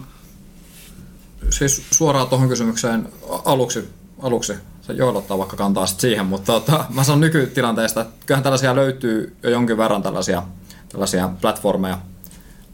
siis 1.50 1.82
suoraan 1.90 2.28
tuohon 2.28 2.48
kysymykseen 2.48 3.08
aluksi, 3.44 3.88
aluksi 4.22 4.54
se 4.80 4.92
Joel 4.92 5.16
ottaa 5.16 5.38
vaikka 5.38 5.56
kantaa 5.56 5.86
siihen, 5.86 6.26
mutta 6.26 6.52
tota, 6.52 6.84
mä 6.94 7.04
sanon 7.04 7.20
nykytilanteesta, 7.20 8.00
että 8.00 8.26
kyllähän 8.26 8.42
tällaisia 8.42 8.76
löytyy 8.76 9.36
jo 9.42 9.50
jonkin 9.50 9.76
verran 9.76 10.02
tällaisia, 10.02 10.42
tällaisia 10.88 11.30
platformeja. 11.40 11.98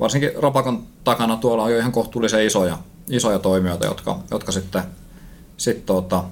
Varsinkin 0.01 0.31
Rapakon 0.39 0.87
takana 1.05 1.37
tuolla 1.37 1.63
on 1.63 1.73
jo 1.73 1.79
ihan 1.79 1.93
kohtuullisen 1.93 2.47
isoja, 2.47 2.79
isoja 3.09 3.39
toimijoita, 3.39 3.87
jotka, 3.87 4.19
jotka 4.31 4.53
sitten 4.53 4.83
sit, 5.57 5.87
tota, 5.87 6.25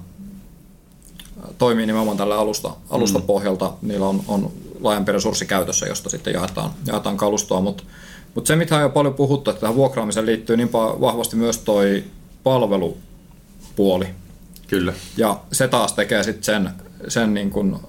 toimii 1.57 1.85
nimenomaan 1.85 2.17
tällä 2.17 2.39
alusta, 2.39 2.75
alusta 2.89 3.19
mm. 3.19 3.25
pohjalta. 3.25 3.73
Niillä 3.81 4.07
on, 4.07 4.21
on 4.27 4.51
laajempi 4.81 5.11
resurssi 5.11 5.45
käytössä, 5.45 5.85
josta 5.85 6.09
sitten 6.09 6.33
jaetaan, 6.33 6.71
jaetaan 6.85 7.17
kalustoa, 7.17 7.61
mutta 7.61 7.83
mutta 8.35 8.47
se, 8.47 8.55
mitä 8.55 8.75
on 8.75 8.81
jo 8.81 8.89
paljon 8.89 9.13
puhuttu, 9.13 9.49
että 9.49 9.61
tähän 9.61 9.75
vuokraamiseen 9.75 10.25
liittyy 10.25 10.57
niin 10.57 10.73
vahvasti 10.73 11.35
myös 11.35 11.57
toi 11.57 12.03
palvelupuoli. 12.43 14.07
Kyllä. 14.67 14.93
Ja 15.17 15.39
se 15.51 15.67
taas 15.67 15.93
tekee 15.93 16.23
sitten 16.23 16.43
sen, 16.43 16.69
sen 17.07 17.33
niin 17.33 17.49
kun, 17.49 17.87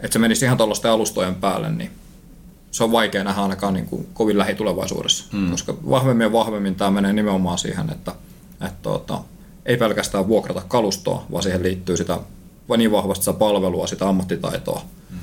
että 0.00 0.12
se 0.12 0.18
menisi 0.18 0.44
ihan 0.44 0.56
tuollaisten 0.56 0.90
alustojen 0.90 1.34
päälle, 1.34 1.70
niin 1.70 1.90
se 2.70 2.84
on 2.84 2.92
vaikea 2.92 3.24
nähdä 3.24 3.42
ainakaan 3.42 3.74
niin 3.74 3.86
kuin 3.86 4.08
kovin 4.14 4.38
lähitulevaisuudessa, 4.38 5.24
mm. 5.32 5.50
koska 5.50 5.74
vahvemmin 5.90 6.24
ja 6.24 6.32
vahvemmin 6.32 6.74
tämä 6.74 6.90
menee 6.90 7.12
nimenomaan 7.12 7.58
siihen, 7.58 7.90
että, 7.90 8.12
että 8.60 8.82
tuota, 8.82 9.20
ei 9.66 9.76
pelkästään 9.76 10.28
vuokrata 10.28 10.62
kalustoa, 10.68 11.26
vaan 11.32 11.42
siihen 11.42 11.62
liittyy 11.62 11.96
sitä 11.96 12.20
niin 12.76 12.92
vahvasti 12.92 13.24
sitä 13.24 13.38
palvelua, 13.38 13.86
sitä 13.86 14.08
ammattitaitoa, 14.08 14.82
mm. 15.10 15.18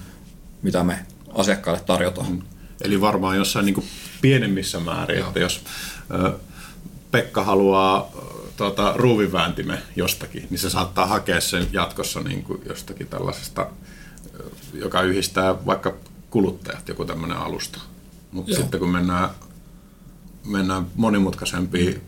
mitä 0.61 0.83
me 0.83 1.05
asiakkaille 1.33 1.81
tarjotaan. 1.85 2.31
Mm. 2.31 2.41
Eli 2.81 3.01
varmaan 3.01 3.37
jossain 3.37 3.65
niin 3.65 3.89
pienemmissä 4.21 4.79
määrin, 4.79 5.17
Joo. 5.17 5.27
että 5.27 5.39
jos 5.39 5.61
ö, 6.11 6.33
Pekka 7.11 7.43
haluaa 7.43 8.11
tuota, 8.57 8.93
ruuvivääntimen 8.95 9.79
jostakin, 9.95 10.47
niin 10.49 10.59
se 10.59 10.69
saattaa 10.69 11.05
hakea 11.05 11.41
sen 11.41 11.67
jatkossa 11.71 12.19
niin 12.19 12.43
kuin 12.43 12.61
jostakin 12.65 13.07
tällaisesta, 13.07 13.67
joka 14.73 15.01
yhdistää 15.01 15.65
vaikka 15.65 15.93
kuluttajat, 16.29 16.87
joku 16.87 17.05
tämmöinen 17.05 17.37
alusta. 17.37 17.79
Mutta 18.31 18.55
sitten 18.55 18.79
kun 18.79 18.89
mennään, 18.89 19.29
mennään 20.45 20.87
monimutkaisempiin 20.95 22.01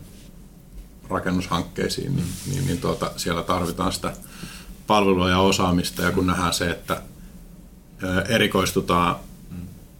rakennushankkeisiin, 1.10 2.16
niin, 2.16 2.28
niin, 2.50 2.66
niin 2.66 2.78
tuota, 2.78 3.10
siellä 3.16 3.42
tarvitaan 3.42 3.92
sitä 3.92 4.12
palvelua 4.86 5.30
ja 5.30 5.38
osaamista, 5.38 6.02
ja 6.02 6.12
kun 6.12 6.26
nähdään 6.26 6.54
se, 6.54 6.70
että 6.70 7.02
erikoistutaan, 8.28 9.16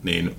niin 0.02 0.36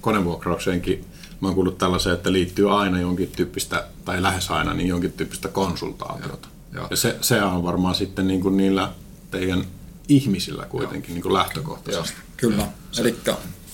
konevuokraukseenkin 0.00 1.04
mä 1.40 1.48
oon 1.48 1.54
kuullut 1.54 1.78
tällaisen, 1.78 2.12
että 2.12 2.32
liittyy 2.32 2.80
aina 2.80 3.00
jonkin 3.00 3.32
tyyppistä, 3.36 3.86
tai 4.04 4.22
lähes 4.22 4.50
aina, 4.50 4.74
niin 4.74 4.88
jonkin 4.88 5.12
tyyppistä 5.12 5.48
konsultaatiota. 5.48 6.48
Ja, 6.72 6.86
ja 6.90 6.96
se, 6.96 7.18
se 7.20 7.42
on 7.42 7.62
varmaan 7.62 7.94
sitten 7.94 8.26
niin 8.26 8.40
kuin 8.40 8.56
niillä 8.56 8.92
teidän 9.30 9.64
ihmisillä 10.08 10.64
kuitenkin 10.64 11.14
niin 11.14 11.22
kuin 11.22 11.34
lähtökohtaisesti. 11.34 12.16
Joo. 12.16 12.24
Kyllä, 12.36 12.66
eli 12.98 13.16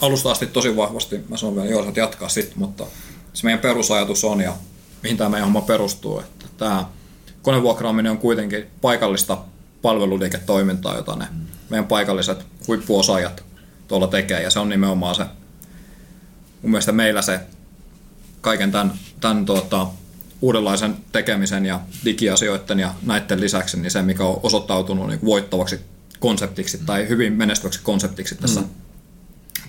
alusta 0.00 0.30
asti 0.30 0.46
tosi 0.46 0.76
vahvasti, 0.76 1.20
mä 1.28 1.36
sanon 1.36 1.56
vielä, 1.56 1.70
joo, 1.70 1.92
jatkaa 1.96 2.28
sitten, 2.28 2.58
mutta 2.58 2.84
se 3.32 3.44
meidän 3.44 3.60
perusajatus 3.60 4.24
on 4.24 4.40
ja 4.40 4.52
mihin 5.04 5.16
tämä 5.16 5.30
meidän 5.30 5.44
homma 5.44 5.60
perustuu, 5.60 6.20
että 6.20 6.44
tämä 6.56 6.84
konevuokraaminen 7.42 8.12
on 8.12 8.18
kuitenkin 8.18 8.66
paikallista 8.80 9.38
palveluliiketoimintaa, 9.82 10.96
jota 10.96 11.16
ne 11.16 11.26
meidän 11.70 11.86
paikalliset 11.86 12.46
huippuosaajat 12.68 13.44
tuolla 13.88 14.06
tekee, 14.06 14.42
ja 14.42 14.50
se 14.50 14.58
on 14.58 14.68
nimenomaan 14.68 15.14
se 15.14 15.24
mun 16.62 16.70
mielestä 16.70 16.92
meillä 16.92 17.22
se 17.22 17.40
kaiken 18.40 18.72
tämän, 18.72 18.92
tämän 19.20 19.46
tuota, 19.46 19.86
uudenlaisen 20.40 20.96
tekemisen 21.12 21.66
ja 21.66 21.80
digiasioiden 22.04 22.80
ja 22.80 22.94
näiden 23.02 23.40
lisäksi, 23.40 23.80
niin 23.80 23.90
se 23.90 24.02
mikä 24.02 24.24
on 24.24 24.40
osoittautunut 24.42 25.08
niin 25.08 25.24
voittavaksi 25.24 25.80
konseptiksi 26.18 26.78
tai 26.86 27.08
hyvin 27.08 27.32
menestyväksi 27.32 27.80
konseptiksi 27.82 28.34
tässä, 28.34 28.60
mm. 28.60 28.68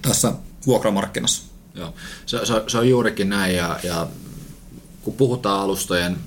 tässä 0.02 0.34
vuokramarkkinassa. 0.66 1.44
Joo. 1.76 1.94
Se, 2.26 2.46
se, 2.46 2.54
se 2.68 2.78
on 2.78 2.90
juurikin 2.90 3.30
näin 3.30 3.56
ja, 3.56 3.80
ja 3.84 4.08
kun 5.06 5.14
puhutaan 5.14 5.62
alustojen 5.62 6.18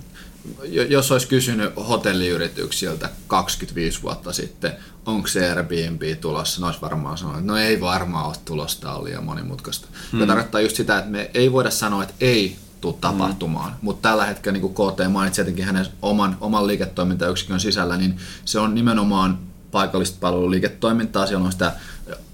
jos 0.88 1.12
olisi 1.12 1.28
kysynyt 1.28 1.72
hotelliyrityksiltä 1.88 3.10
25 3.26 4.02
vuotta 4.02 4.32
sitten, 4.32 4.72
onko 5.06 5.28
se 5.28 5.48
Airbnb 5.48 6.02
tulossa, 6.20 6.60
ne 6.60 6.66
olisi 6.66 6.80
varmaan 6.80 7.18
sanonut, 7.18 7.40
että 7.40 7.52
no 7.52 7.58
ei 7.58 7.80
varmaan 7.80 8.26
ole 8.26 8.34
tulossa, 8.44 8.80
tämä 8.80 8.94
on 8.94 9.04
liian 9.04 9.24
monimutkaista. 9.24 9.88
Hmm. 10.12 10.20
Ja 10.20 10.26
tarkoittaa 10.26 10.60
just 10.60 10.76
sitä, 10.76 10.98
että 10.98 11.10
me 11.10 11.30
ei 11.34 11.52
voida 11.52 11.70
sanoa, 11.70 12.02
että 12.02 12.14
ei 12.20 12.56
tule 12.80 12.92
hmm. 12.92 13.00
tapahtumaan, 13.00 13.70
hmm. 13.70 13.78
mutta 13.82 14.08
tällä 14.08 14.26
hetkellä, 14.26 14.58
niin 14.58 14.72
kuin 14.72 14.92
KT 14.92 15.12
mainitsi 15.12 15.40
jotenkin 15.40 15.64
hänen 15.64 15.86
oman, 16.02 16.36
oman 16.40 16.66
liiketoimintayksikön 16.66 17.60
sisällä, 17.60 17.96
niin 17.96 18.16
se 18.44 18.58
on 18.58 18.74
nimenomaan 18.74 19.38
paikallista 19.70 20.16
palveluliiketoimintaa, 20.20 21.26
siellä 21.26 21.46
on 21.46 21.52
sitä 21.52 21.72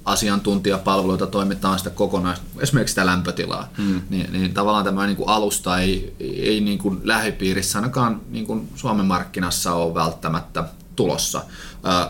asiantuntijapalveluita, 0.05 1.27
toimitaan 1.27 1.79
sitä 1.79 1.91
kokonaista, 1.91 2.45
esimerkiksi 2.61 2.93
sitä 2.93 3.07
lämpötilaa, 3.07 3.69
hmm. 3.77 4.03
niin, 4.11 4.33
niin 4.33 4.55
tavallaan 4.55 4.85
tämä 4.85 5.07
niin 5.07 5.17
kuin 5.17 5.29
alusta 5.29 5.79
ei, 5.79 6.17
ei 6.21 6.61
niin 6.61 6.79
kuin 6.79 7.01
lähipiirissä 7.05 7.79
ainakaan 7.79 8.21
niin 8.29 8.47
kuin 8.47 8.69
Suomen 8.75 9.07
markkinassa 9.07 9.73
ole 9.73 9.95
välttämättä 9.95 10.65
tulossa. 10.97 11.43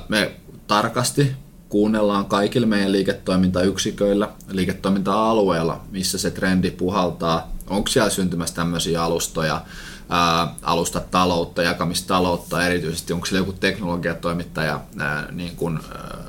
Me 0.09 0.33
tarkasti 0.67 1.33
kuunnellaan 1.69 2.27
kaikilla 2.27 2.67
meidän 2.67 2.93
liiketoimintayksiköillä, 2.93 4.29
liiketoiminta-alueella, 4.49 5.81
missä 5.91 6.19
se 6.19 6.31
trendi 6.31 6.71
puhaltaa, 6.71 7.53
onko 7.67 7.89
siellä 7.89 8.11
syntymässä 8.11 8.55
tämmöisiä 8.55 9.05
alustoja, 9.05 9.63
ää, 10.09 10.55
alustataloutta, 10.63 11.63
jakamistaloutta, 11.63 12.67
erityisesti 12.67 13.13
onko 13.13 13.27
siellä 13.27 13.47
joku 13.47 13.53
teknologiatoimittaja 13.53 14.81
ää, 14.99 15.33
niin 15.33 15.57
kuin, 15.57 15.81
ää, 15.95 16.25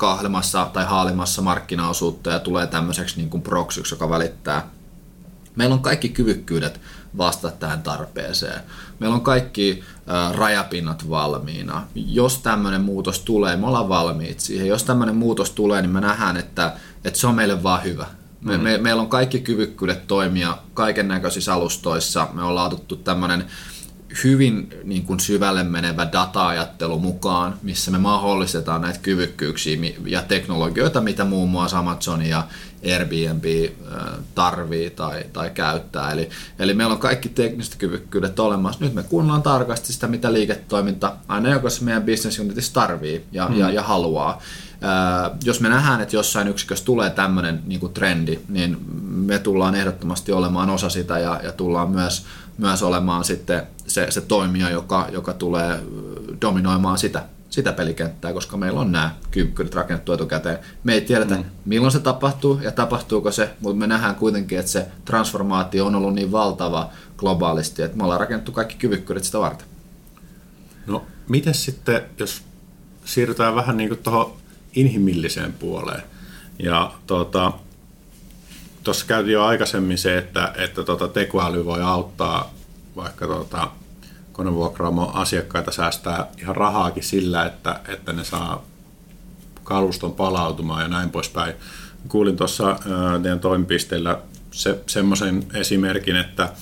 kahlemassa 0.00 0.70
tai 0.72 0.84
haalimassa 0.84 1.42
markkinaosuutta 1.42 2.30
ja 2.30 2.38
tulee 2.38 2.66
tämmöiseksi 2.66 3.16
niin 3.16 3.30
kuin 3.30 3.42
proxyksi, 3.42 3.94
joka 3.94 4.10
välittää. 4.10 4.68
Meillä 5.56 5.74
on 5.74 5.82
kaikki 5.82 6.08
kyvykkyydet 6.08 6.80
vastata 7.18 7.56
tähän 7.56 7.82
tarpeeseen. 7.82 8.60
Meillä 8.98 9.14
on 9.14 9.20
kaikki 9.20 9.84
rajapinnat 10.32 11.10
valmiina. 11.10 11.82
Jos 11.94 12.38
tämmöinen 12.38 12.80
muutos 12.80 13.20
tulee, 13.20 13.56
me 13.56 13.66
ollaan 13.66 13.88
valmiit 13.88 14.40
siihen. 14.40 14.66
Jos 14.66 14.84
tämmöinen 14.84 15.16
muutos 15.16 15.50
tulee, 15.50 15.82
niin 15.82 15.90
me 15.90 16.00
nähdään, 16.00 16.36
että, 16.36 16.76
että 17.04 17.18
se 17.18 17.26
on 17.26 17.34
meille 17.34 17.62
vaan 17.62 17.84
hyvä. 17.84 18.06
Me, 18.40 18.56
mm. 18.56 18.62
me, 18.62 18.78
meillä 18.78 19.02
on 19.02 19.08
kaikki 19.08 19.40
kyvykkyydet 19.40 20.06
toimia 20.06 20.58
kaiken 20.74 21.08
näköisissä 21.08 21.54
alustoissa. 21.54 22.28
Me 22.32 22.42
ollaan 22.42 22.72
otettu 22.72 22.96
tämmöinen 22.96 23.44
hyvin 24.24 24.68
niin 24.84 25.02
kuin 25.02 25.20
syvälle 25.20 25.64
menevä 25.64 26.08
data-ajattelu 26.12 26.98
mukaan, 26.98 27.54
missä 27.62 27.90
me 27.90 27.98
mahdollistetaan 27.98 28.80
näitä 28.80 28.98
kyvykkyyksiä 29.02 29.78
ja 30.06 30.22
teknologioita, 30.22 31.00
mitä 31.00 31.24
muun 31.24 31.50
muassa 31.50 31.78
Amazon 31.78 32.22
ja 32.26 32.46
Airbnb 32.84 33.44
tarvii 34.34 34.90
tai, 34.90 35.24
tai 35.32 35.50
käyttää. 35.50 36.12
Eli, 36.12 36.28
eli 36.58 36.74
meillä 36.74 36.92
on 36.92 37.00
kaikki 37.00 37.28
tekniset 37.28 37.76
kyvykkyydet 37.76 38.40
olemassa. 38.40 38.84
Nyt 38.84 38.94
me 38.94 39.02
kuunnellaan 39.02 39.42
tarkasti 39.42 39.92
sitä, 39.92 40.06
mitä 40.06 40.32
liiketoiminta 40.32 41.16
aina 41.28 41.48
jokaisessa 41.48 41.84
meidän 41.84 42.02
business 42.02 42.38
unitissa 42.38 42.74
tarvii 42.74 43.24
ja, 43.32 43.48
mm. 43.48 43.58
ja, 43.58 43.70
ja 43.70 43.82
haluaa. 43.82 44.42
Ää, 44.80 45.30
jos 45.44 45.60
me 45.60 45.68
nähdään, 45.68 46.00
että 46.00 46.16
jossain 46.16 46.48
yksikössä 46.48 46.84
tulee 46.84 47.10
tämmöinen 47.10 47.62
niin 47.66 47.80
kuin 47.80 47.92
trendi, 47.92 48.38
niin 48.48 48.76
me 49.02 49.38
tullaan 49.38 49.74
ehdottomasti 49.74 50.32
olemaan 50.32 50.70
osa 50.70 50.88
sitä 50.88 51.18
ja, 51.18 51.40
ja 51.42 51.52
tullaan 51.52 51.90
myös, 51.90 52.24
myös 52.58 52.82
olemaan 52.82 53.24
sitten 53.24 53.62
se, 53.90 54.10
se 54.10 54.20
toimija, 54.20 54.70
joka, 54.70 55.08
joka 55.12 55.32
tulee 55.32 55.80
dominoimaan 56.40 56.98
sitä, 56.98 57.24
sitä 57.50 57.72
pelikenttää, 57.72 58.32
koska 58.32 58.56
meillä 58.56 58.80
on 58.80 58.92
nämä 58.92 59.14
kyvykkyydet 59.30 59.74
rakennettu 59.74 60.12
etukäteen. 60.12 60.58
Me 60.84 60.94
ei 60.94 61.00
tiedetä, 61.00 61.34
mm. 61.34 61.44
milloin 61.64 61.92
se 61.92 62.00
tapahtuu 62.00 62.60
ja 62.62 62.72
tapahtuuko 62.72 63.32
se, 63.32 63.50
mutta 63.60 63.78
me 63.78 63.86
nähdään 63.86 64.14
kuitenkin, 64.14 64.58
että 64.58 64.70
se 64.70 64.86
transformaatio 65.04 65.86
on 65.86 65.94
ollut 65.94 66.14
niin 66.14 66.32
valtava 66.32 66.90
globaalisti, 67.16 67.82
että 67.82 67.96
me 67.96 68.04
ollaan 68.04 68.20
rakennettu 68.20 68.52
kaikki 68.52 68.76
kyvykkyydet 68.76 69.24
sitä 69.24 69.38
varten. 69.38 69.66
No, 70.86 71.06
miten 71.28 71.54
sitten, 71.54 72.02
jos 72.18 72.42
siirrytään 73.04 73.54
vähän 73.54 73.76
niin 73.76 73.98
tuohon 73.98 74.32
inhimilliseen 74.74 75.52
puoleen. 75.52 76.02
Ja 76.58 76.92
tuota, 77.06 77.52
tuossa 78.84 79.06
käytiin 79.06 79.32
jo 79.32 79.44
aikaisemmin 79.44 79.98
se, 79.98 80.18
että, 80.18 80.52
että 80.56 80.84
tuota, 80.84 81.08
tekoäly 81.08 81.64
voi 81.64 81.82
auttaa 81.82 82.54
vaikka 83.00 83.26
tuota, 83.26 83.70
konevuokraamon 84.32 85.14
asiakkaita 85.14 85.72
säästää 85.72 86.26
ihan 86.38 86.56
rahaakin 86.56 87.02
sillä, 87.02 87.46
että, 87.46 87.80
että 87.88 88.12
ne 88.12 88.24
saa 88.24 88.64
kaluston 89.64 90.12
palautumaan 90.12 90.82
ja 90.82 90.88
näin 90.88 91.10
poispäin. 91.10 91.54
Kuulin 92.08 92.36
tuossa 92.36 92.78
teidän 93.22 93.40
toimipisteellä 93.40 94.18
se, 94.50 94.80
semmoisen 94.86 95.46
esimerkin, 95.54 96.16
että, 96.16 96.52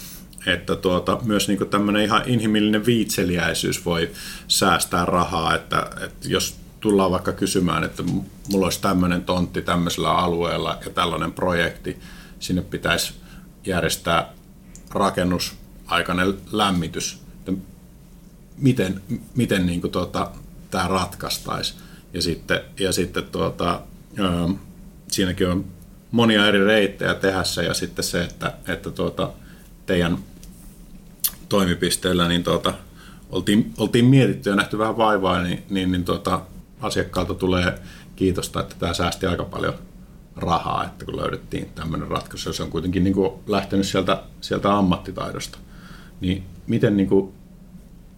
että 0.46 0.76
tuota, 0.76 1.18
myös 1.22 1.48
niin 1.48 1.68
tämmöinen 1.70 2.02
ihan 2.02 2.22
inhimillinen 2.26 2.86
viitseliäisyys 2.86 3.84
voi 3.84 4.10
säästää 4.48 5.04
rahaa, 5.04 5.54
että, 5.54 5.90
että 6.00 6.28
jos 6.28 6.56
tullaan 6.80 7.10
vaikka 7.10 7.32
kysymään, 7.32 7.84
että 7.84 8.02
mulla 8.48 8.66
olisi 8.66 8.82
tämmöinen 8.82 9.24
tontti 9.24 9.62
tämmöisellä 9.62 10.10
alueella 10.10 10.78
ja 10.84 10.90
tällainen 10.90 11.32
projekti, 11.32 11.98
sinne 12.40 12.62
pitäisi 12.62 13.14
järjestää 13.66 14.32
rakennusaikainen 15.88 16.34
lämmitys, 16.52 17.22
että 17.38 17.52
miten, 18.58 19.02
miten 19.36 19.66
niin 19.66 19.80
kuin 19.80 19.90
tuota, 19.90 20.30
tämä 20.70 20.88
ratkaistaisi. 20.88 21.74
Ja 22.12 22.22
sitten, 22.22 22.60
ja 22.80 22.92
sitten 22.92 23.24
tuota, 23.24 23.82
siinäkin 25.08 25.48
on 25.48 25.64
monia 26.10 26.46
eri 26.46 26.64
reittejä 26.64 27.14
tehdä 27.14 27.44
se 27.44 27.64
ja 27.64 27.74
sitten 27.74 28.04
se, 28.04 28.24
että, 28.24 28.52
että 28.68 28.90
tuota, 28.90 29.30
teidän 29.86 30.18
toimipisteellä 31.48 32.28
niin 32.28 32.44
tuota, 32.44 32.74
oltiin, 33.30 33.72
oltiin 33.78 34.04
mietitty 34.04 34.50
ja 34.50 34.56
nähty 34.56 34.78
vähän 34.78 34.96
vaivaa, 34.96 35.42
niin, 35.42 35.62
niin, 35.70 35.92
niin 35.92 36.04
tuota, 36.04 36.40
asiakkaalta 36.80 37.34
tulee 37.34 37.78
kiitosta, 38.16 38.60
että 38.60 38.74
tämä 38.78 38.94
säästi 38.94 39.26
aika 39.26 39.44
paljon 39.44 39.74
rahaa, 40.36 40.84
että 40.84 41.04
kun 41.04 41.16
löydettiin 41.16 41.68
tämmöinen 41.74 42.08
ratkaisu, 42.08 42.52
se 42.52 42.62
on 42.62 42.70
kuitenkin 42.70 43.04
niin 43.04 43.14
kuin 43.14 43.32
lähtenyt 43.46 43.86
sieltä, 43.86 44.22
sieltä 44.40 44.76
ammattitaidosta. 44.76 45.58
Niin 46.20 46.44
miten 46.66 46.96
niin 46.96 47.08
kuin 47.08 47.32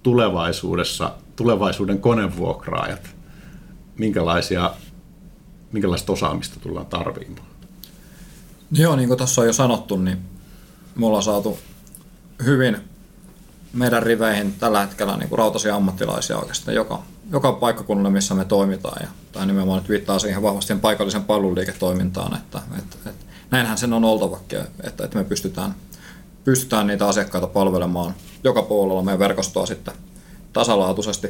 tulevaisuudessa, 0.03 1.15
tulevaisuuden 1.37 2.01
konevuokraajat, 2.01 3.11
minkälaisia, 3.99 4.75
minkälaista 5.73 6.13
osaamista 6.13 6.61
tullaan 6.61 6.87
tarviimaan? 6.87 7.47
Joo, 8.73 8.97
niin 8.97 9.09
kuin 9.09 9.19
tuossa 9.19 9.41
on 9.41 9.47
jo 9.47 9.53
sanottu, 9.53 9.97
niin 9.97 10.19
me 10.95 11.07
ollaan 11.07 11.23
saatu 11.23 11.59
hyvin 12.45 12.77
meidän 13.73 14.03
riveihin 14.03 14.55
tällä 14.55 14.81
hetkellä 14.81 15.17
niin 15.17 15.29
kuin 15.29 15.39
rautaisia 15.39 15.77
ammattilaisia 15.77 16.39
oikeastaan 16.39 16.75
joka, 16.75 17.03
joka 17.33 17.53
paikkakunnalle, 17.53 18.11
missä 18.11 18.35
me 18.35 18.45
toimitaan. 18.45 19.03
Ja 19.03 19.09
tämä 19.33 19.47
nimenomaan 19.47 19.79
nyt 19.79 19.89
viittaa 19.89 20.19
siihen 20.19 20.43
vahvasti 20.43 20.75
paikallisen 20.75 21.25
palveluliiketoimintaan, 21.25 22.37
että, 22.37 22.61
että, 22.79 23.11
että 23.11 23.25
näinhän 23.51 23.79
sen 23.79 23.93
on 23.93 24.05
oltavakin, 24.05 24.59
että, 24.83 25.05
että 25.05 25.19
me 25.19 25.25
pystytään, 25.25 25.75
pystytään 26.45 26.87
niitä 26.87 27.09
asiakkaita 27.09 27.47
palvelemaan 27.47 28.15
joka 28.45 28.63
puolella 28.63 29.03
meidän 29.03 29.19
verkostoa 29.19 29.67
sitten 29.67 29.95
tasalaatuisesti. 30.53 31.29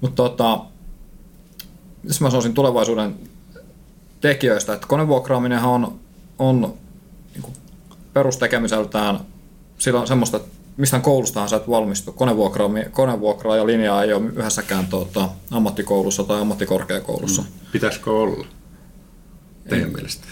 Mutta 0.00 0.22
tota, 0.22 0.60
jos 2.04 2.20
mä 2.20 2.30
sanoisin 2.30 2.54
tulevaisuuden 2.54 3.14
tekijöistä, 4.20 4.72
että 4.72 4.86
konevuokraaminen 4.86 5.62
on, 5.62 6.00
on 6.38 6.74
niin 7.34 7.52
perustekemiseltään 8.12 9.20
silloin 9.78 10.06
semmoista, 10.06 10.36
että 10.36 10.48
mistään 10.76 11.02
koulustahan 11.02 11.48
sä 11.48 11.56
et 11.56 11.68
valmistu. 11.68 12.12
Konevuokraa, 12.92 13.56
ja 13.56 13.66
linjaa 13.66 14.04
ei 14.04 14.12
ole 14.12 14.26
yhdessäkään 14.26 14.86
tuota, 14.86 15.28
ammattikoulussa 15.50 16.24
tai 16.24 16.40
ammattikorkeakoulussa. 16.40 17.42
Mm. 17.42 17.48
Pitäisikö 17.72 18.10
olla 18.10 18.46
teidän 19.68 19.88
ei, 19.88 19.94
mielestä? 19.94 20.26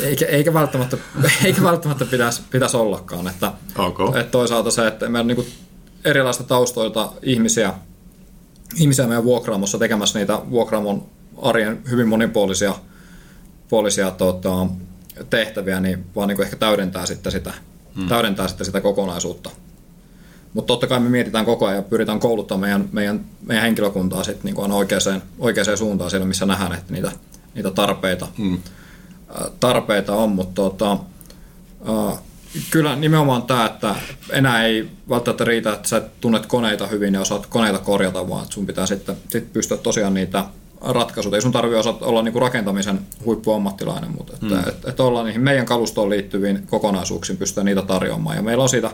Eikä, 0.00 0.26
eikä 0.26 0.54
välttämättä, 0.54 0.96
eikä 1.44 1.62
välttämättä 1.62 2.04
pitäisi, 2.04 2.42
pitäisi 2.50 2.76
ollakaan. 2.76 3.28
Että, 3.28 3.52
okay. 3.78 4.06
että 4.06 4.30
toisaalta 4.30 4.70
se, 4.70 4.86
että 4.86 5.08
meillä 5.08 5.32
on 5.32 5.36
niin 5.36 5.52
erilaista 6.04 6.44
taustoilta 6.44 7.12
ihmisiä, 7.22 7.74
ihmisiä 8.76 9.06
meidän 9.06 9.24
vuokraamossa 9.24 9.78
tekemässä 9.78 10.18
niitä 10.18 10.40
vuokraamon 10.50 11.06
arjen 11.42 11.82
hyvin 11.90 12.08
monipuolisia 12.08 12.74
puolisia, 13.68 14.10
tuota, 14.10 14.66
tehtäviä, 15.30 15.80
niin 15.80 16.04
vaan 16.16 16.28
niin 16.28 16.42
ehkä 16.42 16.56
täydentää 16.56 17.06
sitten 17.06 17.32
sitä, 17.32 17.52
hmm. 17.96 18.08
täydentää 18.08 18.48
sitten 18.48 18.66
sitä 18.66 18.80
kokonaisuutta. 18.80 19.50
Mutta 20.52 20.66
totta 20.66 20.86
kai 20.86 21.00
me 21.00 21.08
mietitään 21.08 21.44
koko 21.44 21.66
ajan 21.66 21.76
ja 21.76 21.82
pyritään 21.82 22.20
kouluttamaan 22.20 22.60
meidän, 22.60 22.88
meidän, 22.92 23.24
meidän 23.42 23.62
henkilökuntaa 23.64 24.24
sitten 24.24 24.54
niin 24.54 24.72
oikeaan, 24.72 25.22
oikeaan 25.38 25.78
suuntaan 25.78 26.10
siellä, 26.10 26.26
missä 26.26 26.46
nähdään, 26.46 26.72
että 26.72 26.92
niitä, 26.92 27.12
niitä 27.54 27.70
tarpeita, 27.70 28.28
hmm. 28.38 28.58
Tarpeita 29.60 30.16
on. 30.16 30.30
Mutta 30.30 30.54
tota, 30.54 30.98
kyllä 32.70 32.96
nimenomaan 32.96 33.42
tämä, 33.42 33.66
että 33.66 33.94
enää 34.30 34.64
ei 34.64 34.88
välttämättä 35.08 35.44
riitä, 35.44 35.72
että 35.72 35.88
sä 35.88 36.02
tunnet 36.20 36.46
koneita 36.46 36.86
hyvin 36.86 37.14
ja 37.14 37.20
osaat 37.20 37.46
koneita 37.46 37.78
korjata, 37.78 38.28
vaan 38.28 38.46
sun 38.50 38.66
pitää 38.66 38.86
sitten 38.86 39.16
sit 39.28 39.52
pystyä 39.52 39.76
tosiaan 39.76 40.14
niitä 40.14 40.44
ratkaisut. 40.80 41.34
Ei 41.34 41.42
sun 41.42 41.52
tarvitse 41.52 41.78
osata 41.78 42.06
olla 42.06 42.22
niinku 42.22 42.40
rakentamisen 42.40 43.00
huippuammattilainen, 43.24 44.10
mutta 44.16 44.32
että, 44.32 44.46
hmm. 44.46 44.68
että, 44.68 44.90
että 44.90 45.02
olla 45.02 45.24
niihin 45.24 45.40
meidän 45.40 45.66
kalustoon 45.66 46.10
liittyviin 46.10 46.66
kokonaisuuksiin 46.66 47.38
pystyä 47.38 47.64
niitä 47.64 47.82
tarjoamaan. 47.82 48.36
Ja 48.36 48.42
meillä 48.42 48.62
on 48.62 48.68
siitä, 48.68 48.90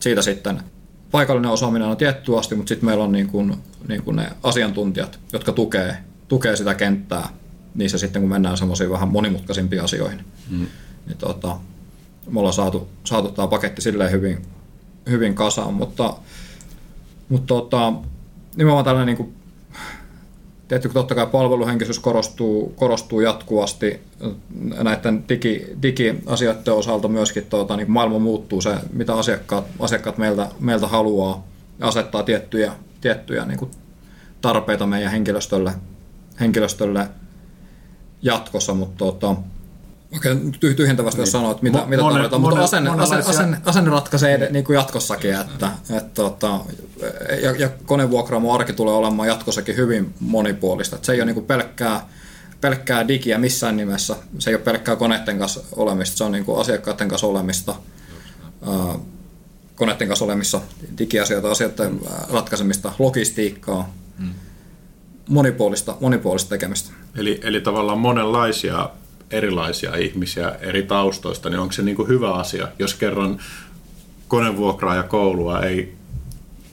siitä 0.00 0.22
sitten 0.22 0.62
paikallinen 1.10 1.50
osaaminen 1.50 1.88
on 1.88 1.96
tietty 1.96 2.38
asti, 2.38 2.54
mutta 2.54 2.68
sitten 2.68 2.86
meillä 2.86 3.04
on 3.04 3.12
niin 3.12 3.28
kuin, 3.28 3.54
niin 3.88 4.02
kuin 4.02 4.16
ne 4.16 4.30
asiantuntijat, 4.42 5.18
jotka 5.32 5.52
tukee, 5.52 5.96
tukee 6.28 6.56
sitä 6.56 6.74
kenttää 6.74 7.28
niissä 7.74 7.98
sitten, 7.98 8.22
kun 8.22 8.30
mennään 8.30 8.56
semmoisiin 8.56 8.90
vähän 8.90 9.08
monimutkaisimpiin 9.08 9.82
asioihin. 9.82 10.24
Hmm. 10.50 10.66
Niin 11.06 11.18
tota, 11.18 11.56
me 12.30 12.38
ollaan 12.38 12.54
saatu, 12.54 12.88
saatu 13.04 13.28
tämä 13.28 13.48
paketti 13.48 13.82
silleen 13.82 14.10
hyvin, 14.10 14.42
hyvin 15.10 15.34
kasaan, 15.34 15.74
mutta, 15.74 16.16
mutta 17.28 17.46
tota, 17.46 17.92
nimenomaan 18.56 18.84
tällainen 18.84 19.06
niin 19.06 19.16
kuin 19.16 19.34
Tietysti 20.72 20.94
totta 20.94 21.14
kai 21.14 21.26
palveluhenkisyys 21.26 21.98
korostuu, 21.98 22.72
korostuu 22.76 23.20
jatkuvasti 23.20 24.00
näiden 24.82 25.24
digi, 25.28 25.66
digiasioiden 25.82 26.74
osalta 26.74 27.08
myöskin 27.08 27.46
tuota, 27.46 27.76
niin 27.76 27.90
maailma 27.90 28.18
muuttuu 28.18 28.60
se, 28.60 28.74
mitä 28.92 29.14
asiakkaat, 29.14 29.64
asiakkaat 29.78 30.18
meiltä, 30.18 30.48
meiltä 30.60 30.86
haluaa 30.86 31.46
asettaa 31.80 32.22
tiettyjä, 32.22 32.72
tiettyjä 33.00 33.44
niin 33.44 33.58
kuin 33.58 33.70
tarpeita 34.40 34.86
meidän 34.86 35.12
henkilöstölle, 35.12 35.72
henkilöstölle 36.40 37.08
jatkossa, 38.22 38.74
mutta 38.74 38.98
tuota, 38.98 39.36
Okei, 40.16 40.32
okay, 40.32 40.74
tyhjentävästi 40.74 41.20
jos 41.20 41.26
niin. 41.26 41.32
sanoit, 41.32 41.62
mitä, 41.62 41.78
mo- 41.78 41.86
mitä 41.86 42.02
monen, 42.02 42.16
tarvitaan, 42.16 42.40
mutta 42.40 42.64
asenne, 42.64 42.90
asenne, 42.90 43.24
asenne, 43.26 43.60
asenne 43.64 43.90
ratkaisee 43.90 44.38
niin. 44.38 44.52
niin 44.52 44.64
kuin 44.64 44.74
jatkossakin, 44.74 45.34
että, 45.34 45.70
että, 45.90 46.14
tota, 46.14 46.60
ja, 47.42 47.50
ja 47.58 47.68
konevuokraamo 47.86 48.54
arki 48.54 48.72
tulee 48.72 48.94
olemaan 48.94 49.28
jatkossakin 49.28 49.76
hyvin 49.76 50.14
monipuolista. 50.20 50.96
Että 50.96 51.06
se 51.06 51.12
ei 51.12 51.18
ole 51.18 51.26
niin 51.26 51.34
kuin 51.34 51.46
pelkkää, 51.46 52.08
pelkkää 52.60 53.08
digiä 53.08 53.38
missään 53.38 53.76
nimessä, 53.76 54.16
se 54.38 54.50
ei 54.50 54.56
ole 54.56 54.62
pelkkää 54.62 54.96
koneiden 54.96 55.38
kanssa 55.38 55.60
olemista, 55.76 56.16
se 56.16 56.24
on 56.24 56.32
niin 56.32 56.44
kuin 56.44 56.60
asiakkaiden 56.60 57.08
kanssa 57.08 57.26
olemista, 57.26 57.74
ää, 58.66 58.98
koneiden 59.74 60.08
kanssa 60.08 60.24
olemissa, 60.24 60.60
digiasioita, 60.98 61.50
asioiden 61.50 62.00
ratkaisemista, 62.32 62.92
logistiikkaa, 62.98 63.94
hmm. 64.18 64.34
Monipuolista, 65.28 65.96
monipuolista 66.00 66.48
tekemistä. 66.48 66.92
Eli, 67.16 67.40
eli 67.42 67.60
tavallaan 67.60 67.98
monenlaisia 67.98 68.90
erilaisia 69.30 69.96
ihmisiä 69.96 70.50
eri 70.60 70.82
taustoista, 70.82 71.50
niin 71.50 71.60
onko 71.60 71.72
se 71.72 71.82
niin 71.82 71.96
kuin 71.96 72.08
hyvä 72.08 72.34
asia, 72.34 72.68
jos 72.78 72.94
kerran 72.94 73.40
konevuokraa 74.28 74.96
ja 74.96 75.02
koulua 75.02 75.60
ei 75.60 75.94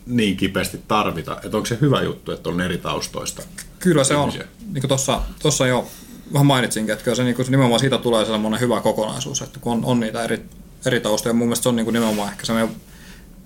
niin 0.06 0.38
kipeästi 0.38 0.80
tarvita, 0.88 1.40
että 1.44 1.58
onko 1.58 1.66
se 1.66 1.78
hyvä 1.82 2.02
juttu, 2.02 2.32
että 2.32 2.50
on 2.50 2.62
eri 2.62 2.78
taustoista 2.78 3.42
Kyllä 3.80 4.04
se 4.04 4.14
ihmisiä? 4.14 4.42
on. 4.42 4.74
Niin 4.74 4.82
kuin 4.88 5.00
tuossa 5.42 5.68
jo 5.68 5.88
vähän 6.34 6.46
mainitsinkin, 6.46 6.94
että 6.94 7.04
kyllä 7.04 7.16
se, 7.16 7.24
niin 7.24 7.36
kuin, 7.36 7.52
nimenomaan 7.52 7.80
siitä 7.80 7.98
tulee 7.98 8.26
sellainen 8.26 8.60
hyvä 8.60 8.82
kokonaisuus, 8.82 9.42
että 9.42 9.60
kun 9.60 9.74
on, 9.74 9.86
on 9.86 10.00
niitä 10.00 10.24
eri, 10.24 10.42
eri 10.86 11.00
taustoja, 11.00 11.34
mun 11.34 11.48
mielestä 11.48 11.64
se 11.64 11.70
on 11.70 11.76
niin 11.76 11.86
kuin 11.86 11.94
nimenomaan 11.94 12.32
ehkä 12.32 12.46
sellainen, 12.46 12.76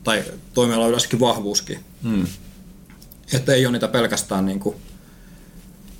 tai 0.03 0.23
toimiala 0.53 0.87
yleensäkin 0.87 1.19
vahvuuskin. 1.19 1.79
Hmm. 2.03 2.27
Että 3.33 3.53
ei 3.53 3.65
ole 3.65 3.71
niitä 3.71 3.87
pelkästään 3.87 4.45
niin 4.45 4.59
kuin, 4.59 4.75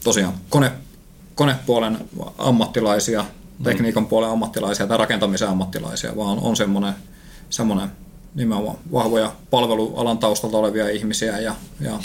tosiaan 0.04 0.34
kone, 0.50 0.72
konepuolen 1.36 1.98
ammattilaisia, 2.38 3.22
mm. 3.22 3.64
tekniikan 3.64 4.06
puolen 4.06 4.30
ammattilaisia 4.30 4.88
tai 4.88 4.98
rakentamisen 4.98 5.50
ammattilaisia, 5.50 6.16
vaan 6.16 6.40
on 6.40 6.56
semmoinen, 6.56 6.94
semmoinen 7.50 7.92
nimenomaan 8.36 8.78
vahvoja 8.92 9.34
palvelualan 9.50 10.18
taustalta 10.18 10.58
olevia 10.58 10.90
ihmisiä 10.90 11.40
ja, 11.40 11.56
ja 11.80 12.00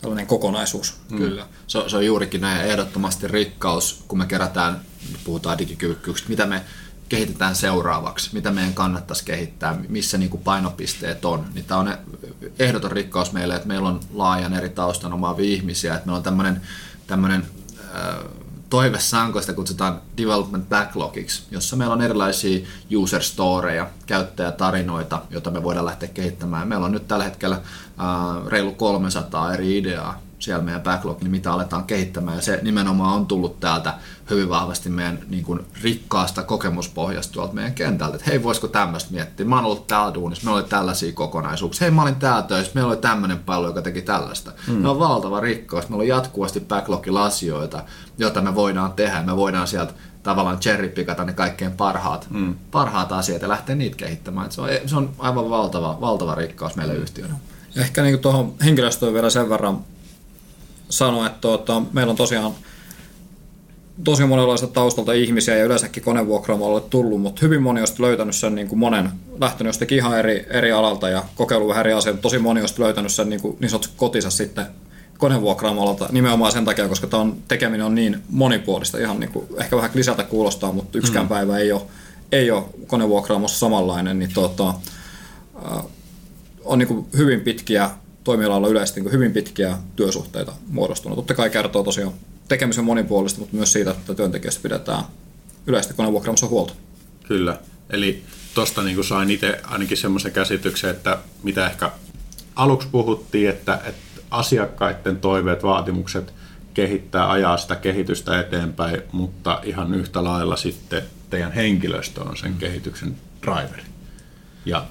tällainen 0.00 0.26
kokonaisuus. 0.26 0.94
Mm. 1.10 1.18
Kyllä, 1.18 1.46
se, 1.66 1.78
se 1.86 1.96
on 1.96 2.06
juurikin 2.06 2.40
näin 2.40 2.66
ehdottomasti 2.66 3.28
rikkaus, 3.28 4.04
kun 4.08 4.18
me 4.18 4.26
kerätään, 4.26 4.80
puhutaan 5.24 5.58
digikyvykkyyksistä, 5.58 6.30
mitä 6.30 6.46
me 6.46 6.62
kehitetään 7.14 7.54
seuraavaksi, 7.54 8.30
mitä 8.32 8.50
meidän 8.50 8.74
kannattaisi 8.74 9.24
kehittää, 9.24 9.76
missä 9.88 10.18
niin 10.18 10.30
kuin 10.30 10.42
painopisteet 10.42 11.24
on. 11.24 11.44
Niin 11.54 11.64
tämä 11.64 11.80
on 11.80 11.94
ehdoton 12.58 12.92
rikkaus 12.92 13.32
meille, 13.32 13.54
että 13.54 13.68
meillä 13.68 13.88
on 13.88 14.00
laajan 14.12 14.54
eri 14.54 14.68
taustan 14.68 15.12
omaavia 15.12 15.54
ihmisiä, 15.54 15.94
että 15.94 16.06
meillä 16.06 16.16
on 16.16 16.22
tämmöinen, 16.22 16.60
tämmöinen 17.06 17.46
toivesankoista 18.70 19.52
kutsutaan 19.52 20.00
development 20.16 20.68
backlogiksi, 20.68 21.42
jossa 21.50 21.76
meillä 21.76 21.94
on 21.94 22.02
erilaisia 22.02 22.66
user 22.96 23.22
storeja, 23.22 23.90
käyttäjätarinoita, 24.06 25.22
joita 25.30 25.50
me 25.50 25.62
voidaan 25.62 25.86
lähteä 25.86 26.08
kehittämään. 26.08 26.68
Meillä 26.68 26.86
on 26.86 26.92
nyt 26.92 27.08
tällä 27.08 27.24
hetkellä 27.24 27.60
reilu 28.46 28.72
300 28.72 29.54
eri 29.54 29.78
ideaa 29.78 30.20
siellä 30.44 30.64
meidän 30.64 30.82
backlog, 30.82 31.20
niin 31.20 31.30
mitä 31.30 31.52
aletaan 31.52 31.84
kehittämään. 31.84 32.36
Ja 32.36 32.42
se 32.42 32.60
nimenomaan 32.62 33.14
on 33.14 33.26
tullut 33.26 33.60
täältä 33.60 33.94
hyvin 34.30 34.48
vahvasti 34.48 34.88
meidän 34.88 35.18
niin 35.28 35.44
kuin, 35.44 35.66
rikkaasta 35.82 36.42
kokemuspohjasta 36.42 37.32
tuolta 37.32 37.54
meidän 37.54 37.74
kentältä. 37.74 38.16
Että 38.16 38.30
hei, 38.30 38.42
voisiko 38.42 38.68
tämmöistä 38.68 39.12
miettiä? 39.12 39.46
Mä 39.46 39.56
oon 39.56 39.64
ollut 39.64 39.86
täällä 39.86 40.14
duunissa, 40.14 40.44
meillä 40.44 40.60
oli 40.60 40.68
tällaisia 40.68 41.12
kokonaisuuksia. 41.12 41.84
Hei, 41.84 41.90
mä 41.90 42.02
olin 42.02 42.16
täällä 42.16 42.42
töissä, 42.42 42.72
meillä 42.74 42.88
oli 42.88 42.96
tämmöinen 42.96 43.38
palvelu, 43.38 43.70
joka 43.70 43.82
teki 43.82 44.02
tällaista. 44.02 44.52
Mm. 44.66 44.74
Me 44.74 44.88
on 44.88 44.98
valtava 44.98 45.40
rikkaus. 45.40 45.88
Meillä 45.88 46.02
on 46.02 46.08
jatkuvasti 46.08 46.60
backlogilla 46.60 47.24
asioita, 47.24 47.84
joita 48.18 48.40
me 48.40 48.54
voidaan 48.54 48.92
tehdä. 48.92 49.22
Me 49.22 49.36
voidaan 49.36 49.66
sieltä 49.66 49.92
tavallaan 50.22 50.58
cherrypikata 50.58 51.24
ne 51.24 51.32
kaikkein 51.32 51.72
parhaat, 51.72 52.26
mm. 52.30 52.54
parhaat 52.70 53.12
asiat 53.12 53.42
ja 53.42 53.48
lähteä 53.48 53.74
niitä 53.74 53.96
kehittämään. 53.96 54.52
se, 54.52 54.60
on, 54.60 54.68
se 54.86 54.96
on 54.96 55.10
aivan 55.18 55.50
valtava, 55.50 55.98
valtava 56.00 56.34
rikkaus 56.34 56.76
meille 56.76 56.94
yhtiönä. 56.94 57.34
Ehkä 57.76 58.02
niin 58.02 58.18
tuohon 58.18 58.54
henkilöstöön 58.64 59.14
vielä 59.14 59.30
sen 59.30 59.48
verran 59.48 59.78
sanoa, 60.88 61.26
että 61.26 61.40
tuota, 61.40 61.82
meillä 61.92 62.10
on 62.10 62.16
tosiaan 62.16 62.52
tosi 64.04 64.24
monenlaista 64.24 64.66
taustalta 64.66 65.12
ihmisiä 65.12 65.56
ja 65.56 65.64
yleensäkin 65.64 66.02
konevuokraamolle 66.02 66.80
tullut, 66.80 67.20
mutta 67.20 67.40
hyvin 67.42 67.62
moni 67.62 67.80
on 67.80 67.86
löytänyt 67.98 68.34
sen 68.34 68.54
niin 68.54 68.68
kuin 68.68 68.78
monen, 68.78 69.10
lähtenyt 69.40 69.68
jostakin 69.68 69.98
ihan 69.98 70.18
eri, 70.18 70.46
eri 70.50 70.72
alalta 70.72 71.08
ja 71.08 71.24
kokeillut 71.34 71.68
vähän 71.68 71.80
eri 71.80 71.92
asioita. 71.92 72.22
Tosi 72.22 72.38
moni 72.38 72.62
on 72.62 72.68
löytänyt 72.78 73.12
sen 73.12 73.28
niin, 73.28 73.40
kuin, 73.40 73.56
niin 73.60 73.70
sanotusti 73.70 73.94
kotinsa 73.96 74.30
sitten 74.30 74.66
konevuokraamolta 75.18 76.08
nimenomaan 76.12 76.52
sen 76.52 76.64
takia, 76.64 76.88
koska 76.88 77.06
tämä 77.06 77.22
on, 77.22 77.36
tekeminen 77.48 77.86
on 77.86 77.94
niin 77.94 78.22
monipuolista. 78.30 78.98
Ihan 78.98 79.20
niin 79.20 79.30
kuin, 79.32 79.46
ehkä 79.60 79.76
vähän 79.76 79.90
lisältä 79.94 80.22
kuulostaa, 80.22 80.72
mutta 80.72 80.98
yksikään 80.98 81.24
mm. 81.24 81.28
päivä 81.28 81.58
ei 81.58 81.72
ole, 81.72 81.82
ei 82.32 82.50
ole 82.50 82.64
konevuokraamossa 82.86 83.58
samanlainen. 83.58 84.18
Niin 84.18 84.34
tuota, 84.34 84.74
on 86.64 86.78
niin 86.78 86.88
kuin 86.88 87.06
hyvin 87.16 87.40
pitkiä 87.40 87.90
toimialalla 88.24 88.68
yleisesti 88.68 89.00
niin 89.00 89.12
hyvin 89.12 89.32
pitkiä 89.32 89.78
työsuhteita 89.96 90.52
muodostunut. 90.66 91.16
Totta 91.16 91.34
kai 91.34 91.50
kertoo 91.50 91.82
tosiaan 91.82 92.12
tekemisen 92.48 92.84
monipuolista, 92.84 93.40
mutta 93.40 93.56
myös 93.56 93.72
siitä, 93.72 93.90
että 93.90 94.14
työntekijöistä 94.14 94.62
pidetään 94.62 95.04
yleisesti 95.66 95.94
konevuokraamassa 95.94 96.46
huolta. 96.46 96.74
Kyllä. 97.28 97.58
Eli 97.90 98.22
tuosta 98.54 98.82
niin 98.82 99.04
sain 99.04 99.30
itse 99.30 99.60
ainakin 99.64 99.96
semmoisen 99.96 100.32
käsityksen, 100.32 100.90
että 100.90 101.18
mitä 101.42 101.66
ehkä 101.66 101.90
aluksi 102.56 102.88
puhuttiin, 102.88 103.50
että, 103.50 103.80
että 103.84 104.20
asiakkaiden 104.30 105.16
toiveet, 105.16 105.62
vaatimukset 105.62 106.34
kehittää, 106.74 107.30
ajaa 107.30 107.56
sitä 107.56 107.76
kehitystä 107.76 108.40
eteenpäin, 108.40 109.02
mutta 109.12 109.60
ihan 109.62 109.94
yhtä 109.94 110.24
lailla 110.24 110.56
sitten 110.56 111.02
teidän 111.30 111.52
henkilöstö 111.52 112.22
on 112.22 112.36
sen 112.36 112.54
kehityksen 112.54 113.16
driveri. 113.42 113.82
Ja 114.64 114.86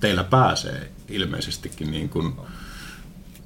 teillä 0.00 0.24
pääsee 0.24 0.90
ilmeisestikin 1.08 1.90
niin 1.90 2.08
kuin 2.08 2.32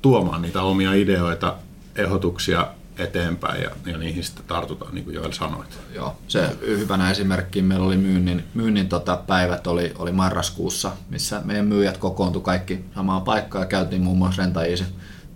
tuomaan 0.02 0.42
niitä 0.42 0.62
omia 0.62 0.92
ideoita, 0.92 1.54
ehdotuksia 1.96 2.66
eteenpäin 2.98 3.62
ja, 3.62 3.70
ja 3.86 3.98
niihin 3.98 4.24
sitten 4.24 4.44
tartutaan, 4.46 4.94
niin 4.94 5.04
kuin 5.04 5.14
Joel 5.14 5.32
sanoit. 5.32 5.78
Joo, 5.94 6.16
se 6.28 6.56
hyvänä 6.66 7.10
esimerkki 7.10 7.62
meillä 7.62 7.86
oli 7.86 7.96
myynnin, 7.96 8.44
myynnin 8.54 8.88
tota 8.88 9.16
päivät 9.16 9.66
oli, 9.66 9.92
oli 9.98 10.12
marraskuussa, 10.12 10.92
missä 11.10 11.40
meidän 11.44 11.66
myyjät 11.66 11.96
kokoontu 11.96 12.40
kaikki 12.40 12.84
samaan 12.94 13.22
paikkaan 13.22 13.62
ja 13.62 13.68
käytiin 13.68 14.02
muun 14.02 14.18
muassa 14.18 14.42
Rentaisi 14.42 14.84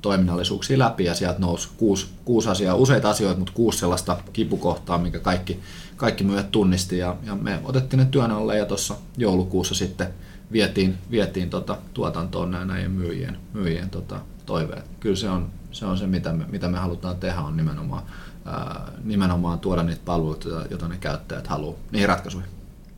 toiminnallisuuksia 0.03 0.79
läpi 0.79 1.05
ja 1.05 1.15
sieltä 1.15 1.39
nousi 1.39 1.69
kuusi, 1.77 2.07
kuusi 2.25 2.49
asiaa, 2.49 2.75
useita 2.75 3.11
asioita, 3.11 3.39
mutta 3.39 3.53
kuusi 3.55 3.79
sellaista 3.79 4.17
kipukohtaa, 4.33 4.99
minkä 4.99 5.19
kaikki, 5.19 5.61
kaikki 5.97 6.25
myyjät 6.25 6.51
tunnisti 6.51 6.99
ja, 6.99 7.17
ja 7.27 7.35
me 7.35 7.61
otettiin 7.65 7.99
ne 7.99 8.05
työn 8.05 8.31
alle 8.31 8.57
ja 8.57 8.67
tuossa 8.67 8.95
joulukuussa 9.17 9.75
sitten 9.75 10.09
vietiin, 10.53 10.99
vietiin 11.11 11.51
tota, 11.51 11.79
tuotantoon 11.95 12.51
näin, 12.51 12.69
näiden 12.69 12.91
myyjien, 12.91 13.39
myyjien 13.53 13.91
tota, 13.91 14.21
toiveet. 14.47 14.85
Kyllä 15.01 15.17
se 15.17 15.31
on, 15.31 15.51
se 15.73 15.87
on 15.87 15.99
se, 15.99 16.07
mitä 16.07 16.33
me, 16.33 16.45
mitä 16.49 16.69
me 16.69 16.79
halutaan 16.79 17.17
tehdä, 17.17 17.41
on 17.41 17.57
nimenomaan, 17.57 18.03
ää, 18.45 18.93
nimenomaan 19.05 19.59
tuoda 19.59 19.83
niitä 19.83 20.03
palveluita, 20.05 20.49
joita 20.49 20.89
ne 20.89 20.97
käyttäjät 20.97 21.47
haluaa, 21.47 21.79
niihin 21.93 22.09
ratkaisuihin. 22.09 22.51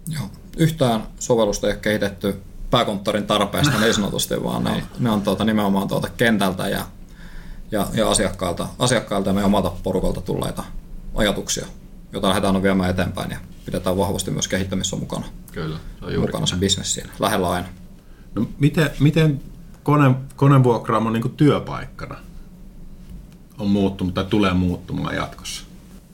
Joo. 0.09 0.24
Yhtään 0.57 1.03
sovellusta 1.18 1.66
ei 1.66 1.72
ole 1.72 1.80
kehitetty 1.80 2.42
pääkonttorin 2.72 3.26
tarpeesta 3.26 3.80
niin 3.80 3.94
sanotusti, 4.00 4.42
vaan 4.44 4.64
ne, 4.64 4.84
ne 4.98 5.10
on 5.10 5.22
tuota, 5.22 5.44
nimenomaan 5.44 5.88
tuolta 5.88 6.08
kentältä 6.16 6.68
ja, 6.68 6.84
ja, 7.70 7.86
ja 7.94 8.10
asiakkailta, 8.10 8.68
asiakkailta 8.78 9.30
ja 9.30 9.34
meidän 9.34 9.46
omalta 9.46 9.72
porukalta 9.82 10.20
tulleita 10.20 10.64
ajatuksia, 11.14 11.66
joita 12.12 12.28
lähdetään 12.28 12.62
viemään 12.62 12.90
eteenpäin 12.90 13.30
ja 13.30 13.38
pidetään 13.66 13.96
vahvasti 13.96 14.30
myös 14.30 14.48
kehittämisessä 14.48 14.96
mukana. 14.96 15.24
Kyllä, 15.52 15.78
se 15.98 16.04
on 16.04 16.14
juuri 16.14 16.32
mukana 16.32 16.46
se 16.46 16.56
bisnes 16.56 16.94
siinä, 16.94 17.12
lähellä 17.18 17.50
aina. 17.50 17.68
No, 18.34 18.46
miten, 18.58 18.90
miten 19.00 19.42
kone, 19.82 20.14
konevuokraamo 20.36 21.10
niin 21.10 21.22
kuin 21.22 21.36
työpaikkana 21.36 22.16
on 23.58 23.68
muuttunut 23.68 24.14
tai 24.14 24.24
tulee 24.24 24.52
muuttumaan 24.52 25.16
jatkossa? 25.16 25.64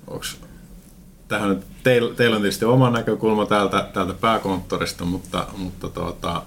Onks, 0.06 0.36
tähän, 1.28 1.62
teillä, 1.88 2.14
teillä 2.14 2.36
on 2.36 2.42
tietysti 2.42 2.64
oma 2.64 2.90
näkökulma 2.90 3.46
täältä, 3.46 3.88
täältä 3.92 4.14
pääkonttorista, 4.14 5.04
mutta, 5.04 5.46
mutta 5.56 5.88
tuota, 5.88 6.42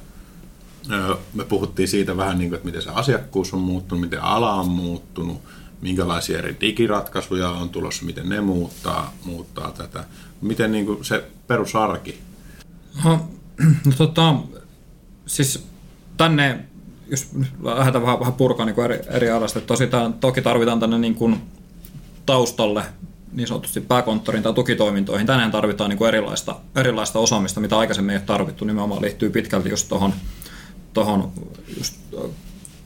me 1.34 1.44
puhuttiin 1.44 1.88
siitä 1.88 2.18
vähän, 2.18 2.38
niin 2.38 2.50
kuin, 2.50 2.56
että 2.56 2.66
miten 2.66 2.82
se 2.82 2.90
asiakkuus 2.90 3.54
on 3.54 3.60
muuttunut, 3.60 4.02
miten 4.02 4.24
ala 4.24 4.54
on 4.54 4.68
muuttunut, 4.68 5.42
minkälaisia 5.82 6.38
eri 6.38 6.58
digiratkaisuja 6.62 7.50
on 7.50 7.70
tulossa, 7.70 8.06
miten 8.06 8.30
ne 8.30 8.42
muuttaa, 8.42 9.14
muuttaa 9.26 9.72
tätä. 9.72 10.04
Miten 10.42 10.72
niin 10.72 10.86
kuin 10.86 11.06
se 11.06 11.24
perusarki? 11.48 12.20
No, 13.04 13.28
no 13.86 13.92
tota, 13.98 14.36
siis 15.26 15.68
tänne, 16.18 16.66
jos 17.08 17.30
lähdetään 17.64 18.04
vähän, 18.04 18.20
vähän 18.20 18.34
purkaa 18.34 18.66
niin 18.66 18.80
eri, 18.80 19.00
eri 19.08 19.30
alasta, 19.30 19.62
tosi 19.62 19.88
tämän, 19.88 20.14
toki 20.14 20.42
tarvitaan 20.42 20.80
tänne 20.80 20.98
niin 20.98 21.16
kuin 21.16 21.42
taustalle 22.26 22.84
niin 23.32 23.48
sanotusti 23.48 23.82
pääkonttorin 23.82 24.44
tai 24.44 24.54
tukitoimintoihin. 24.54 25.28
Tänään 25.28 25.52
tarvitaan 25.52 25.90
niin 25.90 25.98
kuin 25.98 26.08
erilaista, 26.08 26.56
erilaista 26.76 27.20
osaamista, 27.20 27.60
mitä 27.60 27.78
aikaisemmin 27.78 28.10
ei 28.14 28.18
ole 28.18 28.26
tarvittu. 28.26 28.66
Nimenomaan 28.66 29.02
liittyy 29.02 29.30
pitkälti 29.30 29.70
just 29.70 29.90
tuohon 29.90 30.14
tohon 30.94 31.32
just 31.78 31.96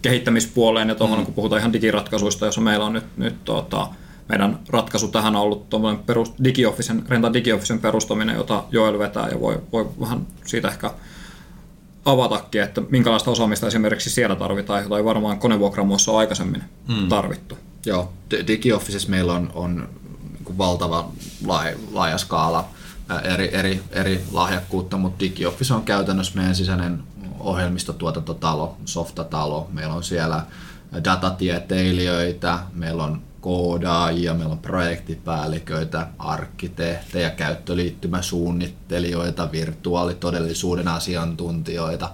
kehittämispuoleen 0.02 0.90
ja 0.90 0.96
tuohon, 0.96 1.20
mm. 1.20 1.26
kun 1.26 1.34
puhutaan 1.34 1.60
ihan 1.60 1.74
digiratkaisuista, 1.74 2.46
jossa 2.46 2.62
meillä 2.62 2.86
on 2.86 2.94
nyt, 2.94 3.18
nyt 3.18 3.44
tuota, 3.46 3.88
meidän 4.30 4.60
ratkaisu 4.70 5.08
tähän 5.08 5.36
on 5.36 5.42
ollut 5.42 5.68
perus, 6.06 6.34
digioffisen, 6.44 7.04
Renta 7.10 7.34
digioffisen 7.34 7.80
perustaminen, 7.80 8.36
jota 8.36 8.64
Joel 8.72 9.00
vetää 9.00 9.30
ja 9.30 9.40
voi, 9.40 9.62
voi 9.72 9.90
vähän 10.00 10.28
siitä 10.46 10.68
ehkä 10.68 10.92
avatakin, 12.06 12.62
että 12.62 12.82
minkälaista 12.90 13.32
osaamista 13.32 13.68
esimerkiksi 13.68 14.10
siellä 14.10 14.36
tarvitaan, 14.36 14.84
jota 14.84 14.98
ei 14.98 15.06
varmaan 15.06 15.40
konevuokraamoissa 15.40 16.18
aikaisemmin 16.18 16.64
mm. 16.88 17.10
tarvittu. 17.10 17.58
Joo, 17.86 18.14
DigiOfficessa 18.48 19.10
meillä 19.10 19.34
on, 19.34 19.52
on 19.56 19.90
valtava 20.58 21.10
laaja, 21.46 21.78
laaja 21.92 22.18
skaala 22.18 22.70
eri, 23.24 23.56
eri, 23.56 23.84
eri 23.92 24.24
lahjakkuutta, 24.32 24.98
mutta 24.98 25.20
DigiOffice 25.20 25.74
on 25.74 25.84
käytännössä 25.84 26.36
meidän 26.36 26.56
sisäinen 26.56 27.04
ohjelmistotuotantotalo, 27.40 28.78
softatalo. 28.86 29.68
Meillä 29.72 29.94
on 29.94 30.04
siellä 30.04 30.46
datatieteilijöitä, 31.04 32.60
meillä 32.74 33.04
on 33.04 33.22
koodaajia, 33.42 34.34
meillä 34.34 34.52
on 34.52 34.60
projektipäälliköitä, 34.60 36.08
arkkitehtejä, 36.20 37.30
käyttöliittymäsuunnittelijoita, 37.30 39.52
virtuaalitodellisuuden 39.52 40.88
asiantuntijoita. 40.88 42.10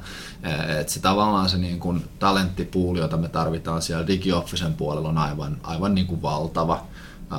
Et 0.79 0.89
se 0.89 0.99
tavallaan 0.99 1.49
se 1.49 1.57
niin 1.57 1.79
kuin 1.79 2.05
talenttipuuli, 2.19 2.99
jota 2.99 3.17
me 3.17 3.29
tarvitaan 3.29 3.81
siellä 3.81 4.07
DigiOffisen 4.07 4.73
puolella 4.73 5.09
on 5.09 5.17
aivan, 5.17 5.57
aivan 5.63 5.95
niin 5.95 6.07
kuin 6.07 6.21
valtava. 6.21 6.85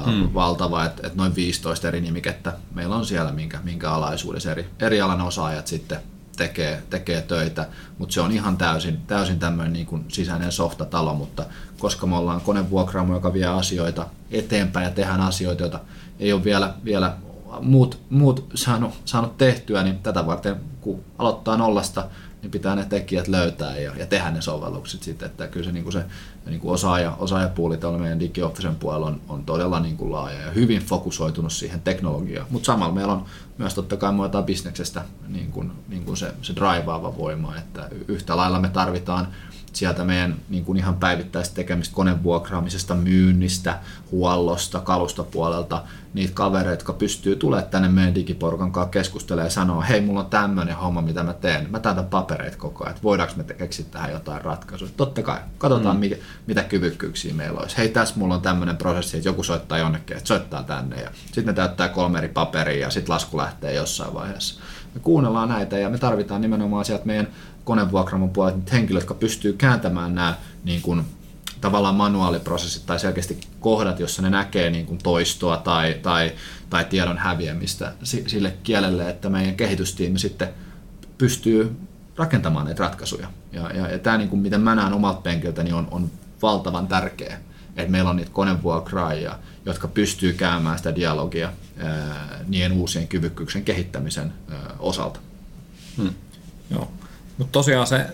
Hmm. 0.00 0.34
valtava, 0.34 0.84
että 0.84 1.06
et 1.06 1.14
noin 1.14 1.34
15 1.34 1.88
eri 1.88 2.00
nimikettä 2.00 2.52
meillä 2.74 2.96
on 2.96 3.06
siellä, 3.06 3.32
minkä, 3.32 3.58
minkä 3.64 3.90
alaisuudessa 3.90 4.50
eri, 4.50 4.68
eri 4.80 5.00
alan 5.00 5.20
osaajat 5.20 5.66
sitten 5.66 5.98
tekee, 6.36 6.82
tekee 6.90 7.22
töitä, 7.22 7.68
mutta 7.98 8.12
se 8.12 8.20
on 8.20 8.32
ihan 8.32 8.56
täysin, 8.56 8.98
täysin 9.06 9.38
tämmöinen 9.38 9.72
niin 9.72 9.86
kuin 9.86 10.04
sisäinen 10.08 10.52
softatalo, 10.52 11.14
mutta 11.14 11.44
koska 11.78 12.06
me 12.06 12.16
ollaan 12.16 12.40
konevuokraamo, 12.40 13.14
joka 13.14 13.32
vie 13.32 13.46
asioita 13.46 14.06
eteenpäin 14.30 14.84
ja 14.84 14.90
tehdään 14.90 15.20
asioita, 15.20 15.62
joita 15.62 15.80
ei 16.20 16.32
ole 16.32 16.44
vielä, 16.44 16.74
vielä 16.84 17.16
muut, 17.60 18.00
muut 18.10 18.46
saanut, 18.54 18.94
saanut 19.04 19.38
tehtyä, 19.38 19.82
niin 19.82 19.98
tätä 19.98 20.26
varten 20.26 20.56
kun 20.80 21.04
aloittaa 21.18 21.56
nollasta, 21.56 22.04
niin 22.42 22.50
pitää 22.50 22.76
ne 22.76 22.84
tekijät 22.84 23.28
löytää 23.28 23.76
ja, 23.76 23.92
ja 23.96 24.06
tehdä 24.06 24.30
ne 24.30 24.40
sovellukset 24.40 25.02
sitten, 25.02 25.26
että 25.26 25.46
kyllä 25.46 25.66
se, 25.66 25.72
niin 25.72 25.82
kuin 25.82 25.92
se 25.92 26.04
niin 26.46 26.60
kuin 26.60 26.74
osaaja, 26.74 27.16
osaajapuoli 27.18 27.76
tuolla 27.76 27.98
meidän 27.98 28.20
DigiOffisen 28.20 28.76
puolella 28.76 29.06
on, 29.06 29.20
on 29.28 29.44
todella 29.44 29.80
niin 29.80 29.96
kuin 29.96 30.12
laaja 30.12 30.40
ja 30.40 30.50
hyvin 30.50 30.82
fokusoitunut 30.82 31.52
siihen 31.52 31.80
teknologiaan, 31.80 32.46
mutta 32.50 32.66
samalla 32.66 32.94
meillä 32.94 33.12
on 33.12 33.24
myös 33.58 33.74
totta 33.74 33.96
kai 33.96 34.12
muuta 34.12 34.42
bisneksestä 34.42 35.04
niin 35.28 35.52
kuin, 35.52 35.72
niin 35.88 36.04
kuin 36.04 36.16
se, 36.16 36.34
se 36.42 36.54
drivaava 36.54 37.16
voima, 37.16 37.56
että 37.56 37.88
yhtä 38.08 38.36
lailla 38.36 38.60
me 38.60 38.68
tarvitaan 38.68 39.28
sieltä 39.72 40.04
meidän 40.04 40.36
niin 40.48 40.64
kuin 40.64 40.78
ihan 40.78 40.96
päivittäistä 40.96 41.54
tekemistä 41.54 41.94
konevuokraamisesta, 41.94 42.94
myynnistä, 42.94 43.78
huollosta, 44.10 44.80
kalustopuolelta, 44.80 45.82
niitä 46.14 46.34
kavereita, 46.34 46.72
jotka 46.72 46.92
pystyy 46.92 47.36
tulemaan 47.36 47.70
tänne 47.70 47.88
meidän 47.88 48.14
digiporukan 48.14 48.72
kanssa 48.72 48.90
keskustelemaan 48.90 49.46
ja 49.46 49.50
sanoa, 49.50 49.82
hei, 49.82 50.00
mulla 50.00 50.20
on 50.20 50.26
tämmöinen 50.26 50.76
homma, 50.76 51.02
mitä 51.02 51.22
mä 51.22 51.32
teen. 51.32 51.70
Mä 51.70 51.80
täytän 51.80 52.04
papereita 52.04 52.56
koko 52.56 52.84
ajan, 52.84 52.90
että 52.90 53.02
voidaanko 53.02 53.34
me 53.36 53.44
keksiä 53.44 53.86
tähän 53.90 54.12
jotain 54.12 54.42
ratkaisua. 54.42 54.88
Totta 54.96 55.22
kai, 55.22 55.38
katsotaan, 55.58 55.96
mm. 55.96 56.00
mikä, 56.00 56.16
mitä 56.46 56.62
kyvykkyyksiä 56.62 57.34
meillä 57.34 57.60
olisi. 57.60 57.76
Hei, 57.76 57.88
tässä 57.88 58.14
mulla 58.16 58.34
on 58.34 58.42
tämmöinen 58.42 58.76
prosessi, 58.76 59.16
että 59.16 59.28
joku 59.28 59.42
soittaa 59.42 59.78
jonnekin, 59.78 60.16
että 60.16 60.28
soittaa 60.28 60.62
tänne 60.62 61.02
ja 61.02 61.10
sitten 61.26 61.46
ne 61.46 61.52
täyttää 61.52 61.88
kolme 61.88 62.18
eri 62.18 62.28
paperia 62.28 62.80
ja 62.80 62.90
sitten 62.90 63.14
lasku 63.14 63.36
lähtee 63.36 63.74
jossain 63.74 64.14
vaiheessa. 64.14 64.60
Me 64.94 65.00
kuunnellaan 65.00 65.48
näitä 65.48 65.78
ja 65.78 65.90
me 65.90 65.98
tarvitaan 65.98 66.40
nimenomaan 66.40 66.84
sieltä 66.84 67.06
meidän 67.06 67.28
konevuokramon 67.64 68.30
puolelta 68.30 68.72
henkilöt, 68.72 69.02
jotka 69.02 69.14
pystyy 69.14 69.52
kääntämään 69.52 70.14
nämä 70.14 70.34
niin 70.64 70.82
kuin, 70.82 71.04
tavallaan 71.60 71.94
manuaaliprosessit 71.94 72.86
tai 72.86 73.00
selkeästi 73.00 73.40
kohdat, 73.60 74.00
jossa 74.00 74.22
ne 74.22 74.30
näkee 74.30 74.70
niin 74.70 74.86
kuin 74.86 74.98
toistoa 75.02 75.56
tai, 75.56 75.94
tai, 76.02 76.32
tai 76.70 76.84
tiedon 76.84 77.18
häviämistä 77.18 77.92
sille 78.02 78.54
kielelle, 78.62 79.10
että 79.10 79.28
meidän 79.30 79.54
kehitystiimi 79.54 80.18
sitten 80.18 80.48
pystyy 81.18 81.76
rakentamaan 82.16 82.66
näitä 82.66 82.82
ratkaisuja. 82.82 83.28
Ja, 83.52 83.70
ja, 83.70 83.88
ja 83.88 83.98
tämä, 83.98 84.18
niin 84.18 84.28
kuin, 84.28 84.42
miten 84.42 84.60
mä 84.60 84.74
näen 84.74 84.92
omalta 84.92 85.20
penkiltä, 85.20 85.62
niin 85.62 85.74
on, 85.74 85.88
on 85.90 86.10
valtavan 86.42 86.86
tärkeä, 86.86 87.38
että 87.76 87.90
meillä 87.90 88.10
on 88.10 88.16
niitä 88.16 88.30
konevuokraajia, 88.30 89.38
jotka 89.66 89.88
pystyy 89.88 90.32
käymään 90.32 90.78
sitä 90.78 90.94
dialogia 90.94 91.52
ää, 91.78 92.40
niiden 92.48 92.72
uusien 92.72 93.08
kyvykkyyksen 93.08 93.64
kehittämisen 93.64 94.32
ää, 94.50 94.58
osalta. 94.78 95.20
Hmm. 95.96 96.14
Joo. 96.70 96.92
Mutta 97.38 97.52
tosiaan 97.52 97.86
se 97.86 98.06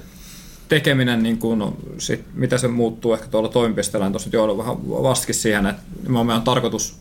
tekeminen, 0.68 1.22
niin 1.22 1.38
kun, 1.38 1.76
sit, 1.98 2.24
mitä 2.34 2.58
se 2.58 2.68
muuttuu 2.68 3.12
ehkä 3.12 3.26
tuolla 3.26 3.48
toimipisteellä, 3.48 4.06
niin 4.06 4.12
tuossa 4.12 4.30
jo 4.32 4.58
vähän 4.58 4.88
vastikin 4.88 5.34
siihen, 5.34 5.66
että 5.66 5.82
meidän 6.08 6.30
on 6.30 6.42
tarkoitus, 6.42 6.98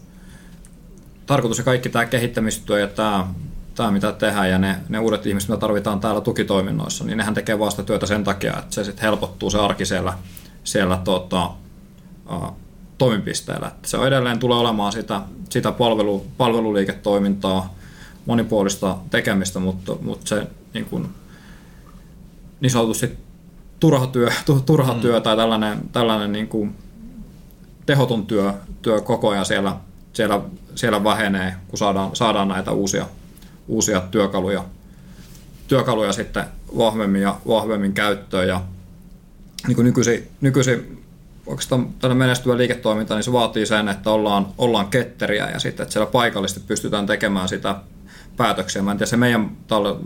tarkoitus 1.26 1.57
ja 1.57 1.63
kaikki 1.63 1.89
tämä 1.89 2.05
kehittämistyö 2.05 2.80
ja 2.80 2.88
tämä, 2.88 3.28
tämä 3.76 3.91
mitä 3.91 4.11
tehdään 4.11 4.49
ja 4.49 4.57
ne, 4.57 4.76
ne 4.89 4.99
uudet 4.99 5.26
ihmiset, 5.26 5.49
mitä 5.49 5.59
tarvitaan 5.59 5.99
täällä 5.99 6.22
tukitoiminnoissa, 6.22 7.03
niin 7.03 7.18
nehän 7.18 7.34
tekee 7.34 7.59
vasta 7.59 7.84
työtä 7.84 8.05
sen 8.05 8.24
takia, 8.24 8.57
että 8.59 8.76
se 8.76 8.84
sitten 8.84 9.03
helpottuu 9.03 9.49
se 9.49 9.59
arki 9.59 9.86
siellä, 9.86 10.13
siellä 10.63 11.01
tota, 11.03 11.51
toimipisteellä. 12.97 13.68
Että 13.68 13.88
se 13.88 13.97
edelleen 13.97 14.39
tulee 14.39 14.57
olemaan 14.57 14.91
sitä, 14.91 15.22
sitä 15.49 15.72
palvelu, 15.72 16.26
palveluliiketoimintaa, 16.38 17.76
monipuolista 18.26 18.97
tekemistä, 19.09 19.59
mutta, 19.59 19.95
mutta 20.01 20.28
se 20.28 20.47
niin 20.74 20.86
kuin, 20.86 21.09
niin 22.59 22.71
sanotusti 22.71 23.17
turha 23.79 24.07
työ, 24.07 24.29
turha 24.65 24.93
mm. 24.93 24.99
työ 24.99 25.21
tai 25.21 25.37
tällainen, 25.37 25.77
tällainen 25.91 26.31
niin 26.31 26.47
kuin 26.47 26.75
tehoton 27.85 28.25
työ, 28.25 28.53
työ 28.81 29.01
koko 29.01 29.29
ajan 29.29 29.45
siellä, 29.45 29.75
siellä, 30.13 30.41
siellä 30.75 31.03
vähenee, 31.03 31.55
kun 31.67 31.77
saadaan, 31.77 32.15
saadaan 32.15 32.47
näitä 32.47 32.71
uusia, 32.71 33.05
uusia 33.67 34.01
työkaluja, 34.01 34.65
työkaluja 35.67 36.13
sitten 36.13 36.43
vahvemmin 36.77 37.21
ja 37.21 37.35
vahvemmin 37.47 37.93
käyttöön. 37.93 38.47
Ja 38.47 38.61
niin 39.67 39.75
kuin 39.75 39.85
nykyisin, 39.85 40.27
nykyisin 40.41 41.03
oikeastaan 41.45 41.93
tällä 41.99 42.15
menestyvä 42.15 42.57
liiketoiminta, 42.57 43.15
niin 43.15 43.23
se 43.23 43.31
vaatii 43.31 43.65
sen, 43.65 43.89
että 43.89 44.11
ollaan, 44.11 44.47
ollaan 44.57 44.87
ketteriä 44.87 45.49
ja 45.49 45.59
sitten, 45.59 45.83
että 45.83 45.93
siellä 45.93 46.11
paikallisesti 46.11 46.61
pystytään 46.67 47.05
tekemään 47.05 47.49
sitä 47.49 47.75
päätöksiä. 48.38 48.81
Mä 48.81 48.91
en 48.91 48.97
tiedä, 48.97 49.09
se 49.09 49.17
meidän, 49.17 49.57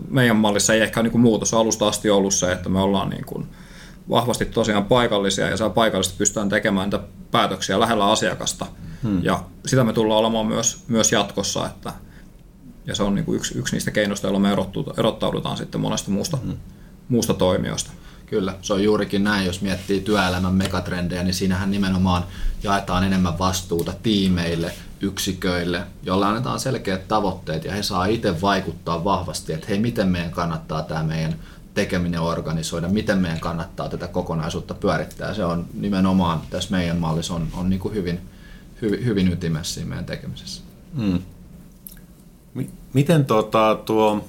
meidän 0.08 0.36
mallissa 0.36 0.74
ei 0.74 0.80
ehkä 0.80 1.02
niin 1.02 1.10
kuin 1.10 1.22
muutos 1.22 1.54
alusta 1.54 1.88
asti 1.88 2.10
ollut 2.10 2.34
se, 2.34 2.52
että 2.52 2.68
me 2.68 2.80
ollaan 2.80 3.10
niin 3.10 3.24
kuin 3.24 3.46
vahvasti 4.10 4.44
tosiaan 4.44 4.84
paikallisia 4.84 5.48
ja 5.48 5.56
siellä 5.56 5.74
paikallisesti 5.74 6.18
pystytään 6.18 6.48
tekemään 6.48 6.90
niitä 6.90 7.00
päätöksiä 7.30 7.80
lähellä 7.80 8.10
asiakasta. 8.10 8.66
Hmm. 9.02 9.24
Ja 9.24 9.44
sitä 9.66 9.84
me 9.84 9.92
tullaan 9.92 10.20
olemaan 10.20 10.46
myös, 10.46 10.84
myös 10.88 11.12
jatkossa, 11.12 11.66
että, 11.66 11.92
ja 12.86 12.94
se 12.94 13.02
on 13.02 13.14
niin 13.14 13.24
kuin 13.24 13.36
yksi, 13.36 13.58
yksi 13.58 13.76
niistä 13.76 13.90
keinoista, 13.90 14.26
joilla 14.26 14.40
me 14.40 14.56
erottaudutaan 14.98 15.56
sitten 15.56 15.80
monesta 15.80 16.10
muusta, 16.10 16.36
hmm. 16.36 16.56
muusta 17.08 17.34
toimijoista. 17.34 17.90
Kyllä, 18.26 18.54
se 18.62 18.72
on 18.72 18.84
juurikin 18.84 19.24
näin, 19.24 19.46
jos 19.46 19.60
miettii 19.60 20.00
työelämän 20.00 20.54
megatrendejä, 20.54 21.22
niin 21.22 21.34
siinähän 21.34 21.70
nimenomaan 21.70 22.24
jaetaan 22.62 23.04
enemmän 23.04 23.38
vastuuta 23.38 23.92
tiimeille, 24.02 24.72
yksiköille, 25.02 25.82
joilla 26.02 26.28
annetaan 26.28 26.60
selkeät 26.60 27.08
tavoitteet 27.08 27.64
ja 27.64 27.72
he 27.72 27.82
saa 27.82 28.04
itse 28.04 28.40
vaikuttaa 28.40 29.04
vahvasti, 29.04 29.52
että 29.52 29.66
hei, 29.68 29.78
miten 29.78 30.08
meidän 30.08 30.30
kannattaa 30.30 30.82
tämä 30.82 31.02
meidän 31.02 31.34
tekeminen 31.74 32.20
organisoida, 32.20 32.88
miten 32.88 33.18
meidän 33.18 33.40
kannattaa 33.40 33.88
tätä 33.88 34.08
kokonaisuutta 34.08 34.74
pyörittää. 34.74 35.34
Se 35.34 35.44
on 35.44 35.66
nimenomaan 35.74 36.40
tässä 36.50 36.70
meidän 36.70 36.96
mallissa 36.96 37.34
on, 37.34 37.48
on 37.56 37.70
niin 37.70 37.80
kuin 37.80 37.94
hyvin, 37.94 38.20
hyvin, 38.82 39.04
hyvin 39.04 39.32
ytimessä 39.32 39.74
siinä 39.74 39.88
meidän 39.88 40.04
tekemisessä. 40.04 40.62
Hmm. 40.96 41.18
Miten 42.92 43.24
tuota, 43.24 43.78
tuo 43.86 44.28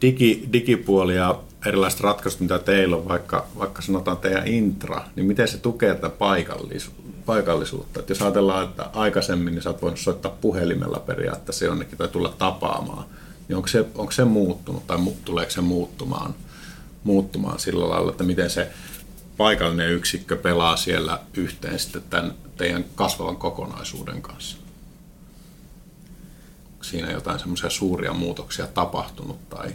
digi, 0.00 0.48
digipuoli 0.52 1.16
ja 1.16 1.40
erilaiset 1.66 2.00
ratkaisut, 2.00 2.40
mitä 2.40 2.58
teillä 2.58 2.96
on, 2.96 3.08
vaikka, 3.08 3.46
vaikka 3.58 3.82
sanotaan 3.82 4.16
teidän 4.16 4.46
intra, 4.46 5.04
niin 5.16 5.26
miten 5.26 5.48
se 5.48 5.58
tukee 5.58 5.94
tätä 5.94 6.08
paikallisu, 6.08 6.90
paikallisuutta? 7.28 8.00
Et 8.00 8.08
jos 8.08 8.22
ajatellaan, 8.22 8.64
että 8.64 8.90
aikaisemmin 8.92 9.54
niin 9.54 9.62
sä 9.62 9.70
oot 9.70 9.82
voinut 9.82 10.00
soittaa 10.00 10.36
puhelimella 10.40 10.98
periaatteessa 10.98 11.64
jonnekin 11.64 11.98
tai 11.98 12.08
tulla 12.08 12.34
tapaamaan, 12.38 13.04
niin 13.48 13.56
onko 13.56 13.68
se, 13.68 13.86
onko 13.94 14.12
se 14.12 14.24
muuttunut 14.24 14.86
tai 14.86 14.98
tuleeko 15.24 15.50
se 15.50 15.60
muuttumaan, 15.60 16.34
muuttumaan 17.04 17.58
sillä 17.58 17.88
lailla, 17.88 18.10
että 18.10 18.24
miten 18.24 18.50
se 18.50 18.72
paikallinen 19.36 19.90
yksikkö 19.90 20.36
pelaa 20.36 20.76
siellä 20.76 21.20
yhteen 21.34 21.78
sitten 21.78 22.02
tämän 22.10 22.34
teidän 22.56 22.84
kasvavan 22.94 23.36
kokonaisuuden 23.36 24.22
kanssa? 24.22 24.56
Onko 26.72 26.84
siinä 26.84 27.12
jotain 27.12 27.38
semmoisia 27.38 27.70
suuria 27.70 28.12
muutoksia 28.12 28.66
tapahtunut 28.66 29.48
tai 29.48 29.72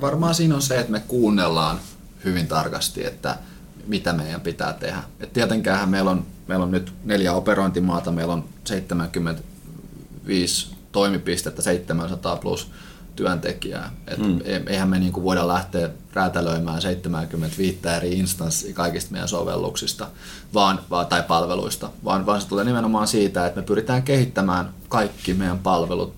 Varmaan 0.00 0.34
siinä 0.34 0.54
on 0.54 0.62
se, 0.62 0.78
että 0.78 0.92
me 0.92 1.02
kuunnellaan 1.08 1.80
hyvin 2.24 2.46
tarkasti, 2.46 3.06
että 3.06 3.38
mitä 3.86 4.12
meidän 4.12 4.40
pitää 4.40 4.72
tehdä. 4.72 5.02
Et 5.20 5.32
tietenkään 5.32 5.88
meillä 5.88 6.10
on, 6.10 6.26
meillä 6.46 6.64
on 6.64 6.70
nyt 6.70 6.92
neljä 7.04 7.32
operointimaata, 7.32 8.10
meillä 8.10 8.32
on 8.32 8.44
75 8.64 10.76
toimipistettä, 10.92 11.62
700 11.62 12.36
plus 12.36 12.70
työntekijää. 13.16 13.92
Et 14.06 14.18
hmm. 14.18 14.40
Eihän 14.66 14.88
me 14.88 14.98
niinku 14.98 15.22
voida 15.22 15.48
lähteä 15.48 15.90
räätälöimään 16.12 16.82
75 16.82 17.78
eri 17.96 18.12
instanssia 18.12 18.74
kaikista 18.74 19.12
meidän 19.12 19.28
sovelluksista 19.28 20.06
vaan, 20.54 20.80
vaan, 20.90 21.06
tai 21.06 21.22
palveluista, 21.22 21.90
vaan, 22.04 22.26
vaan 22.26 22.40
se 22.40 22.48
tulee 22.48 22.64
nimenomaan 22.64 23.08
siitä, 23.08 23.46
että 23.46 23.60
me 23.60 23.66
pyritään 23.66 24.02
kehittämään 24.02 24.70
kaikki 24.88 25.34
meidän 25.34 25.58
palvelut 25.58 26.14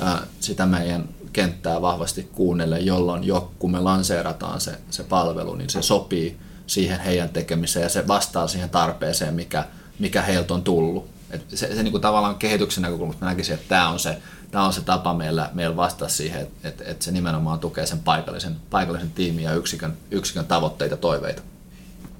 ää, 0.00 0.26
sitä 0.40 0.66
meidän 0.66 1.08
kenttää 1.32 1.82
vahvasti 1.82 2.28
kuunnelle, 2.32 2.78
jolloin 2.78 3.24
jo 3.24 3.52
kun 3.58 3.72
me 3.72 3.80
lanseerataan 3.80 4.60
se, 4.60 4.78
se 4.90 5.04
palvelu, 5.04 5.54
niin 5.54 5.70
se 5.70 5.82
sopii 5.82 6.38
siihen 6.66 7.00
heidän 7.00 7.28
tekemiseen 7.28 7.82
ja 7.82 7.88
se 7.88 8.08
vastaa 8.08 8.48
siihen 8.48 8.70
tarpeeseen, 8.70 9.34
mikä, 9.34 9.64
mikä 9.98 10.22
heiltä 10.22 10.54
on 10.54 10.62
tullut. 10.62 11.08
Et 11.30 11.44
se, 11.48 11.74
se 11.74 11.82
niin 11.82 11.92
kuin 11.92 12.00
tavallaan 12.00 12.34
kehityksen 12.34 12.82
näkökulmasta 12.82 13.26
näkisin, 13.26 13.54
että 13.54 13.68
tämä 13.68 13.88
on 13.88 13.98
se, 13.98 14.18
tämä 14.50 14.64
on 14.64 14.72
se 14.72 14.80
tapa 14.80 15.14
meillä, 15.14 15.50
meillä 15.54 15.76
vastata 15.76 16.08
siihen, 16.08 16.42
että, 16.42 16.68
että, 16.68 16.84
että 16.86 17.04
se 17.04 17.12
nimenomaan 17.12 17.58
tukee 17.58 17.86
sen 17.86 17.98
paikallisen, 17.98 18.56
paikallisen 18.70 19.10
tiimin 19.10 19.44
ja 19.44 19.54
yksikön, 19.54 19.96
yksikön 20.10 20.46
tavoitteita 20.46 20.92
ja 20.92 20.98
toiveita. 20.98 21.42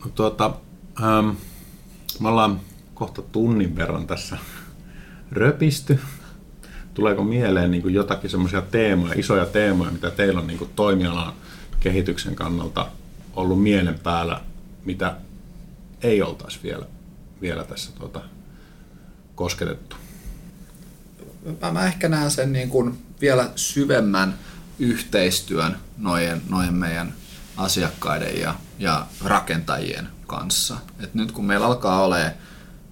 No, 0.05 0.11
tuota, 0.15 0.55
ähm, 1.03 1.29
me 2.21 2.29
ollaan 2.29 2.61
kohta 2.95 3.23
tunnin 3.23 3.77
verran 3.77 4.07
tässä 4.07 4.39
röpisty 5.33 6.01
tuleeko 6.95 7.25
mieleen 7.25 7.71
niin 7.71 7.83
kuin 7.83 7.95
jotakin 7.95 8.31
semmoisia 8.31 8.63
teemoja, 8.63 9.15
isoja 9.17 9.47
teemoja, 9.47 9.91
mitä 9.91 10.11
teillä 10.11 10.41
on 10.41 10.47
niin 10.47 10.59
kuin 10.59 10.71
toimialan 10.77 11.33
kehityksen 11.81 12.35
kannalta 12.35 12.87
ollut 13.37 13.63
mielen 13.63 13.99
päällä, 13.99 14.41
mitä 14.85 15.17
ei 16.03 16.23
oltaisi 16.23 16.59
vielä, 16.63 16.87
vielä 17.41 17.65
tässä 17.65 17.93
tuota, 17.93 18.21
kosketettu? 19.35 19.97
Mä, 21.63 21.73
mä 21.73 21.87
ehkä 21.87 22.09
näen 22.09 22.31
sen 22.31 22.53
niin 22.53 22.69
kuin 22.69 22.99
vielä 23.21 23.51
syvemmän 23.57 24.35
yhteistyön 24.79 25.77
noiden, 25.99 26.43
noiden 26.49 26.75
meidän 26.75 27.15
asiakkaiden 27.57 28.41
ja, 28.41 28.55
ja 28.79 29.07
rakentajien 29.25 30.09
kanssa. 30.27 30.77
Et 31.01 31.15
nyt 31.15 31.33
kun 31.33 31.45
meillä 31.45 31.67
alkaa 31.67 32.05
olemaan 32.05 32.33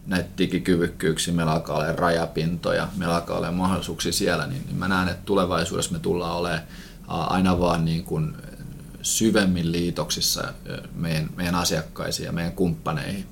näitä 0.07 0.29
digikyvykkyyksiä, 0.39 1.35
meillä 1.35 1.53
alkaa 1.53 1.77
olla 1.77 1.93
rajapintoja, 1.93 2.89
meillä 2.97 3.15
alkaa 3.15 3.37
olla 3.37 3.53
mahdollisuuksia 3.53 4.13
siellä, 4.13 4.47
niin, 4.47 4.63
niin 4.67 4.77
mä 4.77 4.89
näen, 4.89 5.09
että 5.09 5.23
tulevaisuudessa 5.25 5.93
me 5.93 5.99
tullaan 5.99 6.37
olemaan 6.37 6.63
aina 7.09 7.59
vaan 7.61 7.85
niin 7.85 8.05
kuin 8.05 8.37
syvemmin 9.03 9.73
liitoksissa 9.73 10.55
meidän, 10.95 11.31
meidän 11.37 11.55
asiakkaisiin 11.55 12.27
ja 12.27 12.33
meidän 12.33 12.53
kumppaneihin, 12.53 13.27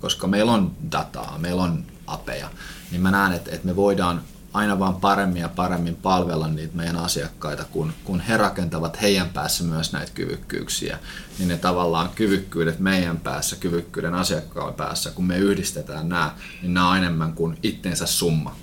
koska 0.00 0.26
meillä 0.26 0.52
on 0.52 0.76
dataa, 0.92 1.38
meillä 1.38 1.62
on 1.62 1.84
apeja, 2.06 2.50
niin 2.90 3.02
mä 3.02 3.10
näen, 3.10 3.32
että, 3.32 3.50
että 3.50 3.66
me 3.66 3.76
voidaan 3.76 4.22
aina 4.52 4.78
vaan 4.78 4.96
paremmin 4.96 5.42
ja 5.42 5.48
paremmin 5.48 5.96
palvella 5.96 6.48
niitä 6.48 6.76
meidän 6.76 6.96
asiakkaita, 6.96 7.64
kun, 7.64 7.92
kun 8.04 8.20
he 8.20 8.36
rakentavat 8.36 9.00
heidän 9.00 9.28
päässä 9.28 9.64
myös 9.64 9.92
näitä 9.92 10.12
kyvykkyyksiä, 10.14 10.98
niin 11.38 11.48
ne 11.48 11.58
tavallaan 11.58 12.10
kyvykkyydet 12.14 12.78
meidän 12.78 13.20
päässä, 13.20 13.56
kyvykkyyden 13.56 14.14
asiakkaan 14.14 14.74
päässä, 14.74 15.10
kun 15.10 15.24
me 15.24 15.38
yhdistetään 15.38 16.08
nämä, 16.08 16.34
niin 16.62 16.74
nämä 16.74 16.90
on 16.90 16.96
enemmän 16.96 17.32
kuin 17.32 17.58
itsensä 17.62 18.06
summa, 18.06 18.56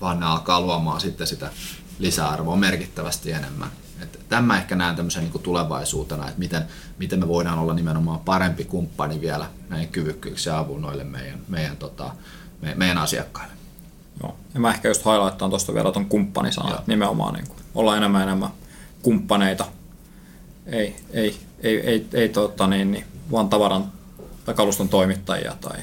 vaan 0.00 0.20
ne 0.20 0.26
alkaa 0.26 0.60
luomaan 0.60 1.00
sitten 1.00 1.26
sitä 1.26 1.50
lisäarvoa 1.98 2.56
merkittävästi 2.56 3.32
enemmän. 3.32 3.70
Että 4.02 4.18
tämä 4.28 4.56
ehkä 4.56 4.76
näen 4.76 4.96
tämmöisen 4.96 5.22
niin 5.22 5.42
tulevaisuutena, 5.42 6.28
että 6.28 6.38
miten, 6.38 6.62
miten 6.98 7.18
me 7.18 7.28
voidaan 7.28 7.58
olla 7.58 7.74
nimenomaan 7.74 8.20
parempi 8.20 8.64
kumppani 8.64 9.20
vielä 9.20 9.46
näihin 9.68 9.88
kyvykkyyksiä 9.88 10.58
avun 10.58 10.82
noille 10.82 11.04
meidän, 11.04 11.38
meidän, 11.48 11.76
tota, 11.76 12.10
me, 12.62 12.74
meidän 12.74 12.98
asiakkaille. 12.98 13.52
Joo. 14.22 14.36
Ja 14.54 14.60
mä 14.60 14.70
ehkä 14.70 14.88
just 14.88 15.04
highlighttaan 15.04 15.50
tuosta 15.50 15.74
vielä 15.74 15.92
tuon 15.92 16.06
kumppanisanan, 16.06 16.72
että 16.72 16.82
nimenomaan 16.86 17.34
niin 17.34 17.46
kuin, 17.46 17.58
ollaan 17.74 17.96
enemmän 17.96 18.22
enemmän 18.22 18.50
kumppaneita, 19.02 19.64
ei, 20.66 20.96
ei, 21.10 21.40
ei, 21.60 21.80
ei, 21.80 22.06
ei 22.12 22.28
tota, 22.28 22.66
niin, 22.66 22.92
niin, 22.92 23.04
vaan 23.30 23.48
tavaran 23.48 23.92
tai 24.44 24.54
kaluston 24.54 24.88
toimittajia 24.88 25.56
tai 25.60 25.78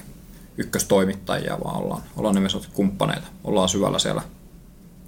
ykköstoimittajia, 0.57 1.57
vaan 1.63 1.76
ollaan, 1.76 2.01
ollaan 2.17 2.36
nimenomaan 2.36 2.72
kumppaneita. 2.74 3.28
Ollaan 3.43 3.70
syvällä 3.70 3.99
siellä 3.99 4.22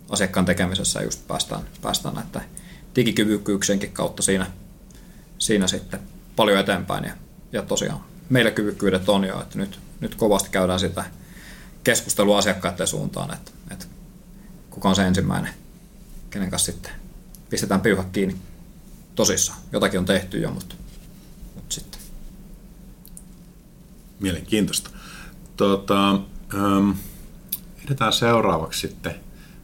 asiakkaan 0.09 0.45
tekemisessä 0.45 0.99
ja 0.99 1.05
just 1.05 1.28
päästään, 1.28 1.62
päästään 1.82 2.16
näiden 2.16 2.61
digikyvykkyyksienkin 2.96 3.92
kautta 3.92 4.22
siinä, 4.22 4.48
siinä 5.38 5.68
sitten 5.68 6.00
paljon 6.36 6.60
eteenpäin. 6.60 7.04
Ja, 7.04 7.14
ja 7.52 7.62
tosiaan 7.62 8.04
meillä 8.30 8.52
kyvykkyydet 8.52 9.10
on 9.10 9.24
jo, 9.24 9.42
että 9.42 9.58
nyt, 9.58 9.80
nyt 10.00 10.16
kovasti 10.16 10.50
käydään 10.50 10.80
sitä 10.80 11.06
keskustelua 11.84 12.38
asiakkaiden 12.38 12.88
suuntaan, 12.88 13.34
että, 13.34 13.52
että 13.72 13.86
kuka 14.70 14.89
on 14.89 14.96
se 14.96 15.08
ensimmäinen, 15.08 15.54
kenen 16.30 16.50
kanssa 16.50 16.72
sitten 16.72 16.92
pistetään 17.50 17.82
piuhat 17.82 18.08
kiinni 18.12 18.36
tosissaan. 19.16 19.60
Jotakin 19.72 20.00
on 20.00 20.06
tehty 20.06 20.39
jo, 20.39 20.52
mutta, 20.52 20.76
mutta 21.56 21.76
sitten. 21.76 22.02
Mielenkiintoista. 24.20 24.89
Tuota, 25.58 26.12
ähm, 26.54 26.92
edetään 27.86 28.14
seuraavaksi 28.14 28.88
sitten 28.88 29.16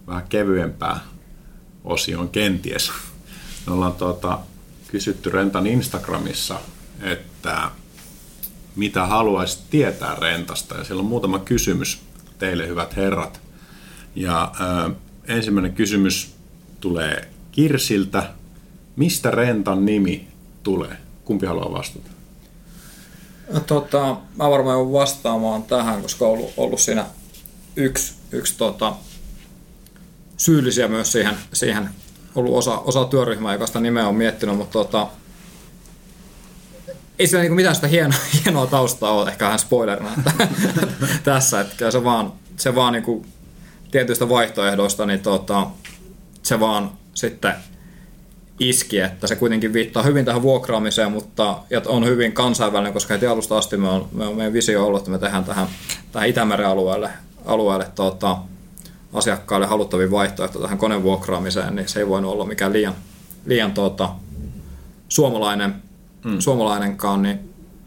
vähän 0.07 0.27
kevyempää 0.29 0.99
osioon 1.83 2.29
kenties. 2.29 2.91
Me 3.67 3.73
ollaan 3.73 3.93
tuota, 3.93 4.39
kysytty 4.87 5.29
Rentan 5.29 5.67
Instagramissa, 5.67 6.59
että 7.01 7.71
mitä 8.75 9.05
haluaisit 9.05 9.69
tietää 9.69 10.15
rentasta. 10.15 10.75
Ja 10.77 10.83
siellä 10.83 11.01
on 11.01 11.07
muutama 11.07 11.39
kysymys 11.39 12.01
teille, 12.39 12.67
hyvät 12.67 12.95
herrat. 12.95 13.41
Ja 14.15 14.51
äh, 14.61 14.95
ensimmäinen 15.27 15.73
kysymys 15.73 16.35
tulee 16.79 17.27
Kirsiltä. 17.51 18.33
Mistä 18.95 19.31
rentan 19.31 19.85
nimi 19.85 20.27
tulee? 20.63 20.97
Kumpi 21.25 21.45
haluaa 21.45 21.71
vastata? 21.71 22.09
No, 23.53 23.59
tota, 23.59 24.17
mä 24.37 24.49
varmaan 24.49 24.75
joudun 24.75 24.93
vastaamaan 24.93 25.63
tähän, 25.63 26.01
koska 26.01 26.25
on 26.25 26.31
ollut, 26.31 26.53
ollut 26.57 26.79
siinä 26.79 27.05
yksi, 27.75 28.13
yksi 28.31 28.57
tota, 28.57 28.95
syyllisiä 30.37 30.87
myös 30.87 31.11
siihen, 31.11 31.35
siihen 31.53 31.89
ollut 32.37 32.55
osa, 32.55 32.77
osa 32.77 33.05
työryhmää, 33.05 33.53
joka 33.53 33.67
sitä 33.67 33.79
nimeä 33.79 34.07
on 34.07 34.15
miettinyt, 34.15 34.57
mutta 34.57 34.73
tota, 34.73 35.07
ei 37.19 37.27
siinä 37.27 37.41
niinku 37.41 37.55
mitään 37.55 37.75
sitä 37.75 37.87
hienoa, 37.87 38.19
hienoa 38.43 38.67
taustaa 38.67 39.11
ole, 39.11 39.29
ehkä 39.29 39.45
vähän 39.45 39.59
spoilerina 39.59 40.11
että, 40.17 40.31
tässä, 41.23 41.61
että 41.61 41.91
se 41.91 42.03
vaan, 42.03 42.33
se 42.57 42.75
vaan 42.75 42.93
niinku 42.93 43.25
tietyistä 43.91 44.29
vaihtoehdoista, 44.29 45.05
niin 45.05 45.19
tota, 45.19 45.67
se 46.43 46.59
vaan 46.59 46.91
sitten 47.13 47.53
iski, 48.59 48.99
että 48.99 49.27
se 49.27 49.35
kuitenkin 49.35 49.73
viittaa 49.73 50.03
hyvin 50.03 50.25
tähän 50.25 50.41
vuokraamiseen, 50.41 51.11
mutta 51.11 51.57
ja 51.69 51.81
on 51.85 52.05
hyvin 52.05 52.33
kansainvälinen, 52.33 52.93
koska 52.93 53.13
heti 53.13 53.27
alusta 53.27 53.57
asti 53.57 53.77
me 53.77 53.89
on, 53.89 54.07
me 54.11 54.27
on 54.27 54.35
meidän 54.35 54.53
visio 54.53 54.85
ollut, 54.85 54.99
että 55.01 55.11
me 55.11 55.19
tehdään 55.19 55.43
tähän, 55.43 55.67
tähän 56.11 56.29
Itämeren 56.29 56.67
alueelle, 56.67 57.09
alueelle 57.45 57.87
tota, 57.95 58.37
asiakkaille 59.17 59.67
haluttavin 59.67 60.11
vaihtoehto 60.11 60.59
tähän 60.59 60.77
konevuokraamiseen, 60.77 61.75
niin 61.75 61.87
se 61.87 61.99
ei 61.99 62.07
voinut 62.07 62.31
olla 62.31 62.45
mikään 62.45 62.73
liian, 62.73 62.95
liian 63.45 63.71
tota, 63.71 64.09
suomalainen, 65.09 65.75
mm. 66.25 66.39
suomalainenkaan, 66.39 67.21
niin 67.21 67.39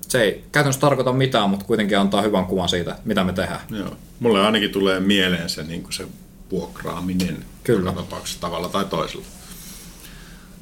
se 0.09 0.23
ei 0.23 0.45
käytännössä 0.53 0.81
tarkoita 0.81 1.13
mitään, 1.13 1.51
mutta 1.51 1.67
kuitenkin 1.67 1.99
antaa 1.99 2.23
hyvän 2.23 2.47
kuvan 2.47 2.69
siitä, 2.69 2.99
mitä 3.05 3.25
me 3.25 3.33
tehdään. 3.33 3.61
Joo. 3.71 3.97
Mulle 4.21 4.41
ainakin 4.47 4.71
tulee 4.71 5.01
mieleen 5.01 5.49
se, 5.49 5.63
niin 5.63 5.87
se 5.91 6.07
vuokraaminen 6.51 7.45
Kyllä. 7.65 7.93
tapauksessa 7.93 8.41
tavalla 8.41 8.69
tai 8.69 8.85
toisella. 8.85 9.25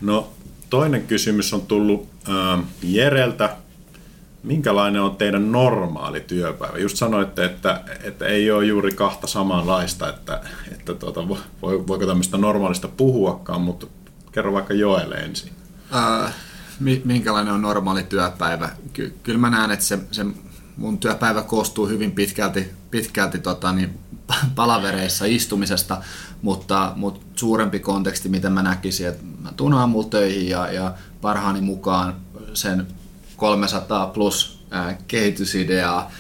No, 0.01 0.33
toinen 0.71 1.07
kysymys 1.07 1.55
on 1.55 1.63
tullut 1.63 2.09
äh, 2.29 2.65
Jereltä. 2.83 3.57
Minkälainen 4.43 5.03
on 5.03 5.17
teidän 5.17 5.53
normaali 5.53 6.21
työpäivä? 6.21 6.79
Just 6.79 6.97
sanoitte, 6.97 7.45
että, 7.45 7.81
että 8.03 8.27
ei 8.27 8.51
ole 8.51 8.65
juuri 8.65 8.93
kahta 8.93 9.27
samanlaista, 9.27 10.09
että, 10.09 10.41
että 10.73 10.95
tuota, 10.95 11.29
voiko 11.63 12.07
tämmöistä 12.07 12.39
normaalista 12.39 12.89
puhuakaan, 12.89 13.61
mutta 13.61 13.87
kerro 14.33 14.53
vaikka 14.53 14.75
Joelle 14.75 15.15
ensin. 15.15 15.53
Äh, 15.95 16.35
minkälainen 17.05 17.55
on 17.55 17.63
normaali 17.63 18.03
työpäivä? 18.03 18.69
Ky- 18.93 19.19
kyllä 19.23 19.39
mä 19.39 19.51
näen, 19.51 19.71
että 19.71 19.85
se, 19.85 19.99
se 20.11 20.27
mun 20.77 20.99
työpäivä 20.99 21.43
koostuu 21.43 21.87
hyvin 21.87 22.13
pitkälti, 22.13 22.71
pitkälti 22.91 23.39
tota, 23.39 23.73
niin, 23.73 23.99
palavereissa 24.55 25.25
istumisesta, 25.25 26.03
mutta, 26.43 26.93
mutta 26.97 27.27
suurempi 27.37 27.81
konteksti, 27.81 28.29
miten 28.29 28.53
mä 28.53 28.63
näkisin, 28.63 29.09
että 29.09 29.25
mä 29.43 29.79
aamulla 29.79 30.09
töihin 30.09 30.49
ja, 30.49 30.73
ja 30.73 30.95
parhaani 31.21 31.61
mukaan 31.61 32.17
sen 32.55 32.87
300 33.39 34.07
plus 34.07 34.59
kehitysideaa 35.09 36.11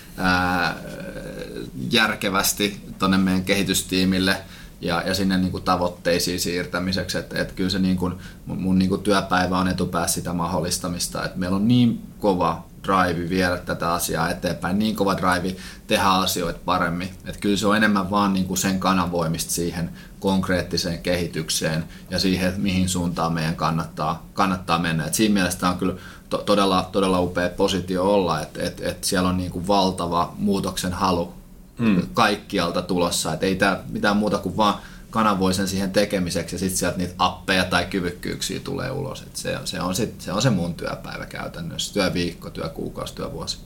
järkevästi 1.91 2.81
tuonne 2.99 3.19
meidän 3.19 3.45
kehitystiimille 3.45 4.37
ja, 4.81 5.03
ja 5.07 5.15
sinne 5.15 5.39
niin 5.39 5.51
kuin 5.51 5.63
tavoitteisiin 5.63 6.41
siirtämiseksi. 6.41 7.19
Että 7.19 7.41
et 7.41 7.53
kyllä 7.53 7.71
se 7.71 7.79
niin 7.79 7.97
kuin, 7.97 8.15
mun, 8.47 8.63
mun 8.63 8.79
niin 8.79 8.89
kuin 8.89 9.03
työpäivä 9.03 9.59
on 9.59 9.69
etupäässä 9.69 10.15
sitä 10.15 10.33
mahdollistamista. 10.33 11.25
että 11.25 11.39
meillä 11.39 11.57
on 11.57 11.69
niin 11.69 12.03
kova 12.19 12.65
drive 12.85 13.29
viedä 13.29 13.57
tätä 13.57 13.93
asiaa 13.93 14.31
eteenpäin, 14.31 14.79
niin 14.79 14.97
kova 14.97 15.17
drive 15.17 15.57
tehdä 15.87 16.05
asioita 16.05 16.61
paremmin. 16.65 17.09
Että 17.27 17.41
kyllä 17.41 17.57
se 17.57 17.67
on 17.67 17.77
enemmän 17.77 18.11
vaan 18.11 18.33
niin 18.33 18.47
kuin 18.47 18.59
sen 18.59 18.81
kanavoimista 18.81 19.53
siihen 19.53 19.91
konkreettiseen 20.21 20.99
kehitykseen 20.99 21.85
ja 22.11 22.19
siihen, 22.19 22.55
mihin 22.57 22.89
suuntaan 22.89 23.33
meidän 23.33 23.57
kannattaa, 23.57 24.27
kannattaa 24.33 24.79
mennä. 24.79 25.05
Et 25.05 25.15
siinä 25.15 25.35
mielessä 25.35 25.69
on 25.69 25.79
kyllä 25.79 25.95
to, 26.29 26.39
todella, 26.39 26.89
todella 26.93 27.21
upea 27.21 27.49
positio 27.49 28.15
olla, 28.15 28.41
että 28.41 28.63
et, 28.63 28.81
et 28.81 29.05
siellä 29.05 29.29
on 29.29 29.37
niin 29.37 29.51
kuin 29.51 29.67
valtava 29.67 30.35
muutoksen 30.39 30.93
halu 30.93 31.33
mm. 31.79 32.03
kaikkialta 32.15 32.83
tulossa. 32.83 33.33
Et 33.33 33.43
ei 33.43 33.55
tämä 33.55 33.81
mitään 33.89 34.17
muuta 34.17 34.39
kuin 34.39 34.57
vaan 34.57 34.75
kanavoi 35.11 35.55
sen 35.55 35.69
siihen 35.69 35.91
tekemiseksi 35.91 36.55
ja 36.55 36.59
sitten 36.59 36.79
sieltä 36.79 36.99
niitä 36.99 37.15
appeja 37.19 37.65
tai 37.65 37.87
kyvykkyyksiä 37.87 38.61
tulee 38.61 38.91
ulos. 38.91 39.23
Et 39.23 39.37
se, 39.37 39.59
se, 39.65 39.81
on 39.81 39.95
sit, 39.95 40.21
se 40.21 40.33
on 40.33 40.43
se 40.43 40.51
mun 40.51 40.75
työpäivä 40.75 41.27
käytännössä, 41.27 41.95
työviikko, 41.95 42.51
työkuukausi, 42.51 43.15
työvuosi. 43.15 43.59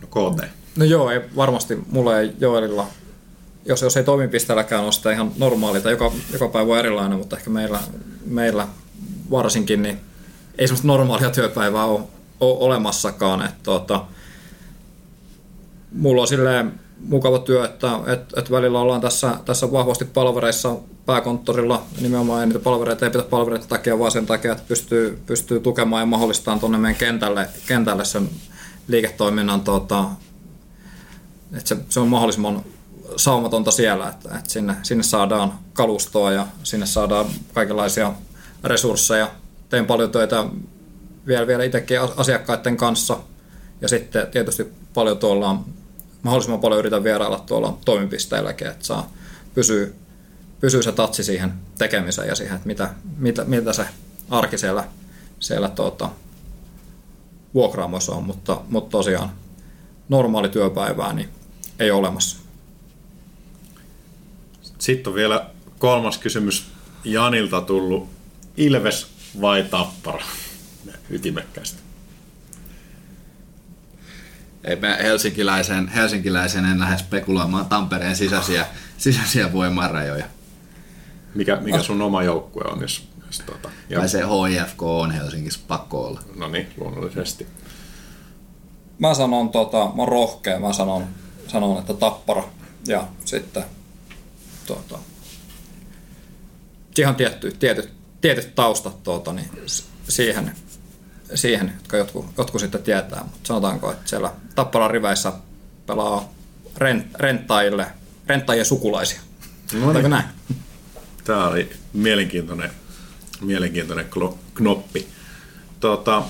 No 0.00 0.06
KT. 0.06 0.44
No 0.76 0.84
joo, 0.84 1.10
ei, 1.10 1.20
varmasti 1.36 1.78
mulla 1.90 2.18
ei 2.18 2.32
Joelilla, 2.40 2.86
jos, 3.64 3.82
jos 3.82 3.96
ei 3.96 4.04
toimipisteelläkään 4.04 4.84
ole 4.84 4.92
sitä 4.92 5.12
ihan 5.12 5.32
normaalia, 5.36 5.90
joka, 5.90 6.12
joka 6.32 6.48
päivä 6.48 6.72
on 6.72 6.78
erilainen, 6.78 7.18
mutta 7.18 7.36
ehkä 7.36 7.50
meillä, 7.50 7.80
meillä 8.26 8.68
varsinkin, 9.30 9.82
niin 9.82 10.00
ei 10.58 10.66
semmoista 10.66 10.86
normaalia 10.86 11.30
työpäivää 11.30 11.84
ole, 11.84 12.00
ole 12.40 12.58
olemassakaan. 12.58 13.44
Että, 13.44 13.58
tuota, 13.62 14.04
mulla 15.92 16.22
on 16.22 16.28
silleen 16.28 16.80
mukava 17.00 17.38
työ, 17.38 17.64
että, 17.64 17.88
että, 18.06 18.40
että 18.40 18.50
välillä 18.50 18.80
ollaan 18.80 19.00
tässä, 19.00 19.38
tässä 19.44 19.72
vahvasti 19.72 20.04
palvereissa 20.04 20.76
pääkonttorilla, 21.06 21.82
nimenomaan 22.00 22.40
ei 22.40 22.46
niitä 22.46 22.58
palvereita 22.58 23.04
ei 23.04 23.10
pidä 23.10 23.22
palvereiden 23.22 23.68
takia, 23.68 23.98
vaan 23.98 24.10
sen 24.10 24.26
takia, 24.26 24.52
että 24.52 24.64
pystyy, 24.68 25.22
pystyy 25.26 25.60
tukemaan 25.60 26.02
ja 26.02 26.06
mahdollistamaan 26.06 26.60
tuonne 26.60 26.78
meidän 26.78 26.98
kentälle, 26.98 27.48
kentälle 27.66 28.04
sen 28.04 28.30
liiketoiminnan, 28.88 29.60
tuota, 29.60 30.04
että 31.56 31.68
se, 31.68 31.76
se 31.88 32.00
on 32.00 32.08
mahdollisimman 32.08 32.62
saumatonta 33.16 33.70
siellä, 33.70 34.08
että, 34.08 34.28
että 34.38 34.50
sinne, 34.50 34.76
sinne 34.82 35.02
saadaan 35.02 35.52
kalustoa 35.72 36.32
ja 36.32 36.46
sinne 36.62 36.86
saadaan 36.86 37.26
kaikenlaisia 37.54 38.12
resursseja. 38.64 39.30
Tein 39.74 39.86
paljon 39.86 40.10
töitä 40.10 40.44
vielä, 41.26 41.46
vielä 41.46 41.64
itsekin 41.64 41.98
asiakkaiden 42.16 42.76
kanssa 42.76 43.18
ja 43.80 43.88
sitten 43.88 44.26
tietysti 44.26 44.66
paljon 44.94 45.18
tuolla 45.18 45.64
mahdollisimman 46.22 46.60
paljon 46.60 46.78
yritän 46.78 47.04
vierailla 47.04 47.38
tuolla 47.38 47.78
toimipisteilläkin, 47.84 48.66
että 48.66 48.84
saa 48.84 49.12
pysyy, 49.54 49.94
pysyy 50.60 50.82
se 50.82 50.92
tatsi 50.92 51.24
siihen 51.24 51.52
tekemiseen 51.78 52.28
ja 52.28 52.34
siihen, 52.34 52.56
että 52.56 52.66
mitä, 52.66 52.94
mitä, 53.16 53.44
mitä 53.44 53.72
se 53.72 53.86
arki 54.30 54.58
siellä, 54.58 54.84
siellä 55.40 55.68
tuota, 55.68 56.10
vuokraamoissa 57.54 58.12
on, 58.12 58.24
mutta, 58.24 58.60
mutta 58.68 58.90
tosiaan 58.90 59.32
normaali 60.08 60.48
työpäivää 60.48 61.12
niin 61.12 61.28
ei 61.78 61.90
ole 61.90 61.98
olemassa. 61.98 62.36
Sitten 64.78 65.10
on 65.10 65.14
vielä 65.14 65.50
kolmas 65.78 66.18
kysymys 66.18 66.66
Janilta 67.04 67.60
tullut. 67.60 68.08
Ilves 68.56 69.14
vai 69.40 69.62
Tappara? 69.62 70.24
Ytimekkäästi. 71.10 71.78
Ei 74.64 74.76
me 74.76 74.98
helsinkiläisen, 75.02 75.88
helsinkiläisen 75.88 76.64
en 76.64 76.80
lähde 76.80 76.98
spekuloimaan 76.98 77.66
Tampereen 77.66 78.16
sisäisiä, 78.16 78.66
sisäisiä 78.98 79.52
voimarajoja. 79.52 80.24
Mikä, 81.34 81.56
mikä 81.56 81.82
sun 81.82 82.02
oma 82.02 82.22
joukkue 82.22 82.64
on, 82.64 82.80
jos, 82.80 83.08
jos 83.26 83.42
tota, 83.46 83.70
ja... 83.88 83.98
Tai 83.98 84.08
se 84.08 84.18
HIFK 84.18 84.82
on 84.82 85.10
Helsingissä 85.10 85.60
pakko 85.68 86.06
olla. 86.06 86.20
No 86.36 86.48
niin, 86.48 86.68
luonnollisesti. 86.76 87.46
Mä 88.98 89.14
sanon, 89.14 89.48
tota, 89.48 89.76
mä 89.78 90.02
oon 90.02 90.08
rohkea, 90.08 90.60
mä 90.60 90.72
sanon, 90.72 91.06
sanon 91.48 91.78
että 91.78 91.94
tappara. 91.94 92.44
Ja 92.86 93.06
sitten 93.24 93.64
tota, 94.66 94.98
ihan 96.98 97.14
tietty, 97.14 97.56
tietyt, 97.58 97.92
tietyt 98.24 98.54
taustat 98.54 99.02
tuota, 99.02 99.32
niin 99.32 99.50
siihen, 100.08 100.52
siihen, 101.34 101.72
jotka 101.76 101.96
jotkut, 101.96 102.26
jotkut 102.38 102.60
sitten 102.60 102.82
tietää. 102.82 103.22
Mutta 103.22 103.46
sanotaanko, 103.46 103.92
että 103.92 104.08
siellä 104.08 104.32
Tapparan 104.54 104.90
riveissä 104.90 105.32
pelaa 105.86 106.32
rent, 106.76 107.06
renttaille, 107.14 107.86
renttaajien 108.26 108.66
sukulaisia. 108.66 109.20
No 109.72 109.92
niin. 109.92 110.10
näin? 110.10 110.24
Tämä 111.24 111.48
oli 111.48 111.72
mielenkiintoinen, 111.92 112.70
mielenkiintoinen 113.40 114.06
knoppi. 114.54 115.08
Tota, 115.80 116.22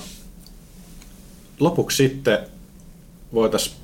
lopuksi 1.59 1.97
sitten 1.97 2.39
voitaisiin 3.33 3.75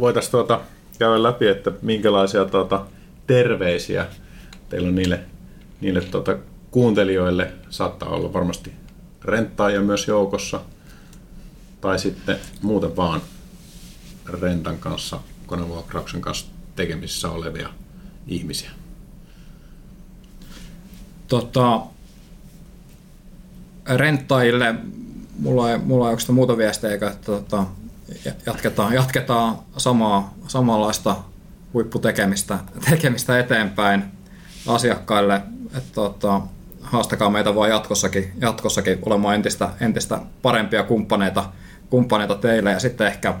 voitais 0.00 0.28
tuota, 0.28 0.60
käydä 0.98 1.22
läpi, 1.22 1.46
että 1.46 1.72
minkälaisia 1.82 2.44
tuota, 2.44 2.86
terveisiä 3.26 4.06
teillä 4.68 4.88
on 4.88 4.94
niille, 4.94 5.20
niille 5.80 6.00
tuota, 6.00 6.36
kuuntelijoille. 6.72 7.52
Saattaa 7.70 8.08
olla 8.08 8.32
varmasti 8.32 8.72
renttaajia 9.24 9.80
myös 9.80 10.08
joukossa. 10.08 10.60
Tai 11.80 11.98
sitten 11.98 12.38
muuten 12.62 12.96
vaan 12.96 13.22
rentan 14.40 14.78
kanssa, 14.78 15.20
konevuokrauksen 15.46 16.20
kanssa 16.20 16.46
tekemisissä 16.76 17.30
olevia 17.30 17.68
ihmisiä. 18.26 18.70
Tota, 21.28 21.80
renttaajille 23.96 24.74
mulla 25.38 25.70
ei, 25.70 25.78
mulla 25.78 26.06
ei 26.06 26.10
oikeastaan 26.10 26.34
muuta 26.34 26.56
viestejä, 26.56 26.94
että 26.94 27.08
tota, 27.26 27.66
jatketaan, 28.46 28.94
jatketaan 28.94 29.58
samaa, 29.76 30.34
samanlaista 30.48 31.16
huipputekemistä 31.74 32.58
tekemistä 32.90 33.38
eteenpäin 33.38 34.04
asiakkaille. 34.66 35.42
Että 35.66 35.92
tota, 35.94 36.40
haastakaa 36.82 37.30
meitä 37.30 37.54
vaan 37.54 37.70
jatkossakin, 37.70 38.32
jatkossakin 38.40 38.98
olemaan 39.06 39.34
entistä, 39.34 39.70
entistä 39.80 40.18
parempia 40.42 40.82
kumppaneita, 40.82 41.44
kumppaneita 41.90 42.34
teille. 42.34 42.72
Ja 42.72 42.80
sitten 42.80 43.06
ehkä, 43.06 43.34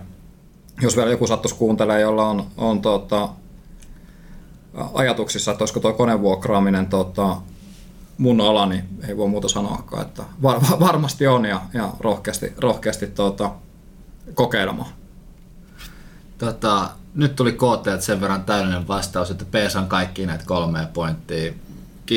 jos 0.82 0.96
vielä 0.96 1.10
joku 1.10 1.26
sattuisi 1.26 1.56
kuuntelemaan, 1.56 2.00
jolla 2.00 2.28
on, 2.28 2.46
on 2.56 2.82
tota, 2.82 3.28
ajatuksissa, 4.94 5.50
että 5.50 5.62
olisiko 5.62 5.80
tuo 5.80 5.92
konevuokraaminen 5.92 6.86
tota, 6.86 7.36
mun 8.18 8.40
ala, 8.40 8.66
niin 8.66 8.84
ei 9.08 9.16
voi 9.16 9.28
muuta 9.28 9.48
sanoakaan, 9.48 10.02
että 10.02 10.22
var, 10.42 10.60
varmasti 10.80 11.26
on 11.26 11.44
ja, 11.44 11.60
ja 11.74 11.92
rohkeasti, 12.00 12.52
rohkeasti 12.58 13.06
tuota, 13.06 13.50
kokeilemaan. 14.34 14.90
Tota, 16.38 16.90
nyt 17.14 17.36
tuli 17.36 17.52
KT 17.52 18.02
sen 18.02 18.20
verran 18.20 18.44
täydellinen 18.44 18.88
vastaus, 18.88 19.30
että 19.30 19.44
PS 19.44 19.76
on 19.76 19.88
kaikki 19.88 20.26
näitä 20.26 20.44
kolmea 20.46 20.86
pointtia. 20.92 21.52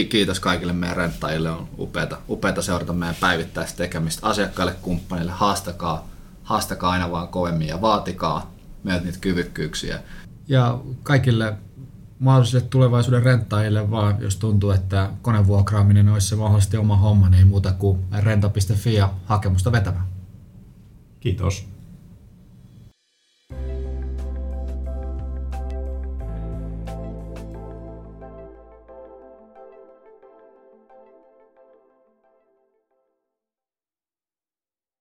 Kiitos 0.04 0.39
kaikille 0.39 0.74
meidän 0.74 0.98
renttajille, 0.98 1.52
on 1.52 1.70
upeata, 1.80 2.18
upeata 2.30 2.62
seurata 2.62 2.93
meidän 2.93 3.16
päivittäistä 3.20 3.78
tekemistä. 3.78 4.28
Asiakkaille, 4.28 4.76
kumppanille, 4.82 5.32
haastakaa, 5.32 6.08
haastakaa 6.43 6.91
aina 6.91 7.12
vaan 7.12 7.28
kovemmin 7.28 7.68
ja 7.68 7.82
vaatikaa 7.82 8.52
meiltä 8.84 9.06
niitä 9.06 9.20
kyvykkyyksiä. 9.22 10.00
Ja 10.48 10.80
kaikille 11.04 11.54
mahdollisille 12.20 12.66
tulevaisuuden 12.70 13.24
renttaajille 13.24 13.91
vaan, 13.91 14.18
jos 14.20 14.36
tuntuu, 14.36 14.72
että 14.72 15.10
konevuokraaminen 15.22 16.10
olisi 16.10 16.28
se 16.28 16.36
mahdollisesti 16.36 16.78
oma 16.78 16.98
homma, 16.98 17.30
niin 17.30 17.39
ei 17.39 17.46
muuta 17.46 17.72
kuin 17.72 18.00
renta.fi 18.20 18.93
ja 18.93 19.14
hakemusta 19.26 19.72
vetämään. 19.72 20.06
Kiitos. 21.20 21.75